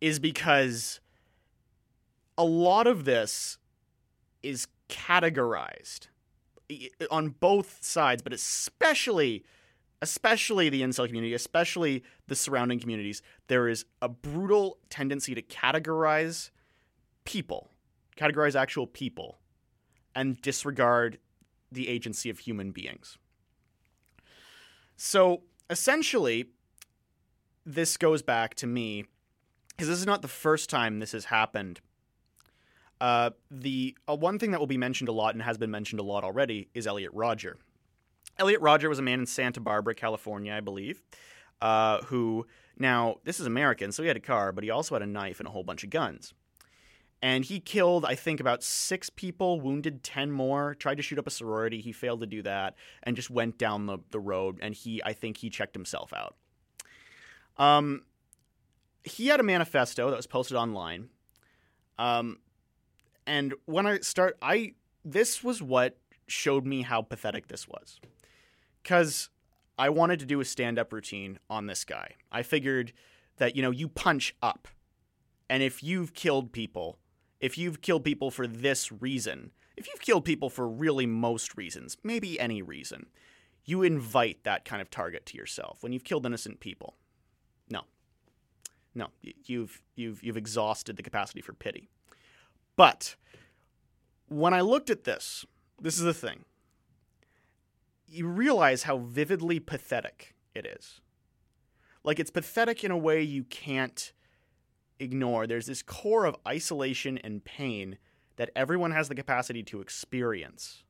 is 0.00 0.18
because 0.18 1.00
a 2.36 2.44
lot 2.44 2.86
of 2.86 3.04
this 3.04 3.58
is 4.42 4.66
categorized 4.88 6.08
on 7.10 7.30
both 7.30 7.78
sides, 7.82 8.22
but 8.22 8.32
especially 8.32 9.44
especially 10.02 10.68
the 10.68 10.82
incel 10.82 11.06
community, 11.06 11.32
especially 11.32 12.02
the 12.26 12.34
surrounding 12.34 12.80
communities, 12.80 13.22
there 13.46 13.68
is 13.68 13.86
a 14.02 14.08
brutal 14.08 14.78
tendency 14.90 15.32
to 15.32 15.40
categorize 15.40 16.50
people, 17.24 17.70
categorize 18.16 18.56
actual 18.56 18.86
people, 18.86 19.38
and 20.14 20.42
disregard 20.42 21.18
the 21.70 21.88
agency 21.88 22.28
of 22.28 22.40
human 22.40 22.72
beings. 22.72 23.16
So 24.96 25.42
essentially, 25.70 26.46
this 27.64 27.96
goes 27.96 28.22
back 28.22 28.56
to 28.56 28.66
me, 28.66 29.04
because 29.68 29.86
this 29.88 30.00
is 30.00 30.06
not 30.06 30.20
the 30.20 30.28
first 30.28 30.68
time 30.68 30.98
this 30.98 31.12
has 31.12 31.26
happened. 31.26 31.80
Uh, 33.02 33.30
the 33.50 33.96
uh, 34.08 34.14
one 34.14 34.38
thing 34.38 34.52
that 34.52 34.60
will 34.60 34.68
be 34.68 34.78
mentioned 34.78 35.08
a 35.08 35.12
lot 35.12 35.34
and 35.34 35.42
has 35.42 35.58
been 35.58 35.72
mentioned 35.72 35.98
a 35.98 36.04
lot 36.04 36.22
already 36.22 36.68
is 36.72 36.86
Elliot 36.86 37.10
Rodger. 37.12 37.58
Elliot 38.38 38.60
Rodger 38.60 38.88
was 38.88 39.00
a 39.00 39.02
man 39.02 39.18
in 39.18 39.26
Santa 39.26 39.58
Barbara, 39.58 39.92
California, 39.92 40.54
I 40.54 40.60
believe, 40.60 41.02
uh, 41.60 42.02
who 42.02 42.46
now 42.78 43.16
this 43.24 43.40
is 43.40 43.46
American, 43.46 43.90
so 43.90 44.04
he 44.04 44.06
had 44.06 44.16
a 44.16 44.20
car, 44.20 44.52
but 44.52 44.62
he 44.62 44.70
also 44.70 44.94
had 44.94 45.02
a 45.02 45.06
knife 45.06 45.40
and 45.40 45.48
a 45.48 45.50
whole 45.50 45.64
bunch 45.64 45.82
of 45.82 45.90
guns. 45.90 46.32
And 47.20 47.44
he 47.44 47.58
killed, 47.58 48.04
I 48.04 48.14
think, 48.14 48.38
about 48.38 48.62
six 48.62 49.10
people, 49.10 49.60
wounded 49.60 50.04
10 50.04 50.30
more, 50.30 50.76
tried 50.76 50.98
to 50.98 51.02
shoot 51.02 51.18
up 51.18 51.26
a 51.26 51.30
sorority. 51.30 51.80
He 51.80 51.90
failed 51.90 52.20
to 52.20 52.26
do 52.26 52.40
that 52.42 52.76
and 53.02 53.16
just 53.16 53.30
went 53.30 53.58
down 53.58 53.86
the, 53.86 53.98
the 54.12 54.20
road. 54.20 54.60
And 54.62 54.76
he, 54.76 55.02
I 55.04 55.12
think, 55.12 55.38
he 55.38 55.50
checked 55.50 55.74
himself 55.74 56.12
out. 56.12 56.36
Um, 57.56 58.02
he 59.02 59.26
had 59.26 59.40
a 59.40 59.44
manifesto 59.44 60.08
that 60.10 60.16
was 60.16 60.28
posted 60.28 60.56
online. 60.56 61.08
Um, 61.98 62.38
and 63.26 63.54
when 63.66 63.86
I 63.86 64.00
start, 64.00 64.36
I, 64.42 64.74
this 65.04 65.42
was 65.42 65.62
what 65.62 65.98
showed 66.26 66.66
me 66.66 66.82
how 66.82 67.02
pathetic 67.02 67.48
this 67.48 67.68
was. 67.68 68.00
Because 68.82 69.28
I 69.78 69.88
wanted 69.88 70.18
to 70.20 70.26
do 70.26 70.40
a 70.40 70.44
stand 70.44 70.78
up 70.78 70.92
routine 70.92 71.38
on 71.48 71.66
this 71.66 71.84
guy. 71.84 72.16
I 72.30 72.42
figured 72.42 72.92
that, 73.36 73.56
you 73.56 73.62
know, 73.62 73.70
you 73.70 73.88
punch 73.88 74.34
up. 74.42 74.68
And 75.48 75.62
if 75.62 75.82
you've 75.82 76.14
killed 76.14 76.52
people, 76.52 76.98
if 77.40 77.58
you've 77.58 77.80
killed 77.80 78.04
people 78.04 78.30
for 78.30 78.46
this 78.46 78.90
reason, 78.90 79.50
if 79.76 79.88
you've 79.88 80.00
killed 80.00 80.24
people 80.24 80.50
for 80.50 80.68
really 80.68 81.06
most 81.06 81.56
reasons, 81.56 81.96
maybe 82.02 82.38
any 82.38 82.62
reason, 82.62 83.06
you 83.64 83.82
invite 83.82 84.44
that 84.44 84.64
kind 84.64 84.82
of 84.82 84.90
target 84.90 85.26
to 85.26 85.36
yourself 85.36 85.82
when 85.82 85.92
you've 85.92 86.04
killed 86.04 86.26
innocent 86.26 86.60
people. 86.60 86.96
No. 87.70 87.82
No, 88.94 89.08
you've 89.46 89.82
you've 89.94 90.22
you've 90.22 90.36
exhausted 90.36 90.96
the 90.96 91.02
capacity 91.02 91.40
for 91.40 91.52
pity. 91.52 91.88
But 92.76 93.16
when 94.28 94.54
I 94.54 94.60
looked 94.60 94.90
at 94.90 95.04
this, 95.04 95.44
this 95.80 95.98
is 95.98 96.04
the 96.04 96.14
thing. 96.14 96.44
You 98.06 98.26
realize 98.26 98.84
how 98.84 98.98
vividly 98.98 99.60
pathetic 99.60 100.34
it 100.54 100.66
is. 100.66 101.00
Like 102.04 102.18
it's 102.18 102.30
pathetic 102.30 102.84
in 102.84 102.90
a 102.90 102.98
way 102.98 103.22
you 103.22 103.44
can't 103.44 104.12
ignore. 104.98 105.46
There's 105.46 105.66
this 105.66 105.82
core 105.82 106.24
of 106.24 106.36
isolation 106.46 107.18
and 107.18 107.44
pain 107.44 107.98
that 108.36 108.50
everyone 108.56 108.92
has 108.92 109.08
the 109.08 109.14
capacity 109.14 109.62
to 109.64 109.80
experience. 109.80 110.82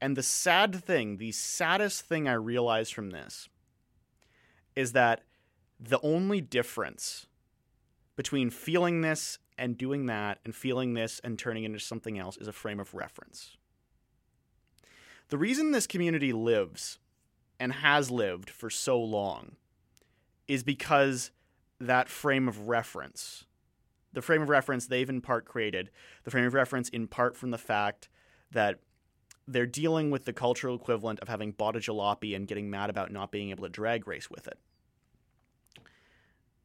And 0.00 0.16
the 0.16 0.22
sad 0.22 0.74
thing, 0.84 1.16
the 1.16 1.32
saddest 1.32 2.02
thing 2.02 2.28
I 2.28 2.34
realized 2.34 2.92
from 2.92 3.10
this, 3.10 3.48
is 4.74 4.92
that 4.92 5.22
the 5.80 6.00
only 6.02 6.40
difference 6.40 7.26
between 8.14 8.50
feeling 8.50 9.00
this 9.00 9.38
and 9.58 9.78
doing 9.78 10.06
that, 10.06 10.38
and 10.44 10.54
feeling 10.54 10.94
this 10.94 11.20
and 11.24 11.38
turning 11.38 11.64
it 11.64 11.66
into 11.66 11.80
something 11.80 12.18
else, 12.18 12.36
is 12.36 12.48
a 12.48 12.52
frame 12.52 12.80
of 12.80 12.94
reference. 12.94 13.56
The 15.28 15.38
reason 15.38 15.72
this 15.72 15.86
community 15.86 16.32
lives 16.32 16.98
and 17.58 17.72
has 17.72 18.10
lived 18.10 18.50
for 18.50 18.70
so 18.70 19.00
long 19.00 19.56
is 20.46 20.62
because 20.62 21.30
that 21.80 22.08
frame 22.08 22.48
of 22.48 22.68
reference. 22.68 23.44
The 24.12 24.22
frame 24.22 24.42
of 24.42 24.48
reference 24.48 24.86
they've 24.86 25.08
in 25.08 25.20
part 25.20 25.44
created, 25.44 25.90
the 26.24 26.30
frame 26.30 26.46
of 26.46 26.54
reference 26.54 26.88
in 26.88 27.08
part 27.08 27.36
from 27.36 27.50
the 27.50 27.58
fact 27.58 28.08
that 28.52 28.78
they're 29.48 29.66
dealing 29.66 30.10
with 30.10 30.24
the 30.24 30.32
cultural 30.32 30.76
equivalent 30.76 31.20
of 31.20 31.28
having 31.28 31.52
bought 31.52 31.76
a 31.76 31.80
jalopy 31.80 32.34
and 32.34 32.48
getting 32.48 32.70
mad 32.70 32.90
about 32.90 33.12
not 33.12 33.30
being 33.30 33.50
able 33.50 33.64
to 33.64 33.68
drag 33.68 34.06
race 34.06 34.30
with 34.30 34.46
it, 34.46 34.58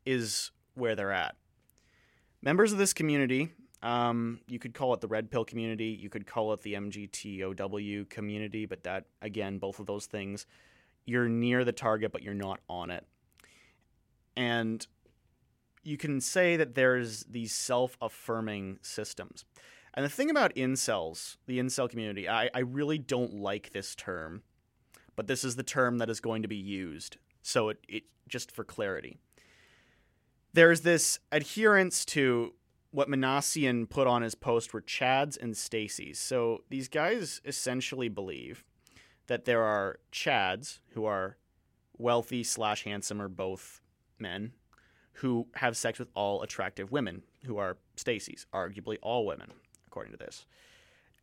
is 0.05 0.51
where 0.75 0.95
they're 0.95 1.11
at. 1.11 1.35
Members 2.41 2.71
of 2.71 2.77
this 2.77 2.93
community, 2.93 3.49
um, 3.83 4.39
you 4.47 4.57
could 4.57 4.73
call 4.73 4.93
it 4.93 5.01
the 5.01 5.07
red 5.07 5.29
pill 5.29 5.45
community, 5.45 5.97
you 5.99 6.09
could 6.09 6.25
call 6.25 6.53
it 6.53 6.61
the 6.61 6.73
MGTOW 6.73 8.09
community, 8.09 8.65
but 8.65 8.83
that, 8.83 9.05
again, 9.21 9.59
both 9.59 9.79
of 9.79 9.85
those 9.85 10.07
things, 10.07 10.45
you're 11.05 11.29
near 11.29 11.63
the 11.63 11.71
target, 11.71 12.11
but 12.11 12.23
you're 12.23 12.33
not 12.33 12.59
on 12.67 12.89
it. 12.89 13.05
And 14.35 14.85
you 15.83 15.97
can 15.97 16.21
say 16.21 16.57
that 16.57 16.75
there's 16.75 17.23
these 17.23 17.53
self 17.53 17.97
affirming 18.01 18.79
systems. 18.81 19.45
And 19.93 20.05
the 20.05 20.09
thing 20.09 20.29
about 20.29 20.55
incels, 20.55 21.37
the 21.47 21.59
incel 21.59 21.89
community, 21.89 22.29
I, 22.29 22.49
I 22.53 22.59
really 22.59 22.97
don't 22.97 23.35
like 23.35 23.71
this 23.71 23.93
term, 23.93 24.43
but 25.15 25.27
this 25.27 25.43
is 25.43 25.55
the 25.55 25.63
term 25.63 25.97
that 25.97 26.09
is 26.09 26.21
going 26.21 26.43
to 26.43 26.47
be 26.47 26.55
used. 26.55 27.17
So 27.41 27.69
it, 27.69 27.79
it 27.87 28.03
just 28.27 28.51
for 28.51 28.63
clarity. 28.63 29.17
There's 30.53 30.81
this 30.81 31.19
adherence 31.31 32.03
to 32.05 32.53
what 32.91 33.07
Minassian 33.07 33.89
put 33.89 34.05
on 34.05 34.21
his 34.21 34.35
post 34.35 34.73
were 34.73 34.81
Chads 34.81 35.41
and 35.41 35.55
Stacy's. 35.55 36.19
So 36.19 36.63
these 36.69 36.89
guys 36.89 37.41
essentially 37.45 38.09
believe 38.09 38.65
that 39.27 39.45
there 39.45 39.63
are 39.63 39.99
Chads 40.11 40.79
who 40.89 41.05
are 41.05 41.37
wealthy 41.97 42.43
slash 42.43 42.83
handsome 42.83 43.21
or 43.21 43.29
both 43.29 43.81
men 44.19 44.51
who 45.13 45.47
have 45.55 45.77
sex 45.77 45.99
with 45.99 46.09
all 46.15 46.41
attractive 46.41 46.91
women, 46.91 47.23
who 47.45 47.57
are 47.57 47.77
Stacy's, 47.95 48.45
arguably 48.53 48.97
all 49.01 49.25
women, 49.25 49.51
according 49.87 50.11
to 50.11 50.17
this. 50.17 50.45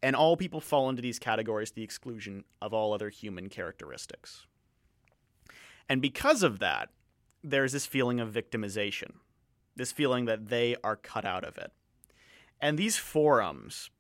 And 0.03 0.15
all 0.15 0.37
people 0.37 0.61
fall 0.61 0.89
into 0.89 1.03
these 1.03 1.19
categories 1.19 1.71
to 1.71 1.77
the 1.77 1.83
exclusion 1.83 2.45
of 2.63 2.73
all 2.73 2.93
other 2.93 3.09
human 3.09 3.49
characteristics. 3.49 4.47
And 5.89 6.01
because 6.01 6.43
of 6.43 6.61
that, 6.61 6.91
there's 7.51 7.73
this 7.73 7.87
feeling 7.87 8.21
of 8.21 8.33
victimization, 8.33 9.13
this 9.77 9.93
feeling 9.93 10.27
that 10.27 10.49
they 10.49 10.77
are 10.83 10.97
cut 10.97 11.25
out 11.25 11.45
of 11.45 11.57
it. 11.59 11.73
And 12.61 12.79
these 12.79 12.97
forums, 12.97 13.91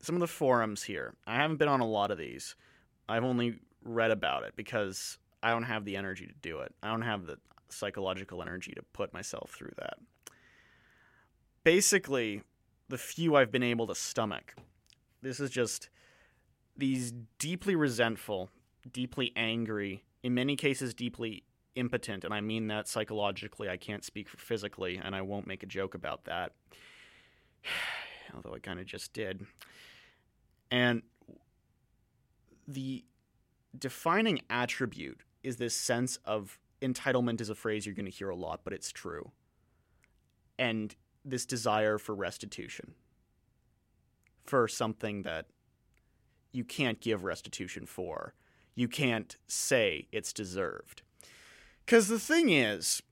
some 0.00 0.16
of 0.16 0.20
the 0.20 0.26
forums 0.26 0.84
here, 0.84 1.14
I 1.26 1.36
haven't 1.36 1.58
been 1.58 1.68
on 1.68 1.80
a 1.80 1.86
lot 1.86 2.10
of 2.10 2.18
these. 2.18 2.56
I've 3.08 3.24
only 3.24 3.60
read 3.84 4.10
about 4.10 4.44
it 4.44 4.54
because 4.56 5.18
I 5.42 5.50
don't 5.50 5.62
have 5.64 5.84
the 5.84 5.96
energy 5.96 6.26
to 6.26 6.34
do 6.42 6.58
it. 6.60 6.74
I 6.82 6.88
don't 6.88 7.02
have 7.02 7.26
the 7.26 7.38
psychological 7.68 8.42
energy 8.42 8.72
to 8.74 8.82
put 8.92 9.12
myself 9.12 9.52
through 9.56 9.72
that. 9.78 9.94
Basically, 11.64 12.42
the 12.88 12.98
few 12.98 13.36
I've 13.36 13.52
been 13.52 13.62
able 13.62 13.86
to 13.86 13.94
stomach, 13.94 14.54
this 15.22 15.40
is 15.40 15.50
just 15.50 15.88
these 16.76 17.12
deeply 17.38 17.76
resentful, 17.76 18.50
deeply 18.92 19.32
angry, 19.36 20.04
in 20.22 20.34
many 20.34 20.56
cases, 20.56 20.94
deeply 20.94 21.44
impotent, 21.74 22.24
and 22.24 22.34
I 22.34 22.40
mean 22.40 22.68
that 22.68 22.88
psychologically. 22.88 23.68
I 23.68 23.76
can't 23.76 24.04
speak 24.04 24.28
for 24.28 24.38
physically, 24.38 25.00
and 25.02 25.14
I 25.14 25.22
won't 25.22 25.46
make 25.46 25.62
a 25.62 25.66
joke 25.66 25.94
about 25.94 26.24
that. 26.24 26.52
Although 28.34 28.54
I 28.54 28.58
kind 28.58 28.80
of 28.80 28.86
just 28.86 29.12
did. 29.12 29.46
And 30.70 31.02
the 32.66 33.04
defining 33.78 34.40
attribute 34.48 35.22
is 35.42 35.56
this 35.56 35.76
sense 35.76 36.18
of 36.24 36.58
entitlement 36.80 37.40
is 37.40 37.50
a 37.50 37.54
phrase 37.54 37.84
you're 37.86 37.94
going 37.94 38.06
to 38.06 38.10
hear 38.10 38.30
a 38.30 38.36
lot, 38.36 38.60
but 38.64 38.72
it's 38.72 38.90
true. 38.90 39.32
And 40.58 40.94
this 41.24 41.46
desire 41.46 41.98
for 41.98 42.14
restitution 42.14 42.94
for 44.44 44.66
something 44.66 45.22
that 45.22 45.46
you 46.52 46.64
can't 46.64 47.00
give 47.00 47.24
restitution 47.24 47.86
for. 47.86 48.34
You 48.74 48.88
can't 48.88 49.36
say 49.46 50.08
it's 50.12 50.32
deserved. 50.32 51.02
Because 51.84 52.08
the 52.08 52.18
thing 52.18 52.50
is 52.50 53.02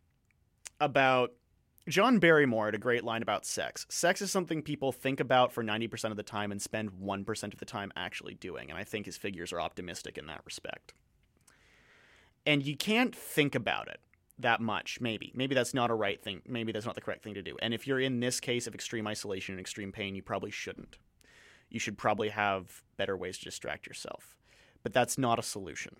about 0.80 1.32
John 1.88 2.18
Barrymore 2.18 2.66
had 2.66 2.74
a 2.74 2.78
great 2.78 3.04
line 3.04 3.22
about 3.22 3.44
sex. 3.44 3.86
Sex 3.88 4.22
is 4.22 4.30
something 4.30 4.62
people 4.62 4.92
think 4.92 5.18
about 5.18 5.52
for 5.52 5.64
90% 5.64 6.10
of 6.10 6.16
the 6.16 6.22
time 6.22 6.52
and 6.52 6.60
spend 6.60 6.90
1% 6.92 7.52
of 7.52 7.58
the 7.58 7.64
time 7.64 7.92
actually 7.96 8.34
doing. 8.34 8.70
And 8.70 8.78
I 8.78 8.84
think 8.84 9.06
his 9.06 9.16
figures 9.16 9.52
are 9.52 9.60
optimistic 9.60 10.16
in 10.16 10.26
that 10.26 10.42
respect. 10.44 10.94
And 12.46 12.64
you 12.64 12.76
can't 12.76 13.14
think 13.14 13.54
about 13.54 13.88
it 13.88 14.00
that 14.38 14.60
much 14.60 15.00
maybe. 15.00 15.32
Maybe 15.34 15.54
that's 15.54 15.74
not 15.74 15.90
a 15.90 15.94
right 15.94 16.22
thing 16.22 16.40
maybe 16.46 16.72
that's 16.72 16.86
not 16.86 16.94
the 16.94 17.00
correct 17.00 17.22
thing 17.22 17.34
to 17.34 17.42
do. 17.42 17.56
And 17.60 17.74
if 17.74 17.86
you're 17.86 18.00
in 18.00 18.20
this 18.20 18.40
case 18.40 18.66
of 18.66 18.74
extreme 18.74 19.06
isolation 19.06 19.52
and 19.52 19.60
extreme 19.60 19.92
pain 19.92 20.14
you 20.14 20.22
probably 20.22 20.50
shouldn't. 20.50 20.96
You 21.68 21.78
should 21.78 21.98
probably 21.98 22.30
have 22.30 22.82
better 22.96 23.16
ways 23.16 23.38
to 23.38 23.44
distract 23.44 23.86
yourself. 23.86 24.38
But 24.82 24.92
that's 24.92 25.18
not 25.18 25.38
a 25.38 25.42
solution 25.42 25.96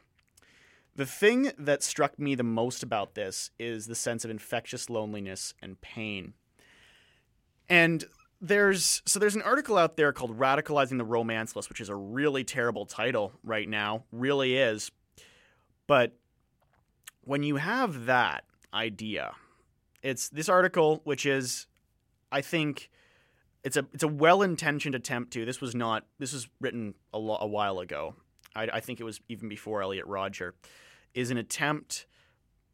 the 0.97 1.07
thing 1.07 1.53
that 1.59 1.83
struck 1.83 2.19
me 2.19 2.35
the 2.35 2.43
most 2.43 2.83
about 2.83 3.15
this 3.15 3.51
is 3.59 3.87
the 3.87 3.95
sense 3.95 4.25
of 4.25 4.31
infectious 4.31 4.91
loneliness 4.91 5.55
and 5.63 5.81
pain 5.81 6.35
and 7.69 8.05
there's 8.41 9.03
so 9.05 9.19
there's 9.19 9.37
an 9.37 9.43
article 9.43 9.77
out 9.77 9.97
there 9.97 10.13
called 10.13 10.39
radicalizing 10.39 10.99
the 10.99 11.05
romanceless 11.05 11.69
which 11.69 11.81
is 11.81 11.89
a 11.89 11.95
really 11.95 12.45
terrible 12.45 12.87
title 12.87 13.33
right 13.43 13.69
now 13.69 14.05
really 14.13 14.57
is 14.57 14.91
but 15.87 16.13
when 17.23 17.43
you 17.43 17.57
have 17.57 18.07
that 18.07 18.45
idea, 18.73 19.33
it's 20.03 20.29
this 20.29 20.49
article, 20.49 21.01
which 21.05 21.27
is, 21.27 21.67
I 22.33 22.41
think, 22.41 22.91
it's 23.63 23.77
a 23.77 23.87
it's 23.93 24.03
a 24.03 24.09
well 24.09 24.43
intentioned 24.43 24.95
attempt 24.95 25.33
to. 25.33 25.45
This 25.45 25.61
was 25.61 25.75
not. 25.75 26.07
This 26.19 26.33
was 26.33 26.49
written 26.61 26.95
a, 27.13 27.19
lo- 27.19 27.39
a 27.41 27.47
while 27.47 27.79
ago. 27.81 28.15
I, 28.55 28.69
I 28.75 28.81
think 28.81 29.01
it 29.01 29.05
was 29.05 29.21
even 29.29 29.49
before 29.49 29.83
Elliot 29.83 30.07
Rodger. 30.07 30.55
Is 31.13 31.31
an 31.31 31.39
attempt. 31.39 32.07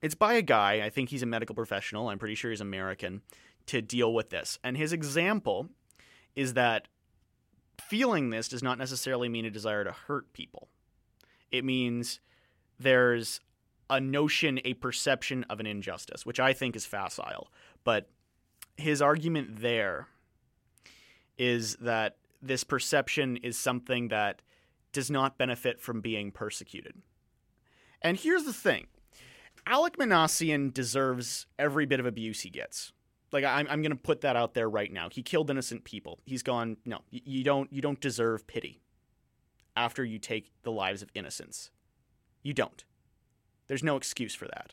It's 0.03 0.15
by 0.15 0.35
a 0.35 0.43
guy. 0.43 0.83
I 0.85 0.91
think 0.91 1.09
he's 1.09 1.23
a 1.23 1.27
medical 1.27 1.55
professional. 1.55 2.09
I'm 2.09 2.19
pretty 2.19 2.35
sure 2.35 2.51
he's 2.51 2.61
American 2.61 3.23
to 3.67 3.81
deal 3.81 4.13
with 4.13 4.31
this. 4.31 4.59
And 4.63 4.77
his 4.77 4.93
example 4.93 5.71
is 6.35 6.55
that 6.55 6.89
feeling 7.81 8.31
this 8.31 8.49
does 8.49 8.63
not 8.63 8.79
necessarily 8.79 9.29
mean 9.29 9.45
a 9.45 9.51
desire 9.51 9.85
to 9.85 9.93
hurt 9.93 10.33
people. 10.33 10.69
It 11.51 11.65
means 11.65 12.21
there's 12.79 13.41
a 13.89 14.01
notion, 14.01 14.61
a 14.65 14.75
perception 14.75 15.45
of 15.49 15.61
an 15.61 15.67
injustice, 15.67 16.27
which 16.27 16.41
I 16.41 16.53
think 16.53 16.77
is 16.77 16.85
facile. 16.85 17.49
But 17.85 18.11
his 18.77 19.01
argument 19.01 19.61
there 19.61 20.09
is 21.39 21.77
that 21.77 22.17
this 22.43 22.65
perception 22.65 23.37
is 23.39 23.59
something 23.59 24.09
that 24.09 24.43
does 24.97 25.11
not 25.11 25.37
benefit 25.37 25.79
from 25.79 26.01
being 26.01 26.31
persecuted. 26.31 26.95
And 28.01 28.17
here's 28.17 28.45
the 28.45 28.53
thing 28.55 28.87
Alek 29.67 29.97
Minassian 29.97 30.73
deserves 30.73 31.47
every 31.59 31.85
bit 31.85 32.01
of 32.01 32.07
abuse 32.07 32.41
he 32.41 32.49
gets. 32.49 32.95
Like 33.31 33.45
I'm, 33.45 33.67
I'm 33.69 33.83
going 33.83 33.91
to 33.91 33.97
put 33.97 34.23
that 34.23 34.37
out 34.37 34.55
there 34.55 34.71
right 34.71 34.91
now. 34.91 35.11
He 35.13 35.23
killed 35.23 35.51
innocent 35.51 35.85
people. 35.85 36.21
He's 36.25 36.43
gone. 36.43 36.79
No, 36.87 37.01
you 37.11 37.45
don't. 37.45 37.71
You 37.71 37.83
don't 37.83 38.01
deserve 38.01 38.47
pity. 38.47 38.81
After 39.77 40.03
you 40.03 40.19
take 40.19 40.51
the 40.63 40.73
lives 40.73 41.03
of 41.03 41.11
innocents, 41.15 41.71
you 42.43 42.55
don't. 42.55 42.87
There's 43.67 43.83
no 43.83 43.97
excuse 43.97 44.35
for 44.35 44.47
that. 44.47 44.73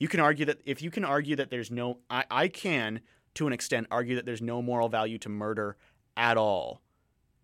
You 0.00 0.08
can 0.08 0.18
argue 0.18 0.46
that 0.46 0.62
if 0.64 0.82
you 0.82 0.90
can 0.90 1.04
argue 1.04 1.36
that 1.36 1.50
there's 1.50 1.70
no, 1.70 1.98
I, 2.10 2.24
I 2.28 2.48
can 2.48 3.02
to 3.34 3.46
an 3.46 3.52
extent 3.52 3.86
argue 3.92 4.16
that 4.16 4.26
there's 4.26 4.42
no 4.42 4.60
moral 4.60 4.88
value 4.88 5.18
to 5.18 5.28
murder 5.28 5.76
at 6.16 6.36
all. 6.36 6.82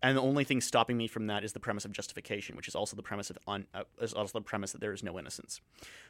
And 0.03 0.15
the 0.15 0.21
only 0.21 0.43
thing 0.43 0.61
stopping 0.61 0.95
me 0.95 1.07
from 1.07 1.27
that 1.27 1.43
is 1.43 1.53
the 1.53 1.59
premise 1.59 1.83
of 1.83 1.91
justification, 1.91 2.55
which 2.55 2.67
is 2.67 2.75
also 2.75 2.95
the 2.95 3.01
premise 3.01 3.31
of 3.31 3.37
un, 3.47 3.65
uh, 3.73 3.83
is 3.99 4.13
also 4.13 4.37
the 4.37 4.43
premise 4.43 4.71
that 4.71 4.81
there 4.81 4.93
is 4.93 5.01
no 5.01 5.17
innocence. 5.17 5.59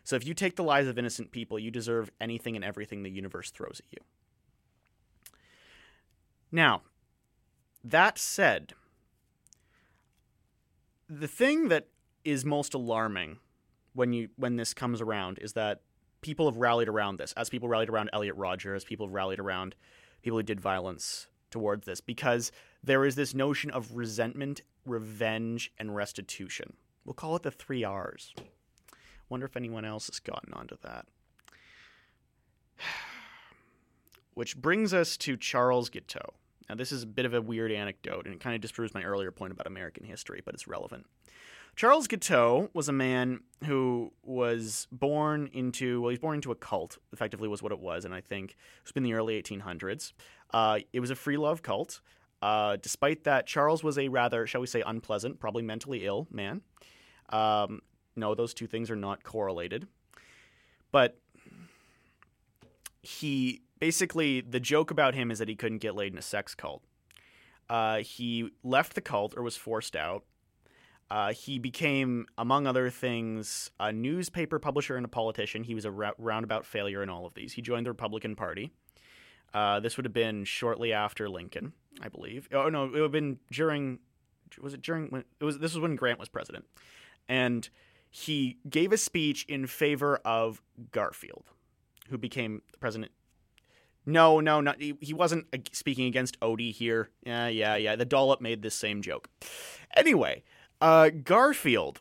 So 0.04 0.18
if 0.18 0.26
you 0.26 0.34
take 0.34 0.58
the 0.58 0.64
lives 0.64 0.90
of 0.90 0.98
innocent 0.98 1.32
people, 1.32 1.58
you 1.58 1.72
deserve 1.72 2.12
anything 2.20 2.56
and 2.56 2.66
everything 2.66 3.04
the 3.04 3.10
universe 3.10 3.50
throws 3.50 3.80
at 3.80 3.92
you. 3.92 4.00
Now, 6.52 6.82
that 7.84 8.18
said, 8.18 8.74
the 11.10 11.28
thing 11.28 11.70
that 11.70 11.88
is 12.26 12.44
most 12.44 12.74
alarming 12.74 13.38
when 13.94 14.12
you 14.12 14.30
when 14.36 14.58
this 14.58 14.74
comes 14.74 15.02
around 15.02 15.40
is 15.40 15.54
that 15.54 15.82
people 16.22 16.50
have 16.50 16.58
rallied 16.58 16.90
around 16.90 17.18
this, 17.18 17.34
as 17.38 17.50
people 17.50 17.70
rallied 17.70 17.90
around 17.90 18.10
Elliot 18.12 18.36
Rodger, 18.36 18.76
as 18.76 18.84
people 18.84 19.08
have 19.08 19.14
rallied 19.14 19.40
around 19.40 19.76
people 20.22 20.38
who 20.38 20.44
did 20.44 20.60
violence 20.60 21.28
towards 21.50 21.86
this, 21.86 22.02
because 22.02 22.52
there 22.88 23.06
is 23.06 23.16
this 23.16 23.34
notion 23.34 23.70
of 23.70 23.96
resentment, 23.96 24.62
revenge, 24.86 25.72
and 25.78 25.94
restitution. 25.96 26.74
We'll 27.06 27.14
call 27.14 27.36
it 27.36 27.44
the 27.44 27.52
three 27.52 27.84
R's. 27.84 28.34
Wonder 29.30 29.46
if 29.46 29.58
anyone 29.58 29.84
else 29.84 30.08
has 30.08 30.20
gotten 30.20 30.54
onto 30.54 30.78
that. 30.84 31.06
Which 34.34 34.56
brings 34.56 34.94
us 34.94 35.18
to 35.18 35.36
Charles 35.36 35.90
Guiteau. 35.90 36.34
Now, 36.70 36.76
this 36.76 36.92
is 36.94 37.04
a 37.04 37.08
bit 37.08 37.26
of 37.26 37.34
a 37.34 37.42
weird 37.42 37.72
anecdote, 37.72 38.26
and 38.26 38.34
it 38.34 38.40
kind 38.40 38.56
of 38.56 38.62
disproves 38.62 38.94
my 38.94 39.04
earlier 39.04 39.32
point 39.32 39.52
about 39.52 39.68
American 39.68 40.06
history, 40.06 40.42
but 40.46 40.54
it's 40.54 40.68
relevant. 40.68 41.06
Charles 41.76 42.08
Guiteau 42.08 42.70
was 42.74 42.88
a 42.90 42.94
man 42.94 43.42
who 43.66 44.12
was 44.24 44.88
born 44.92 45.50
into, 45.54 46.02
well, 46.02 46.10
he's 46.10 46.20
born 46.20 46.36
into 46.36 46.52
a 46.52 46.56
cult, 46.56 46.98
effectively, 47.12 47.48
was 47.48 47.62
what 47.62 47.72
it 47.72 47.80
was, 47.80 48.06
and 48.06 48.14
I 48.14 48.22
think 48.22 48.52
it 48.52 48.58
was 48.86 48.92
in 48.96 49.04
the 49.04 49.14
early 49.14 49.42
1800s. 49.42 50.14
Uh, 50.54 50.80
it 50.94 51.02
was 51.02 51.12
a 51.12 51.16
free 51.16 51.38
love 51.38 51.62
cult. 51.62 52.00
Uh, 52.42 52.78
despite 52.82 53.24
that, 53.24 53.48
Charles 53.48 53.84
was 53.84 53.98
a 53.98 54.10
rather, 54.10 54.46
shall 54.46 54.62
we 54.62 54.68
say, 54.68 54.84
unpleasant, 54.86 55.40
probably 55.40 55.64
mentally 55.64 56.06
ill 56.06 56.28
man. 56.32 56.62
Um, 57.30 57.82
no, 58.16 58.36
those 58.36 58.54
two 58.54 58.68
things 58.68 58.90
are 58.92 58.96
not 58.96 59.24
correlated. 59.24 59.88
But 60.92 61.18
he 63.02 63.62
basically, 63.80 64.42
the 64.42 64.60
joke 64.60 64.92
about 64.92 65.16
him 65.16 65.32
is 65.32 65.40
that 65.40 65.50
he 65.50 65.56
couldn't 65.56 65.80
get 65.80 65.96
laid 65.96 66.14
in 66.14 66.18
a 66.18 66.24
sex 66.24 66.56
cult. 66.56 66.84
Uh, 67.70 67.98
he 67.98 68.52
left 68.64 68.96
the 68.96 69.02
cult 69.02 69.36
or 69.36 69.44
was 69.44 69.58
forced 69.58 69.96
out. 69.96 70.24
Uh, 71.10 71.32
he 71.32 71.58
became, 71.58 72.26
among 72.38 72.68
other 72.68 72.90
things, 72.90 73.72
a 73.80 73.94
newspaper 73.94 74.60
publisher 74.60 74.98
and 74.98 75.06
a 75.06 75.10
politician. 75.10 75.64
He 75.64 75.74
was 75.74 75.86
a 75.86 75.92
ra- 75.92 76.12
roundabout 76.18 76.66
failure 76.66 77.02
in 77.02 77.10
all 77.10 77.26
of 77.26 77.34
these. 77.34 77.54
He 77.54 77.62
joined 77.62 77.86
the 77.86 77.92
Republican 77.92 78.36
Party. 78.36 78.74
Uh, 79.54 79.80
this 79.80 79.98
would 79.98 80.06
have 80.06 80.14
been 80.14 80.44
shortly 80.44 80.94
after 80.94 81.30
Lincoln, 81.30 81.74
I 82.02 82.10
believe. 82.10 82.48
Oh 82.54 82.70
no, 82.70 82.86
it 82.86 82.92
would 82.92 83.02
have 83.02 83.12
been 83.12 83.40
during. 83.52 84.00
Was 84.62 84.74
it 84.74 84.82
during 84.82 85.08
when 85.08 85.24
it 85.40 85.44
was? 85.44 85.60
This 85.60 85.74
was 85.74 85.82
when 85.82 85.96
Grant 85.96 86.20
was 86.20 86.30
president, 86.30 86.66
and 87.28 87.70
he 88.10 88.58
gave 88.70 88.92
a 88.92 88.98
speech 88.98 89.46
in 89.46 89.68
favor 89.68 90.18
of 90.24 90.62
Garfield, 90.92 91.52
who 92.10 92.18
became 92.18 92.62
president. 92.80 93.12
No, 94.06 94.40
no, 94.40 94.62
not 94.62 94.82
he, 94.82 94.96
he 95.02 95.14
wasn't 95.14 95.48
speaking 95.74 96.06
against 96.06 96.40
Odie 96.40 96.72
here. 96.72 97.10
Yeah, 97.26 97.48
yeah, 97.48 97.76
yeah. 97.76 97.96
The 97.98 98.06
dollop 98.06 98.40
made 98.40 98.62
this 98.62 98.76
same 98.76 99.02
joke. 99.02 99.30
Anyway, 99.96 100.44
uh, 100.80 101.10
Garfield 101.10 102.00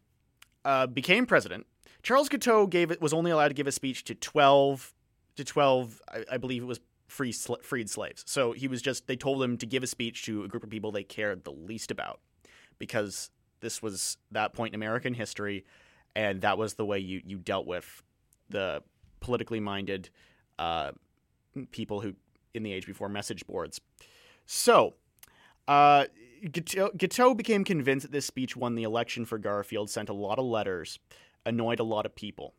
uh, 0.65 0.87
became 0.87 1.27
president. 1.27 1.67
Charles 2.05 2.29
Guiteau 2.29 2.69
gave 2.69 2.93
it 2.93 3.01
was 3.01 3.13
only 3.13 3.33
allowed 3.33 3.49
to 3.49 3.55
give 3.55 3.67
a 3.67 3.73
speech 3.73 4.05
to 4.05 4.15
twelve 4.15 4.95
to 5.35 5.45
twelve. 5.45 6.01
I, 6.09 6.25
I 6.33 6.37
believe 6.37 6.63
it 6.63 6.67
was 6.67 6.79
free 7.07 7.33
sl- 7.33 7.63
freed 7.63 7.89
slaves. 7.91 8.25
So 8.27 8.53
he 8.53 8.69
was 8.69 8.83
just 8.83 9.07
they 9.07 9.17
told 9.17 9.43
him 9.43 9.57
to 9.59 9.67
give 9.67 9.83
a 9.83 9.87
speech 9.87 10.25
to 10.27 10.45
a 10.45 10.49
group 10.49 10.65
of 10.65 10.71
people 10.71 10.93
they 10.93 11.05
cared 11.05 11.45
the 11.45 11.53
least 11.53 11.91
about 11.91 12.21
because 12.79 13.31
this 13.61 13.83
was 13.83 14.19
that 14.31 14.53
point 14.53 14.75
in 14.75 14.75
American 14.75 15.15
history 15.15 15.65
and 16.15 16.41
that 16.41 16.59
was 16.59 16.75
the 16.75 16.85
way 16.85 16.99
you 16.99 17.21
you 17.25 17.39
dealt 17.39 17.67
with 17.67 18.03
the 18.49 18.83
politically 19.21 19.61
minded 19.61 20.11
uh, 20.59 20.93
people 21.71 22.01
who 22.01 22.15
in 22.55 22.63
the 22.63 22.73
age 22.73 22.87
before 22.87 23.09
message 23.09 23.47
boards. 23.47 23.81
So, 24.47 24.95
uh, 25.69 26.07
Guiteau 26.53 27.35
became 27.35 27.65
convinced 27.65 28.05
that 28.05 28.13
this 28.13 28.27
speech 28.27 28.57
won 28.57 28.75
the 28.75 28.83
election 28.83 29.25
for 29.25 29.39
Garfield, 29.39 29.91
sent 29.91 30.09
a 30.09 30.15
lot 30.15 30.39
of 30.39 30.45
letters, 30.45 30.99
annoyed 31.45 31.81
a 31.81 31.85
lot 31.85 32.07
of 32.07 32.15
people. 32.15 32.55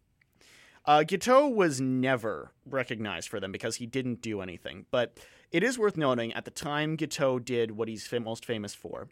Uh, 0.88 1.04
Guiteau 1.04 1.50
was 1.50 1.82
never 1.82 2.54
recognized 2.66 3.28
for 3.28 3.42
them 3.42 3.52
because 3.52 3.76
he 3.76 3.86
didn't 3.86 4.22
do 4.22 4.40
anything. 4.42 4.86
But 4.90 5.20
it 5.52 5.62
is 5.62 5.78
worth 5.78 5.98
noting 5.98 6.32
at 6.32 6.46
the 6.46 6.52
time 6.52 6.96
Guiteau 6.96 7.40
did 7.40 7.72
what 7.72 7.90
he's 7.90 8.10
most 8.22 8.46
famous 8.46 8.74
for, 8.74 9.10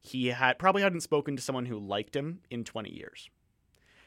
he 0.00 0.28
had 0.28 0.58
probably 0.58 0.82
hadn't 0.82 1.02
spoken 1.02 1.36
to 1.36 1.42
someone 1.42 1.66
who 1.66 1.78
liked 1.78 2.16
him 2.16 2.40
in 2.50 2.64
20 2.64 2.90
years. 2.90 3.28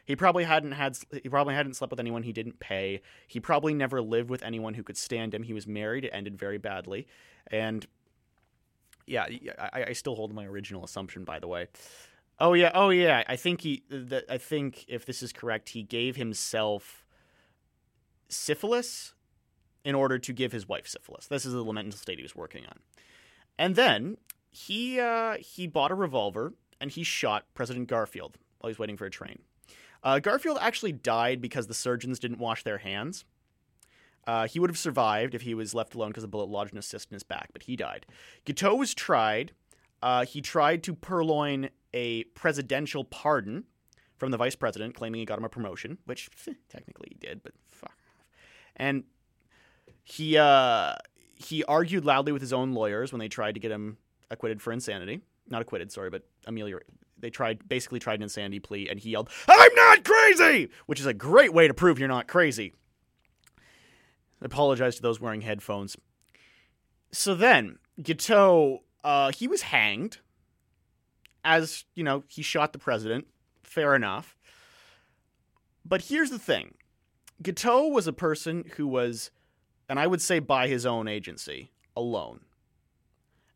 He 0.06 0.16
probably 0.16 0.46
hadn't 0.46 0.72
had 0.72 0.98
he 1.12 1.28
probably 1.28 1.54
hadn't 1.54 1.74
slept 1.74 1.92
with 1.92 2.00
anyone 2.00 2.24
he 2.24 2.32
didn't 2.32 2.60
pay. 2.60 3.02
He 3.28 3.42
probably 3.42 3.74
never 3.74 4.02
lived 4.02 4.30
with 4.30 4.42
anyone 4.42 4.74
who 4.74 4.84
could 4.84 4.96
stand 4.96 5.34
him. 5.34 5.44
He 5.44 5.54
was 5.54 5.68
married. 5.68 6.06
It 6.06 6.12
ended 6.14 6.40
very 6.40 6.58
badly, 6.58 7.08
and 7.48 7.86
yeah, 9.06 9.26
I, 9.60 9.88
I 9.90 9.94
still 9.94 10.16
hold 10.16 10.34
my 10.34 10.46
original 10.46 10.86
assumption. 10.86 11.26
By 11.26 11.40
the 11.40 11.48
way, 11.48 11.68
Oh 12.40 12.54
yeah, 12.54 12.72
oh 12.74 12.90
yeah. 12.90 13.24
I 13.28 13.36
think 13.36 13.62
he. 13.62 13.84
The, 13.90 14.26
I 14.32 14.38
think 14.38 14.86
if 14.88 15.06
this 15.06 15.24
is 15.24 15.34
correct, 15.34 15.70
he 15.70 15.84
gave 15.84 16.16
himself 16.16 17.06
syphilis 18.30 19.14
in 19.84 19.96
order 19.96 20.20
to 20.20 20.34
give 20.34 20.52
his 20.52 20.68
wife 20.68 20.88
syphilis. 20.88 21.28
This 21.28 21.46
is 21.46 21.54
the 21.54 21.64
mental 21.64 21.98
state 21.98 22.20
he 22.20 22.24
was 22.24 22.36
working 22.36 22.66
on. 22.66 22.80
And 23.58 23.76
then 23.76 24.18
he 24.50 25.00
uh, 25.00 25.38
he 25.40 25.68
bought 25.68 25.92
a 25.92 25.96
revolver 25.96 26.54
and 26.80 26.92
he 26.92 27.04
shot 27.04 27.46
President 27.54 27.88
Garfield 27.88 28.38
while 28.60 28.70
he's 28.70 28.80
waiting 28.80 28.98
for 28.98 29.06
a 29.06 29.10
train. 29.10 29.40
Uh, 30.04 30.20
Garfield 30.20 30.58
actually 30.62 30.92
died 30.92 31.42
because 31.42 31.68
the 31.68 31.74
surgeons 31.74 32.20
didn't 32.20 32.40
wash 32.40 32.64
their 32.64 32.78
hands. 32.78 33.26
Uh, 34.28 34.48
he 34.48 34.60
would 34.60 34.70
have 34.70 34.78
survived 34.78 35.34
if 35.34 35.42
he 35.44 35.54
was 35.54 35.74
left 35.74 35.96
alone 35.96 36.10
because 36.10 36.24
the 36.24 36.28
bullet 36.28 36.50
lodged 36.50 36.74
in 36.74 36.78
a 36.78 36.82
cyst 36.82 37.10
in 37.10 37.16
his 37.16 37.24
back, 37.24 37.50
but 37.54 37.64
he 37.64 37.76
died. 37.76 38.06
Guiteau 38.46 38.76
was 38.76 38.94
tried. 38.94 39.54
Uh, 40.04 40.26
he 40.26 40.42
tried 40.42 40.84
to 40.84 40.94
purloin 40.94 41.70
a 41.94 42.24
presidential 42.26 43.04
pardon 43.04 43.66
from 44.18 44.32
the 44.32 44.38
vice 44.38 44.56
president, 44.56 44.96
claiming 44.96 45.20
he 45.20 45.26
got 45.26 45.38
him 45.38 45.46
a 45.46 45.50
promotion, 45.50 45.98
which 46.06 46.30
technically 46.70 47.10
he 47.12 47.16
did, 47.16 47.44
but 47.44 47.54
fuck. 47.70 47.98
And 48.76 49.04
he 50.04 50.38
uh, 50.38 50.96
he 51.36 51.64
argued 51.66 52.06
loudly 52.06 52.32
with 52.32 52.42
his 52.42 52.54
own 52.54 52.74
lawyers 52.74 53.12
when 53.12 53.20
they 53.20 53.28
tried 53.28 53.54
to 53.54 53.60
get 53.60 53.72
him 53.72 53.98
acquitted 54.32 54.62
for 54.62 54.72
insanity. 54.72 55.22
Not 55.50 55.62
acquitted, 55.62 55.92
sorry, 55.92 56.10
but 56.10 56.24
ameliorate. 56.46 56.88
They 57.20 57.30
tried 57.30 57.68
basically 57.68 58.00
tried 58.00 58.20
an 58.20 58.24
insanity 58.24 58.60
plea, 58.60 58.90
and 58.90 59.00
he 59.00 59.12
yelled, 59.12 59.30
"I'm 59.48 59.76
not 59.76 60.04
crazy," 60.04 60.70
which 60.86 61.00
is 61.00 61.06
a 61.06 61.14
great 61.14 61.54
way 61.54 61.68
to 61.68 61.74
prove 61.74 62.00
you're 62.00 62.08
not 62.08 62.28
crazy. 62.28 62.74
I 64.42 64.46
apologize 64.46 64.96
to 64.98 65.02
those 65.02 65.20
wearing 65.20 65.42
headphones. 65.42 65.98
So 67.12 67.34
then, 67.34 67.80
Guiteau, 68.02 68.84
uh, 69.04 69.32
he 69.32 69.48
was 69.48 69.64
hanged 69.64 70.20
as 71.44 71.86
you 71.96 72.04
know, 72.04 72.24
he 72.28 72.42
shot 72.42 72.74
the 72.74 72.80
president. 72.80 73.28
Fair 73.64 73.96
enough. 73.96 74.38
But 75.86 76.04
here's 76.04 76.30
the 76.30 76.40
thing 76.40 76.74
Guiteau 77.42 77.88
was 77.88 78.08
a 78.08 78.14
person 78.14 78.66
who 78.76 78.88
was, 78.88 79.32
and 79.88 80.00
I 80.00 80.08
would 80.08 80.22
say 80.22 80.40
by 80.40 80.68
his 80.68 80.86
own 80.86 81.08
agency, 81.08 81.72
alone. 81.96 82.42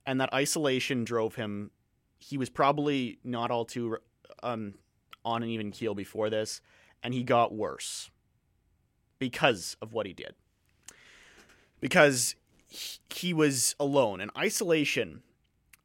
And 0.05 0.19
that 0.19 0.33
isolation 0.33 1.03
drove 1.03 1.35
him. 1.35 1.71
He 2.19 2.37
was 2.37 2.49
probably 2.49 3.19
not 3.23 3.51
all 3.51 3.65
too 3.65 3.97
um, 4.43 4.75
on 5.23 5.43
an 5.43 5.49
even 5.49 5.71
keel 5.71 5.93
before 5.93 6.29
this, 6.29 6.61
and 7.03 7.13
he 7.13 7.23
got 7.23 7.53
worse 7.53 8.09
because 9.19 9.77
of 9.81 9.93
what 9.93 10.05
he 10.05 10.13
did. 10.13 10.33
Because 11.79 12.35
he 13.13 13.33
was 13.33 13.75
alone 13.79 14.21
and 14.21 14.31
isolation 14.37 15.23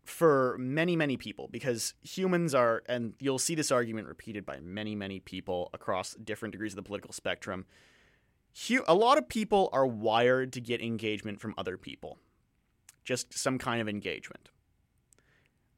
for 0.07 0.57
many 0.59 0.97
many 0.97 1.17
people 1.17 1.49
because 1.51 1.95
humans 2.03 2.55
are 2.55 2.83
and 2.89 3.15
you'll 3.19 3.39
see 3.39 3.55
this 3.55 3.73
argument 3.73 4.07
repeated 4.07 4.47
by 4.47 4.61
many 4.61 4.95
many 4.95 5.21
people 5.21 5.69
across 5.75 6.15
different 6.15 6.53
degrees 6.53 6.73
of 6.73 6.77
the 6.77 6.83
political 6.83 7.13
spectrum 7.13 7.67
a 8.87 8.95
lot 8.95 9.19
of 9.19 9.29
people 9.29 9.69
are 9.73 9.87
wired 9.87 10.53
to 10.55 10.61
get 10.61 10.81
engagement 10.81 11.41
from 11.41 11.55
other 11.59 11.77
people. 11.77 12.19
Just 13.05 13.39
some 13.39 13.59
kind 13.59 13.81
of 13.81 13.89
engagement. 13.89 14.51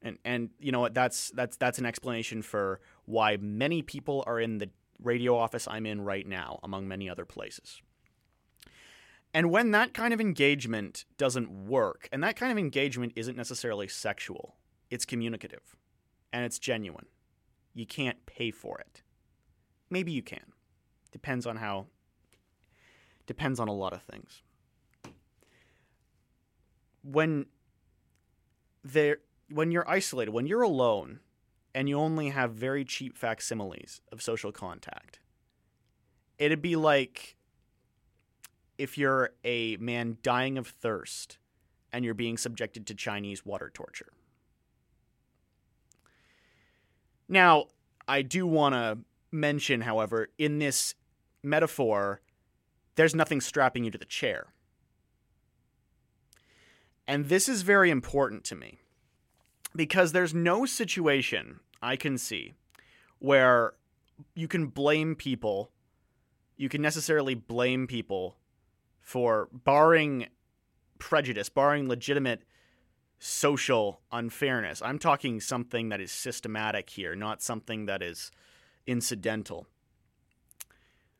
And 0.01 0.19
and 0.25 0.51
you 0.61 0.71
know 0.71 0.81
what? 0.81 0.95
That's 0.95 1.31
that's 1.31 1.57
that's 1.57 1.79
an 1.79 1.87
explanation 1.87 2.43
for 2.43 2.81
why 3.05 3.37
many 3.37 3.83
people 3.83 4.23
are 4.27 4.39
in 4.39 4.59
the 4.59 4.71
radio 5.03 5.37
office 5.37 5.67
I'm 5.69 5.87
in 5.87 6.01
right 6.01 6.27
now 6.27 6.61
among 6.63 6.89
many 6.89 7.11
other 7.11 7.25
places 7.25 7.83
and 9.35 9.51
when 9.51 9.71
that 9.73 9.95
kind 9.95 10.15
of 10.15 10.21
engagement 10.21 11.05
doesn't 11.17 11.67
work, 11.67 12.09
and 12.13 12.23
that 12.23 12.37
kind 12.37 12.51
of 12.51 12.59
engagement 12.59 13.13
isn't 13.17 13.37
necessarily 13.37 13.89
sexual, 13.89 14.57
it's 14.91 15.05
communicative 15.05 15.77
and 16.33 16.45
it's 16.45 16.59
genuine. 16.59 17.07
You 17.75 17.87
can't 17.87 18.25
pay 18.27 18.51
for 18.51 18.79
it. 18.81 19.03
Maybe 19.91 20.13
you 20.13 20.23
can. 20.23 20.53
Depends 21.13 21.47
on 21.47 21.57
how, 21.57 21.87
depends 23.27 23.61
on 23.61 23.69
a 23.69 23.73
lot 23.73 23.93
of 23.93 24.03
things. 24.03 24.43
When 27.03 27.47
there, 28.85 29.19
when 29.51 29.71
you're 29.71 29.89
isolated, 29.89 30.33
when 30.33 30.47
you're 30.47 30.63
alone, 30.63 31.21
and 31.75 31.89
you 31.89 31.99
only 31.99 32.31
have 32.31 32.53
very 32.53 32.85
cheap 32.85 33.17
facsimiles 33.17 34.01
of 34.11 34.21
social 34.21 34.53
contact, 34.53 35.21
it'd 36.39 36.63
be 36.63 36.77
like 36.77 37.37
if 38.79 38.97
you're 38.97 39.31
a 39.45 39.77
man 39.77 40.19
dying 40.23 40.57
of 40.57 40.67
thirst 40.67 41.39
and 41.93 42.05
you're 42.05 42.15
being 42.15 42.39
subjected 42.39 42.87
to 42.87 42.95
Chinese 42.95 43.45
water 43.45 43.71
torture. 43.73 44.13
Now, 47.29 47.67
I 48.07 48.23
do 48.23 48.47
want 48.47 48.75
to 48.75 48.99
mention, 49.31 49.83
however, 49.83 50.29
in 50.39 50.59
this 50.59 50.95
metaphor, 51.43 52.21
there's 52.95 53.15
nothing 53.15 53.41
strapping 53.41 53.85
you 53.85 53.91
to 53.91 53.99
the 53.99 54.05
chair. 54.05 54.55
And 57.07 57.27
this 57.29 57.49
is 57.49 57.63
very 57.63 57.91
important 57.91 58.45
to 58.45 58.55
me 58.55 58.79
because 59.75 60.13
there's 60.13 60.35
no 60.35 60.67
situation 60.67 61.61
I 61.83 61.97
can 61.97 62.19
see 62.19 62.55
where 63.19 63.75
you 64.35 64.49
can 64.49 64.67
blame 64.67 65.15
people, 65.15 65.71
you 66.57 66.69
can 66.69 66.83
necessarily 66.83 67.35
blame 67.35 67.87
people 67.87 68.37
for 69.09 69.49
barring 69.51 70.27
prejudice, 70.99 71.49
barring 71.49 71.89
legitimate 71.89 72.43
social 73.19 74.03
unfairness. 74.13 74.83
I'm 74.83 74.99
talking 74.99 75.41
something 75.41 75.89
that 75.89 75.99
is 75.99 76.13
systematic 76.13 76.91
here, 76.91 77.17
not 77.17 77.41
something 77.41 77.87
that 77.87 78.03
is 78.03 78.31
incidental, 78.87 79.67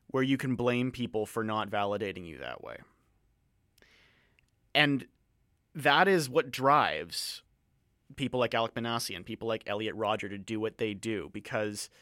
where 0.05 0.21
you 0.21 0.37
can 0.37 0.53
blame 0.55 0.91
people 0.91 1.25
for 1.25 1.43
not 1.43 1.71
validating 1.71 2.27
you 2.27 2.37
that 2.37 2.63
way. 2.63 2.77
And 4.75 5.07
that 5.73 6.07
is 6.07 6.29
what 6.29 6.51
drives 6.51 7.41
people 8.15 8.39
like 8.39 8.51
Alek 8.51 8.73
Minassian, 8.73 9.25
people 9.25 9.47
like 9.47 9.63
Elliot 9.65 9.95
Rodger 9.95 10.29
to 10.29 10.37
do 10.37 10.59
what 10.59 10.77
they 10.77 10.93
do 10.93 11.31
because– 11.33 11.89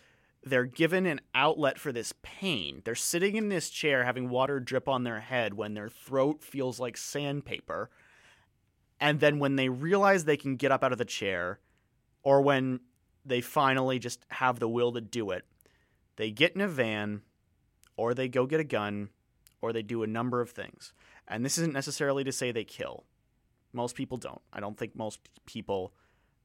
they're 0.49 0.65
given 0.65 1.05
an 1.05 1.21
outlet 1.33 1.79
for 1.79 1.91
this 1.91 2.13
pain. 2.21 2.81
They're 2.83 2.95
sitting 2.95 3.35
in 3.35 3.49
this 3.49 3.69
chair 3.69 4.03
having 4.03 4.29
water 4.29 4.59
drip 4.59 4.87
on 4.87 5.03
their 5.03 5.19
head 5.19 5.53
when 5.53 5.73
their 5.73 5.89
throat 5.89 6.43
feels 6.43 6.79
like 6.79 6.97
sandpaper. 6.97 7.89
And 8.99 9.19
then 9.19 9.39
when 9.39 9.55
they 9.55 9.69
realize 9.69 10.25
they 10.25 10.37
can 10.37 10.55
get 10.55 10.71
up 10.71 10.83
out 10.83 10.91
of 10.91 10.97
the 10.97 11.05
chair, 11.05 11.59
or 12.23 12.41
when 12.41 12.79
they 13.25 13.41
finally 13.41 13.99
just 13.99 14.25
have 14.29 14.59
the 14.59 14.67
will 14.67 14.91
to 14.93 15.01
do 15.01 15.31
it, 15.31 15.45
they 16.15 16.31
get 16.31 16.55
in 16.55 16.61
a 16.61 16.67
van, 16.67 17.21
or 17.95 18.13
they 18.13 18.27
go 18.27 18.45
get 18.45 18.59
a 18.59 18.63
gun, 18.63 19.09
or 19.61 19.71
they 19.71 19.83
do 19.83 20.03
a 20.03 20.07
number 20.07 20.41
of 20.41 20.49
things. 20.49 20.93
And 21.27 21.45
this 21.45 21.57
isn't 21.57 21.73
necessarily 21.73 22.23
to 22.23 22.31
say 22.31 22.51
they 22.51 22.63
kill. 22.63 23.05
Most 23.73 23.95
people 23.95 24.17
don't. 24.17 24.41
I 24.51 24.59
don't 24.59 24.77
think 24.77 24.95
most 24.95 25.19
people 25.45 25.93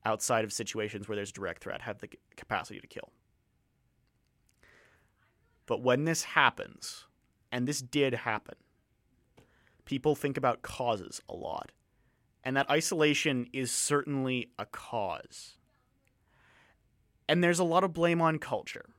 outside 0.04 0.44
of 0.44 0.52
situations 0.52 1.08
where 1.08 1.16
there's 1.16 1.32
direct 1.32 1.62
threat 1.62 1.82
have 1.82 1.98
the 1.98 2.08
capacity 2.36 2.80
to 2.80 2.86
kill. 2.86 3.10
But 5.66 5.82
when 5.82 6.04
this 6.04 6.24
happens, 6.24 7.06
and 7.50 7.66
this 7.66 7.80
did 7.80 8.14
happen, 8.14 8.56
people 9.84 10.14
think 10.14 10.36
about 10.36 10.62
causes 10.62 11.20
a 11.28 11.34
lot. 11.34 11.72
And 12.44 12.56
that 12.56 12.70
isolation 12.70 13.46
is 13.52 13.70
certainly 13.70 14.50
a 14.58 14.66
cause. 14.66 15.58
And 17.28 17.42
there's 17.42 17.60
a 17.60 17.64
lot 17.64 17.84
of 17.84 17.92
blame 17.92 18.20
on 18.20 18.38
culture. 18.38 18.90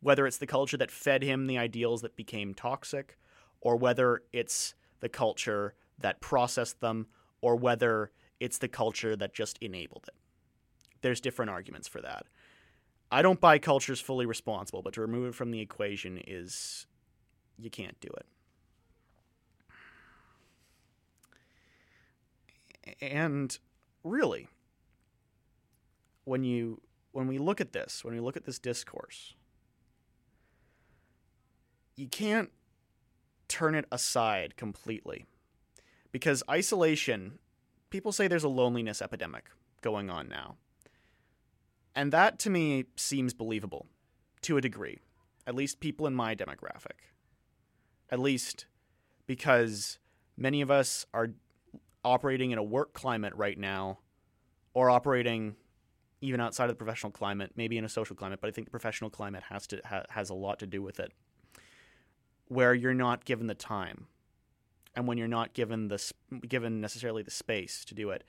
Whether 0.00 0.26
it's 0.26 0.38
the 0.38 0.46
culture 0.46 0.76
that 0.78 0.90
fed 0.90 1.22
him 1.22 1.46
the 1.46 1.58
ideals 1.58 2.02
that 2.02 2.16
became 2.16 2.54
toxic, 2.54 3.18
or 3.60 3.76
whether 3.76 4.22
it's 4.32 4.74
the 5.00 5.08
culture 5.08 5.74
that 5.98 6.20
processed 6.20 6.80
them, 6.80 7.06
or 7.40 7.54
whether 7.56 8.10
it's 8.40 8.58
the 8.58 8.68
culture 8.68 9.14
that 9.14 9.34
just 9.34 9.58
enabled 9.60 10.06
it. 10.08 10.14
There's 11.02 11.20
different 11.20 11.50
arguments 11.50 11.86
for 11.86 12.00
that. 12.00 12.26
I 13.12 13.20
don't 13.20 13.40
buy 13.40 13.58
culture's 13.58 14.00
fully 14.00 14.24
responsible, 14.24 14.80
but 14.80 14.94
to 14.94 15.02
remove 15.02 15.28
it 15.28 15.34
from 15.34 15.50
the 15.50 15.60
equation 15.60 16.18
is 16.26 16.86
you 17.58 17.68
can't 17.68 18.00
do 18.00 18.08
it. 18.16 18.26
And 23.02 23.56
really, 24.02 24.48
when 26.24 26.42
you 26.42 26.80
when 27.12 27.26
we 27.26 27.36
look 27.36 27.60
at 27.60 27.74
this, 27.74 28.02
when 28.02 28.14
we 28.14 28.20
look 28.20 28.38
at 28.38 28.46
this 28.46 28.58
discourse, 28.58 29.34
you 31.94 32.08
can't 32.08 32.50
turn 33.46 33.74
it 33.74 33.84
aside 33.92 34.56
completely. 34.56 35.26
Because 36.10 36.42
isolation, 36.50 37.38
people 37.90 38.10
say 38.10 38.26
there's 38.26 38.42
a 38.42 38.48
loneliness 38.48 39.02
epidemic 39.02 39.50
going 39.82 40.08
on 40.08 40.30
now. 40.30 40.56
And 41.94 42.12
that 42.12 42.38
to 42.40 42.50
me 42.50 42.86
seems 42.96 43.34
believable 43.34 43.86
to 44.42 44.56
a 44.56 44.60
degree, 44.60 44.98
at 45.46 45.54
least 45.54 45.80
people 45.80 46.06
in 46.06 46.14
my 46.14 46.34
demographic. 46.34 47.10
At 48.10 48.18
least 48.18 48.66
because 49.26 49.98
many 50.36 50.60
of 50.60 50.70
us 50.70 51.06
are 51.14 51.30
operating 52.04 52.50
in 52.50 52.58
a 52.58 52.62
work 52.62 52.92
climate 52.92 53.32
right 53.36 53.58
now 53.58 53.98
or 54.74 54.90
operating 54.90 55.56
even 56.20 56.40
outside 56.40 56.64
of 56.64 56.70
the 56.70 56.76
professional 56.76 57.10
climate, 57.10 57.52
maybe 57.56 57.76
in 57.76 57.84
a 57.84 57.88
social 57.88 58.14
climate, 58.14 58.40
but 58.40 58.48
I 58.48 58.52
think 58.52 58.66
the 58.66 58.70
professional 58.70 59.10
climate 59.10 59.42
has 59.48 59.66
to 59.68 59.80
ha- 59.84 60.04
has 60.10 60.30
a 60.30 60.34
lot 60.34 60.60
to 60.60 60.66
do 60.66 60.80
with 60.80 61.00
it. 61.00 61.12
Where 62.46 62.74
you're 62.74 62.94
not 62.94 63.24
given 63.24 63.48
the 63.48 63.54
time 63.54 64.06
and 64.94 65.06
when 65.06 65.18
you're 65.18 65.28
not 65.28 65.54
given 65.54 65.88
the 65.88 66.12
given 66.46 66.80
necessarily 66.80 67.22
the 67.22 67.30
space 67.30 67.84
to 67.86 67.94
do 67.94 68.10
it 68.10 68.24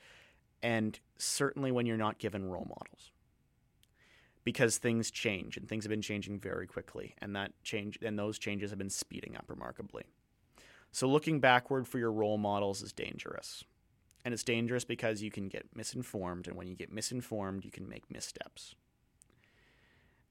and 0.62 1.00
certainly 1.18 1.72
when 1.72 1.86
you're 1.86 1.98
not 1.98 2.18
given 2.20 2.46
role 2.46 2.68
models 2.68 3.12
because 4.44 4.78
things 4.78 5.10
change 5.10 5.58
and 5.58 5.68
things 5.68 5.84
have 5.86 5.90
been 5.90 6.02
changing 6.02 6.40
very 6.40 6.68
quickly 6.68 7.16
and 7.20 7.36
that 7.36 7.52
change 7.64 7.98
and 8.02 8.18
those 8.18 8.38
changes 8.38 8.70
have 8.70 8.78
been 8.78 8.90
speeding 8.90 9.36
up 9.38 9.46
remarkably. 9.48 10.04
So 10.92 11.08
looking 11.08 11.40
backward 11.40 11.88
for 11.88 11.98
your 11.98 12.12
role 12.12 12.38
models 12.38 12.82
is 12.82 12.94
dangerous. 12.94 13.64
And 14.26 14.34
it's 14.34 14.44
dangerous 14.44 14.86
because 14.86 15.22
you 15.22 15.32
can 15.32 15.50
get 15.50 15.66
misinformed 15.76 16.48
and 16.48 16.56
when 16.56 16.68
you 16.68 16.76
get 16.76 16.92
misinformed, 16.92 17.66
you 17.66 17.72
can 17.72 17.88
make 17.90 18.10
missteps. 18.10 18.76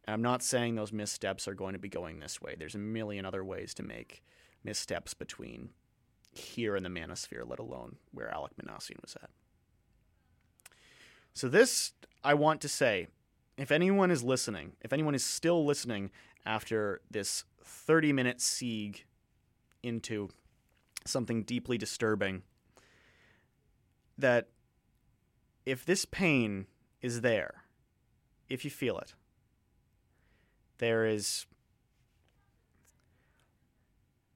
And 0.05 0.15
I'm 0.15 0.23
not 0.23 0.43
saying 0.43 0.75
those 0.75 0.93
missteps 0.93 1.47
are 1.47 1.55
going 1.55 1.75
to 1.75 1.79
be 1.79 1.89
going 1.89 2.19
this 2.19 2.41
way. 2.41 2.55
There's 2.59 2.75
a 2.75 2.79
million 2.79 3.25
other 3.25 3.45
ways 3.45 3.75
to 3.75 3.83
make 3.83 4.23
missteps 4.65 5.15
between 5.15 5.71
here 6.33 6.77
in 6.77 6.83
the 6.83 6.89
manosphere, 6.89 7.49
let 7.49 7.59
alone 7.59 7.97
where 8.13 8.33
Alek 8.35 8.55
Minassian 8.61 9.01
was 9.03 9.17
at. 9.23 9.31
So 11.35 11.49
this 11.49 11.93
I 12.25 12.35
want 12.35 12.61
to 12.63 12.69
say 12.69 13.09
if 13.63 13.71
anyone 13.71 14.11
is 14.11 14.25
listening, 14.25 14.73
if 14.81 14.93
anyone 14.93 15.15
is 15.15 15.25
still 15.25 15.65
listening 15.65 16.11
after 16.45 17.01
this 17.11 17.45
30 17.63 18.13
minute 18.13 18.41
siege 18.41 19.07
into 19.83 20.31
something 21.07 21.45
deeply 21.45 21.79
disturbing, 21.79 22.43
that 24.19 24.49
if 25.65 25.85
this 25.85 26.05
pain 26.05 26.67
is 27.01 27.21
there, 27.21 27.63
if 28.49 28.65
you 28.65 28.71
feel 28.71 28.99
it, 28.99 29.15
there 30.79 31.07
is 31.07 31.47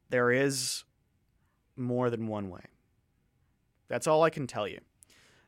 there 0.08 0.30
is 0.30 0.84
more 1.76 2.10
than 2.10 2.28
one 2.28 2.48
way. 2.48 2.62
That's 3.88 4.06
all 4.06 4.22
I 4.22 4.30
can 4.30 4.46
tell 4.46 4.68
you. 4.68 4.80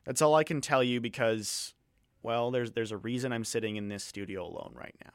That's 0.03 0.21
all 0.21 0.35
I 0.35 0.43
can 0.43 0.59
tell 0.59 0.83
you 0.83 0.99
because 0.99 1.73
well, 2.21 2.51
there's 2.51 2.71
there's 2.71 2.91
a 2.91 2.97
reason 2.97 3.31
I'm 3.31 3.45
sitting 3.45 3.75
in 3.75 3.89
this 3.89 4.03
studio 4.03 4.43
alone 4.43 4.73
right 4.75 4.95
now. 5.03 5.11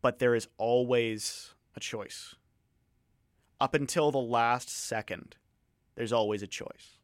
But 0.00 0.18
there 0.18 0.34
is 0.34 0.48
always 0.58 1.54
a 1.76 1.80
choice. 1.80 2.34
Up 3.60 3.74
until 3.74 4.10
the 4.10 4.18
last 4.18 4.68
second, 4.68 5.36
There's 5.94 6.12
always 6.12 6.42
a 6.42 6.46
choice. 6.46 6.98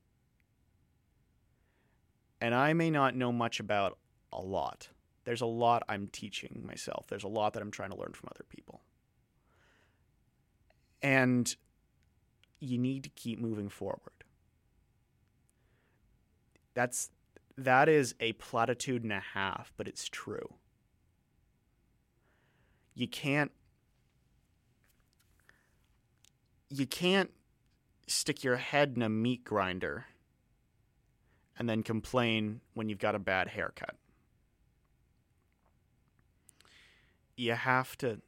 And 2.41 2.55
I 2.55 2.73
may 2.73 2.91
not 2.91 3.17
know 3.17 3.33
much 3.33 3.61
about 3.61 3.99
a 4.33 4.41
lot. 4.41 4.89
There's 5.25 5.41
a 5.41 5.47
lot 5.47 5.83
I'm 5.89 6.07
teaching 6.07 6.65
myself. 6.67 7.07
There's 7.09 7.25
a 7.25 7.29
lot 7.29 7.53
that 7.53 7.63
I'm 7.63 7.71
trying 7.71 7.91
to 7.91 7.97
learn 7.97 8.13
from 8.13 8.31
other 8.35 8.45
people. 8.49 8.81
And 11.03 11.55
you 12.61 12.79
need 12.79 13.05
to 13.05 13.11
keep 13.11 13.39
moving 13.39 13.69
forward. 13.69 14.25
That's 16.75 17.11
that 17.59 17.89
is 17.89 18.15
a 18.21 18.33
platitude 18.35 19.03
and 19.03 19.13
a 19.13 19.23
half, 19.35 19.73
but 19.77 19.89
it's 19.89 20.09
true. 20.09 20.55
You 22.95 23.09
can't 23.09 23.51
you 26.71 26.87
can't 26.87 27.31
stick 28.07 28.45
your 28.45 28.57
head 28.57 28.93
in 28.97 29.03
a 29.03 29.09
meat 29.09 29.45
grinder 29.45 30.07
and 31.59 31.69
then 31.69 31.83
complain 31.83 32.61
when 32.75 32.89
you've 32.89 32.99
got 32.99 33.15
a 33.15 33.19
bad 33.19 33.49
haircut. 33.49 33.97
You 37.37 37.53
have 37.53 37.97
to 37.99 38.21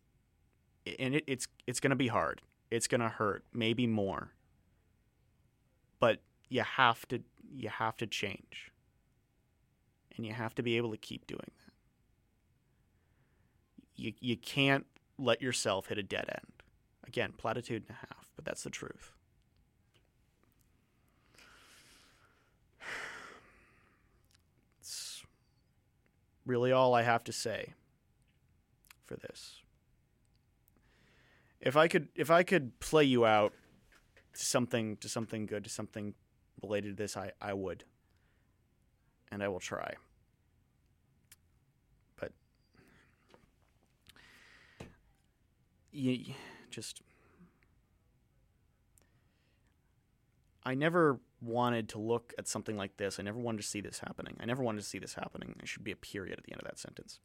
and 0.99 1.15
it, 1.15 1.25
it's 1.27 1.47
it's 1.67 1.79
going 1.79 1.91
to 1.91 1.97
be 1.97 2.09
hard. 2.09 2.43
It's 2.71 2.89
going 2.89 3.01
to 3.01 3.09
hurt, 3.09 3.45
maybe 3.53 3.87
more. 3.87 4.33
But 6.01 6.21
you 6.49 6.63
have 6.63 7.07
to 7.09 7.23
you 7.53 7.69
have 7.69 7.97
to 7.99 8.07
change. 8.07 8.70
And 10.21 10.27
you 10.27 10.35
have 10.35 10.55
to 10.57 10.63
be 10.63 10.77
able 10.77 10.91
to 10.91 10.99
keep 10.99 11.27
doing 11.27 11.41
that. 11.65 11.73
You 13.97 14.13
you 14.21 14.37
can't 14.37 14.85
let 15.17 15.41
yourself 15.41 15.87
hit 15.87 15.97
a 15.97 16.03
dead 16.03 16.27
end. 16.29 16.63
Again, 17.07 17.33
platitude 17.39 17.85
and 17.89 17.97
a 17.97 18.01
half, 18.01 18.29
but 18.37 18.45
that's 18.45 18.63
the 18.63 18.69
truth. 18.69 19.15
It's 24.83 25.23
really 26.45 26.71
all 26.71 26.95
I 26.95 27.01
have 27.01 27.25
to 27.25 27.33
say 27.33 27.73
for 29.07 29.17
this. 29.17 29.63
If 31.63 31.79
I 31.79 31.89
could 31.89 32.09
if 32.15 32.31
I 32.31 32.43
could 32.43 32.79
play 32.79 33.05
you 33.05 33.25
out 33.25 33.55
to 34.35 34.45
something 34.45 34.99
to 34.99 35.09
something 35.09 35.47
good, 35.47 35.65
to 35.65 35.71
something 35.71 36.13
related 36.63 36.99
to 36.99 37.03
this, 37.03 37.17
I, 37.17 37.33
I 37.41 37.55
would. 37.55 37.85
And 39.33 39.43
I 39.43 39.49
will 39.49 39.61
try. 39.61 39.95
You 45.93 46.35
just 46.71 47.03
I 50.65 50.75
never 50.75 51.19
wanted 51.41 51.89
to 51.91 51.99
look 51.99 52.35
at 52.39 52.47
something 52.47 52.77
like 52.77 52.97
this. 52.97 53.19
I 53.19 53.23
never 53.23 53.39
wanted 53.39 53.63
to 53.63 53.67
see 53.67 53.81
this 53.81 53.99
happening. 54.01 54.37
I 54.41 54.45
never 54.45 54.63
wanted 54.63 54.83
to 54.83 54.87
see 54.87 54.99
this 54.99 55.15
happening. 55.15 55.55
There 55.57 55.67
should 55.67 55.85
be 55.85 55.91
a 55.91 55.97
period 55.97 56.39
at 56.39 56.45
the 56.45 56.53
end 56.53 56.61
of 56.61 56.67
that 56.67 56.79
sentence. 56.79 57.19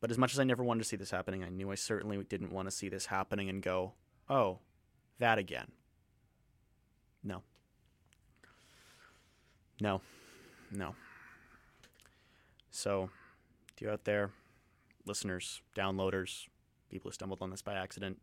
But 0.00 0.10
as 0.10 0.18
much 0.18 0.32
as 0.32 0.40
I 0.40 0.44
never 0.44 0.64
wanted 0.64 0.82
to 0.82 0.88
see 0.88 0.96
this 0.96 1.10
happening, 1.10 1.44
I 1.44 1.48
knew 1.48 1.70
I 1.70 1.76
certainly 1.76 2.22
didn't 2.24 2.52
want 2.52 2.66
to 2.66 2.70
see 2.74 2.88
this 2.88 3.06
happening 3.06 3.48
and 3.48 3.62
go, 3.62 3.94
oh, 4.28 4.58
that 5.18 5.38
again. 5.38 5.70
No. 7.22 7.42
No. 9.80 10.00
No. 10.70 10.94
So, 12.70 13.08
to 13.76 13.84
you 13.84 13.90
out 13.90 14.04
there, 14.04 14.30
listeners, 15.06 15.62
downloaders, 15.74 16.46
people 16.90 17.10
who 17.10 17.14
stumbled 17.14 17.42
on 17.42 17.50
this 17.50 17.62
by 17.62 17.74
accident, 17.74 18.18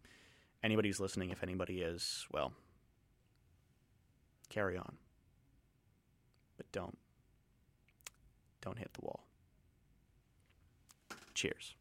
anybody 0.63 0.89
who's 0.89 0.99
listening, 0.99 1.29
if 1.29 1.43
anybody 1.43 1.81
is, 1.81 2.25
well, 2.31 2.53
carry 4.49 4.77
on. 4.77 4.97
But 6.57 6.71
don't. 6.71 6.97
Don't 8.61 8.77
hit 8.77 8.93
the 8.93 9.01
wall. 9.01 9.25
Cheers. 11.33 11.75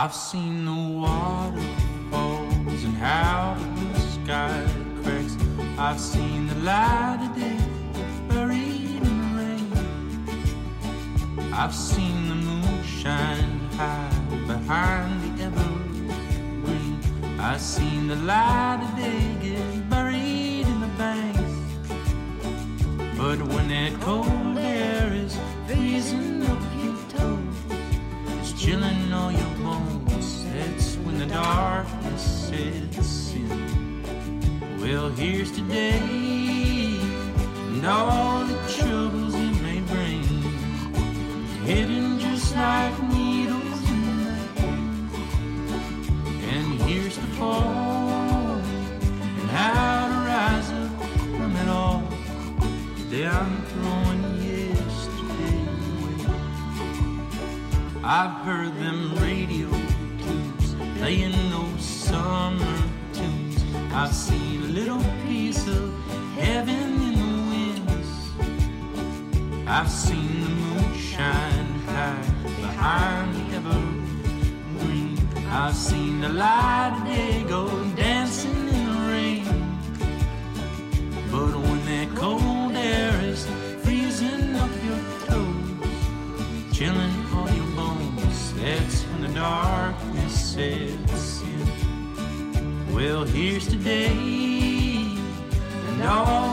I've 0.00 0.14
seen 0.14 0.64
the 0.64 0.70
waterfalls 1.00 2.84
and 2.84 2.96
how 2.98 3.56
the 3.58 3.66
blue 3.74 3.98
sky 4.22 4.64
cracks. 5.02 5.36
I've 5.76 5.98
seen 5.98 6.46
the 6.46 6.54
light 6.54 7.18
of 7.26 7.34
day 7.34 7.58
buried 8.28 9.02
in 9.02 9.02
the 9.02 9.28
rain. 9.40 9.72
I've 11.52 11.74
seen 11.74 12.28
the 12.28 12.36
moon 12.36 12.84
shine 12.84 13.58
high 13.76 14.08
behind 14.46 15.20
the 15.20 15.30
evergreen. 15.46 17.00
I've 17.40 17.60
seen 17.60 18.06
the 18.06 18.14
light 18.14 18.80
of 18.80 18.96
day 18.96 19.27
darkness 31.28 32.48
sets 32.48 33.32
in. 33.34 34.80
Well, 34.80 35.10
here's 35.10 35.52
today 35.52 35.98
and 37.78 37.86
all 37.86 38.44
the 38.44 38.56
troubles 38.76 39.34
it 39.34 39.62
may 39.62 39.80
bring, 39.80 40.24
hidden 41.64 42.18
just 42.18 42.56
like 42.56 43.02
needles 43.04 43.90
in 43.90 44.24
the 44.24 44.32
hay. 44.56 44.78
And 46.56 46.80
here's 46.82 47.16
the 47.16 47.26
fall 47.36 48.56
and 48.58 49.50
how 49.50 50.08
to 50.08 50.18
rise 50.32 50.70
up 50.82 50.90
from 51.36 51.56
it 51.56 51.68
all. 51.68 52.02
Today 52.96 53.26
I'm 53.26 53.62
throwing 53.66 54.22
yesterday 54.42 55.60
away. 56.00 56.26
I've 58.02 58.36
heard 58.46 58.74
them 58.76 59.14
tunes 59.14 59.47
playing 61.08 61.50
those 61.50 61.82
summer 61.82 62.82
tunes. 63.14 63.56
I've 63.94 64.12
seen 64.12 64.60
a 64.60 64.72
little 64.78 65.02
piece 65.26 65.66
of 65.66 65.86
heaven 66.36 66.88
in 67.08 67.14
the 67.22 67.32
winds. 67.50 68.10
I've 69.66 69.90
seen 69.90 70.32
the 70.44 70.50
moon 70.62 70.94
shine 70.98 71.70
high 71.88 72.24
behind 72.60 73.28
the 73.36 73.44
evergreen. 73.56 75.16
I've 75.50 75.74
seen 75.74 76.20
the 76.20 76.28
light 76.28 76.92
of 76.94 77.06
day 77.06 77.42
go 77.54 77.62
dancing 77.96 78.68
in 78.76 78.84
the 78.92 79.00
rain. 79.12 79.46
But 81.32 81.52
when 81.64 81.80
that 81.90 82.08
cold 82.16 82.72
air 82.76 83.14
is 83.22 83.46
freezing 83.82 84.54
up 84.56 84.72
your 84.88 85.02
toes, 85.26 86.76
chilling 86.76 87.17
darkness 89.38 90.54
sets 90.54 91.42
in. 91.42 92.92
Well, 92.92 93.22
here's 93.22 93.68
today 93.68 94.10
and 95.88 96.02
all 96.02 96.47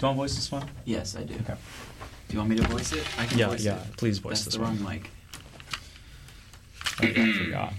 Do 0.00 0.06
you 0.06 0.08
want 0.08 0.16
to 0.16 0.20
voice 0.22 0.34
this 0.34 0.50
one? 0.50 0.66
Yes, 0.86 1.14
I 1.14 1.24
do. 1.24 1.34
Okay. 1.34 1.54
Do 2.28 2.32
you 2.32 2.38
want 2.38 2.48
me 2.50 2.56
to 2.56 2.62
voice 2.68 2.90
it? 2.92 3.04
I 3.20 3.26
can 3.26 3.38
Yeah, 3.38 3.48
voice 3.48 3.62
yeah, 3.64 3.82
it. 3.82 3.96
please 3.98 4.18
voice 4.18 4.44
That's 4.44 4.44
this 4.46 4.54
the 4.54 4.60
one. 4.62 4.82
wrong 4.82 4.94
mic. 4.94 5.10
I 7.00 7.32
forgot. 7.44 7.74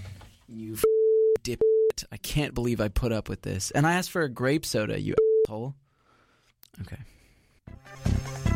You 0.48 0.74
f- 0.74 0.84
dip. 1.42 1.60
I 2.12 2.16
can't 2.18 2.54
believe 2.54 2.80
I 2.80 2.86
put 2.88 3.10
up 3.10 3.28
with 3.28 3.42
this. 3.42 3.72
And 3.72 3.86
I 3.88 3.94
asked 3.94 4.10
for 4.12 4.22
a 4.22 4.28
grape 4.28 4.64
soda, 4.64 5.00
you 5.00 5.14
asshole. 5.46 5.74
Okay. 6.82 6.98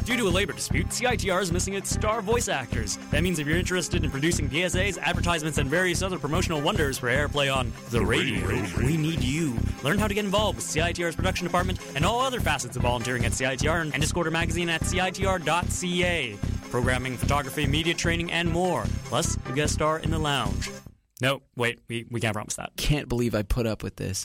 Due 0.06 0.16
to 0.16 0.28
a 0.28 0.30
labor 0.30 0.52
dispute, 0.52 0.86
CITR 0.90 1.42
is 1.42 1.50
missing 1.50 1.74
its 1.74 1.90
star 1.90 2.22
voice 2.22 2.46
actors. 2.46 2.96
That 3.10 3.24
means 3.24 3.40
if 3.40 3.46
you're 3.48 3.56
interested 3.56 4.04
in 4.04 4.10
producing 4.12 4.48
PSAs, 4.48 4.98
advertisements, 4.98 5.58
and 5.58 5.68
various 5.68 6.00
other 6.00 6.16
promotional 6.16 6.60
wonders 6.60 6.96
for 6.96 7.08
airplay 7.08 7.52
on 7.52 7.72
the 7.90 8.00
radio, 8.00 8.46
we 8.84 8.96
need 8.96 9.20
you. 9.20 9.58
Learn 9.82 9.98
how 9.98 10.06
to 10.06 10.14
get 10.14 10.24
involved 10.24 10.58
with 10.58 10.64
CITR's 10.64 11.16
production 11.16 11.44
department 11.44 11.80
and 11.96 12.06
all 12.06 12.20
other 12.20 12.38
facets 12.38 12.76
of 12.76 12.82
volunteering 12.82 13.24
at 13.24 13.32
CITR 13.32 13.80
and 13.80 13.92
Discorder 13.94 14.30
Magazine 14.30 14.68
at 14.68 14.82
CITR.ca. 14.82 16.36
Programming, 16.70 17.16
photography, 17.16 17.66
media 17.66 17.92
training, 17.92 18.30
and 18.30 18.48
more. 18.48 18.84
Plus, 19.06 19.36
a 19.46 19.52
guest 19.54 19.74
star 19.74 19.98
in 19.98 20.12
the 20.12 20.18
lounge. 20.20 20.70
No, 21.20 21.42
wait, 21.56 21.80
we, 21.88 22.06
we 22.12 22.20
can't 22.20 22.32
promise 22.34 22.54
that. 22.54 22.70
Can't 22.76 23.08
believe 23.08 23.34
I 23.34 23.42
put 23.42 23.66
up 23.66 23.82
with 23.82 23.96
this. 23.96 24.24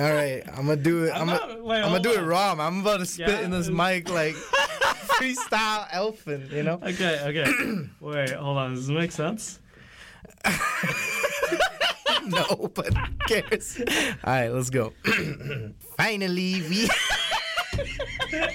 All 0.00 0.10
right, 0.14 0.42
I'm 0.48 0.66
gonna 0.66 0.76
do 0.76 1.04
it. 1.04 1.10
I'm, 1.14 1.26
not- 1.26 1.40
gonna, 1.48 1.62
wait, 1.62 1.82
I'm 1.82 1.90
gonna 1.90 2.00
do 2.00 2.12
it 2.14 2.22
raw. 2.22 2.56
I'm 2.58 2.80
about 2.80 3.00
to 3.00 3.06
spit 3.06 3.28
Yeah? 3.28 3.40
in 3.40 3.50
this 3.50 3.68
mic 3.68 4.08
like 4.08 4.34
freestyle 5.18 5.86
elfin, 5.92 6.48
you 6.50 6.62
know? 6.62 6.80
Okay, 6.82 7.20
okay. 7.24 7.46
Wait, 8.00 8.30
hold 8.30 8.56
on. 8.56 8.74
Does 8.74 8.86
this 8.86 8.96
make 8.96 9.12
sense? 9.12 9.58
no, 12.24 12.70
but 12.74 12.94
who 12.94 13.16
cares? 13.28 13.78
All 14.24 14.32
right, 14.32 14.48
let's 14.48 14.70
go. 14.70 14.92
Finally, 15.98 16.62
we. 16.68 16.88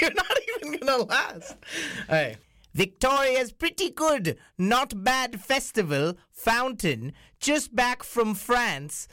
You're 0.00 0.14
not 0.14 0.36
even 0.58 0.78
gonna 0.78 1.02
last. 1.04 1.56
All 2.08 2.14
right. 2.16 2.36
Victoria's 2.74 3.50
pretty 3.50 3.90
good, 3.90 4.36
not 4.56 5.02
bad 5.02 5.40
festival, 5.40 6.14
fountain, 6.30 7.12
just 7.40 7.74
back 7.74 8.04
from 8.04 8.34
France. 8.34 9.08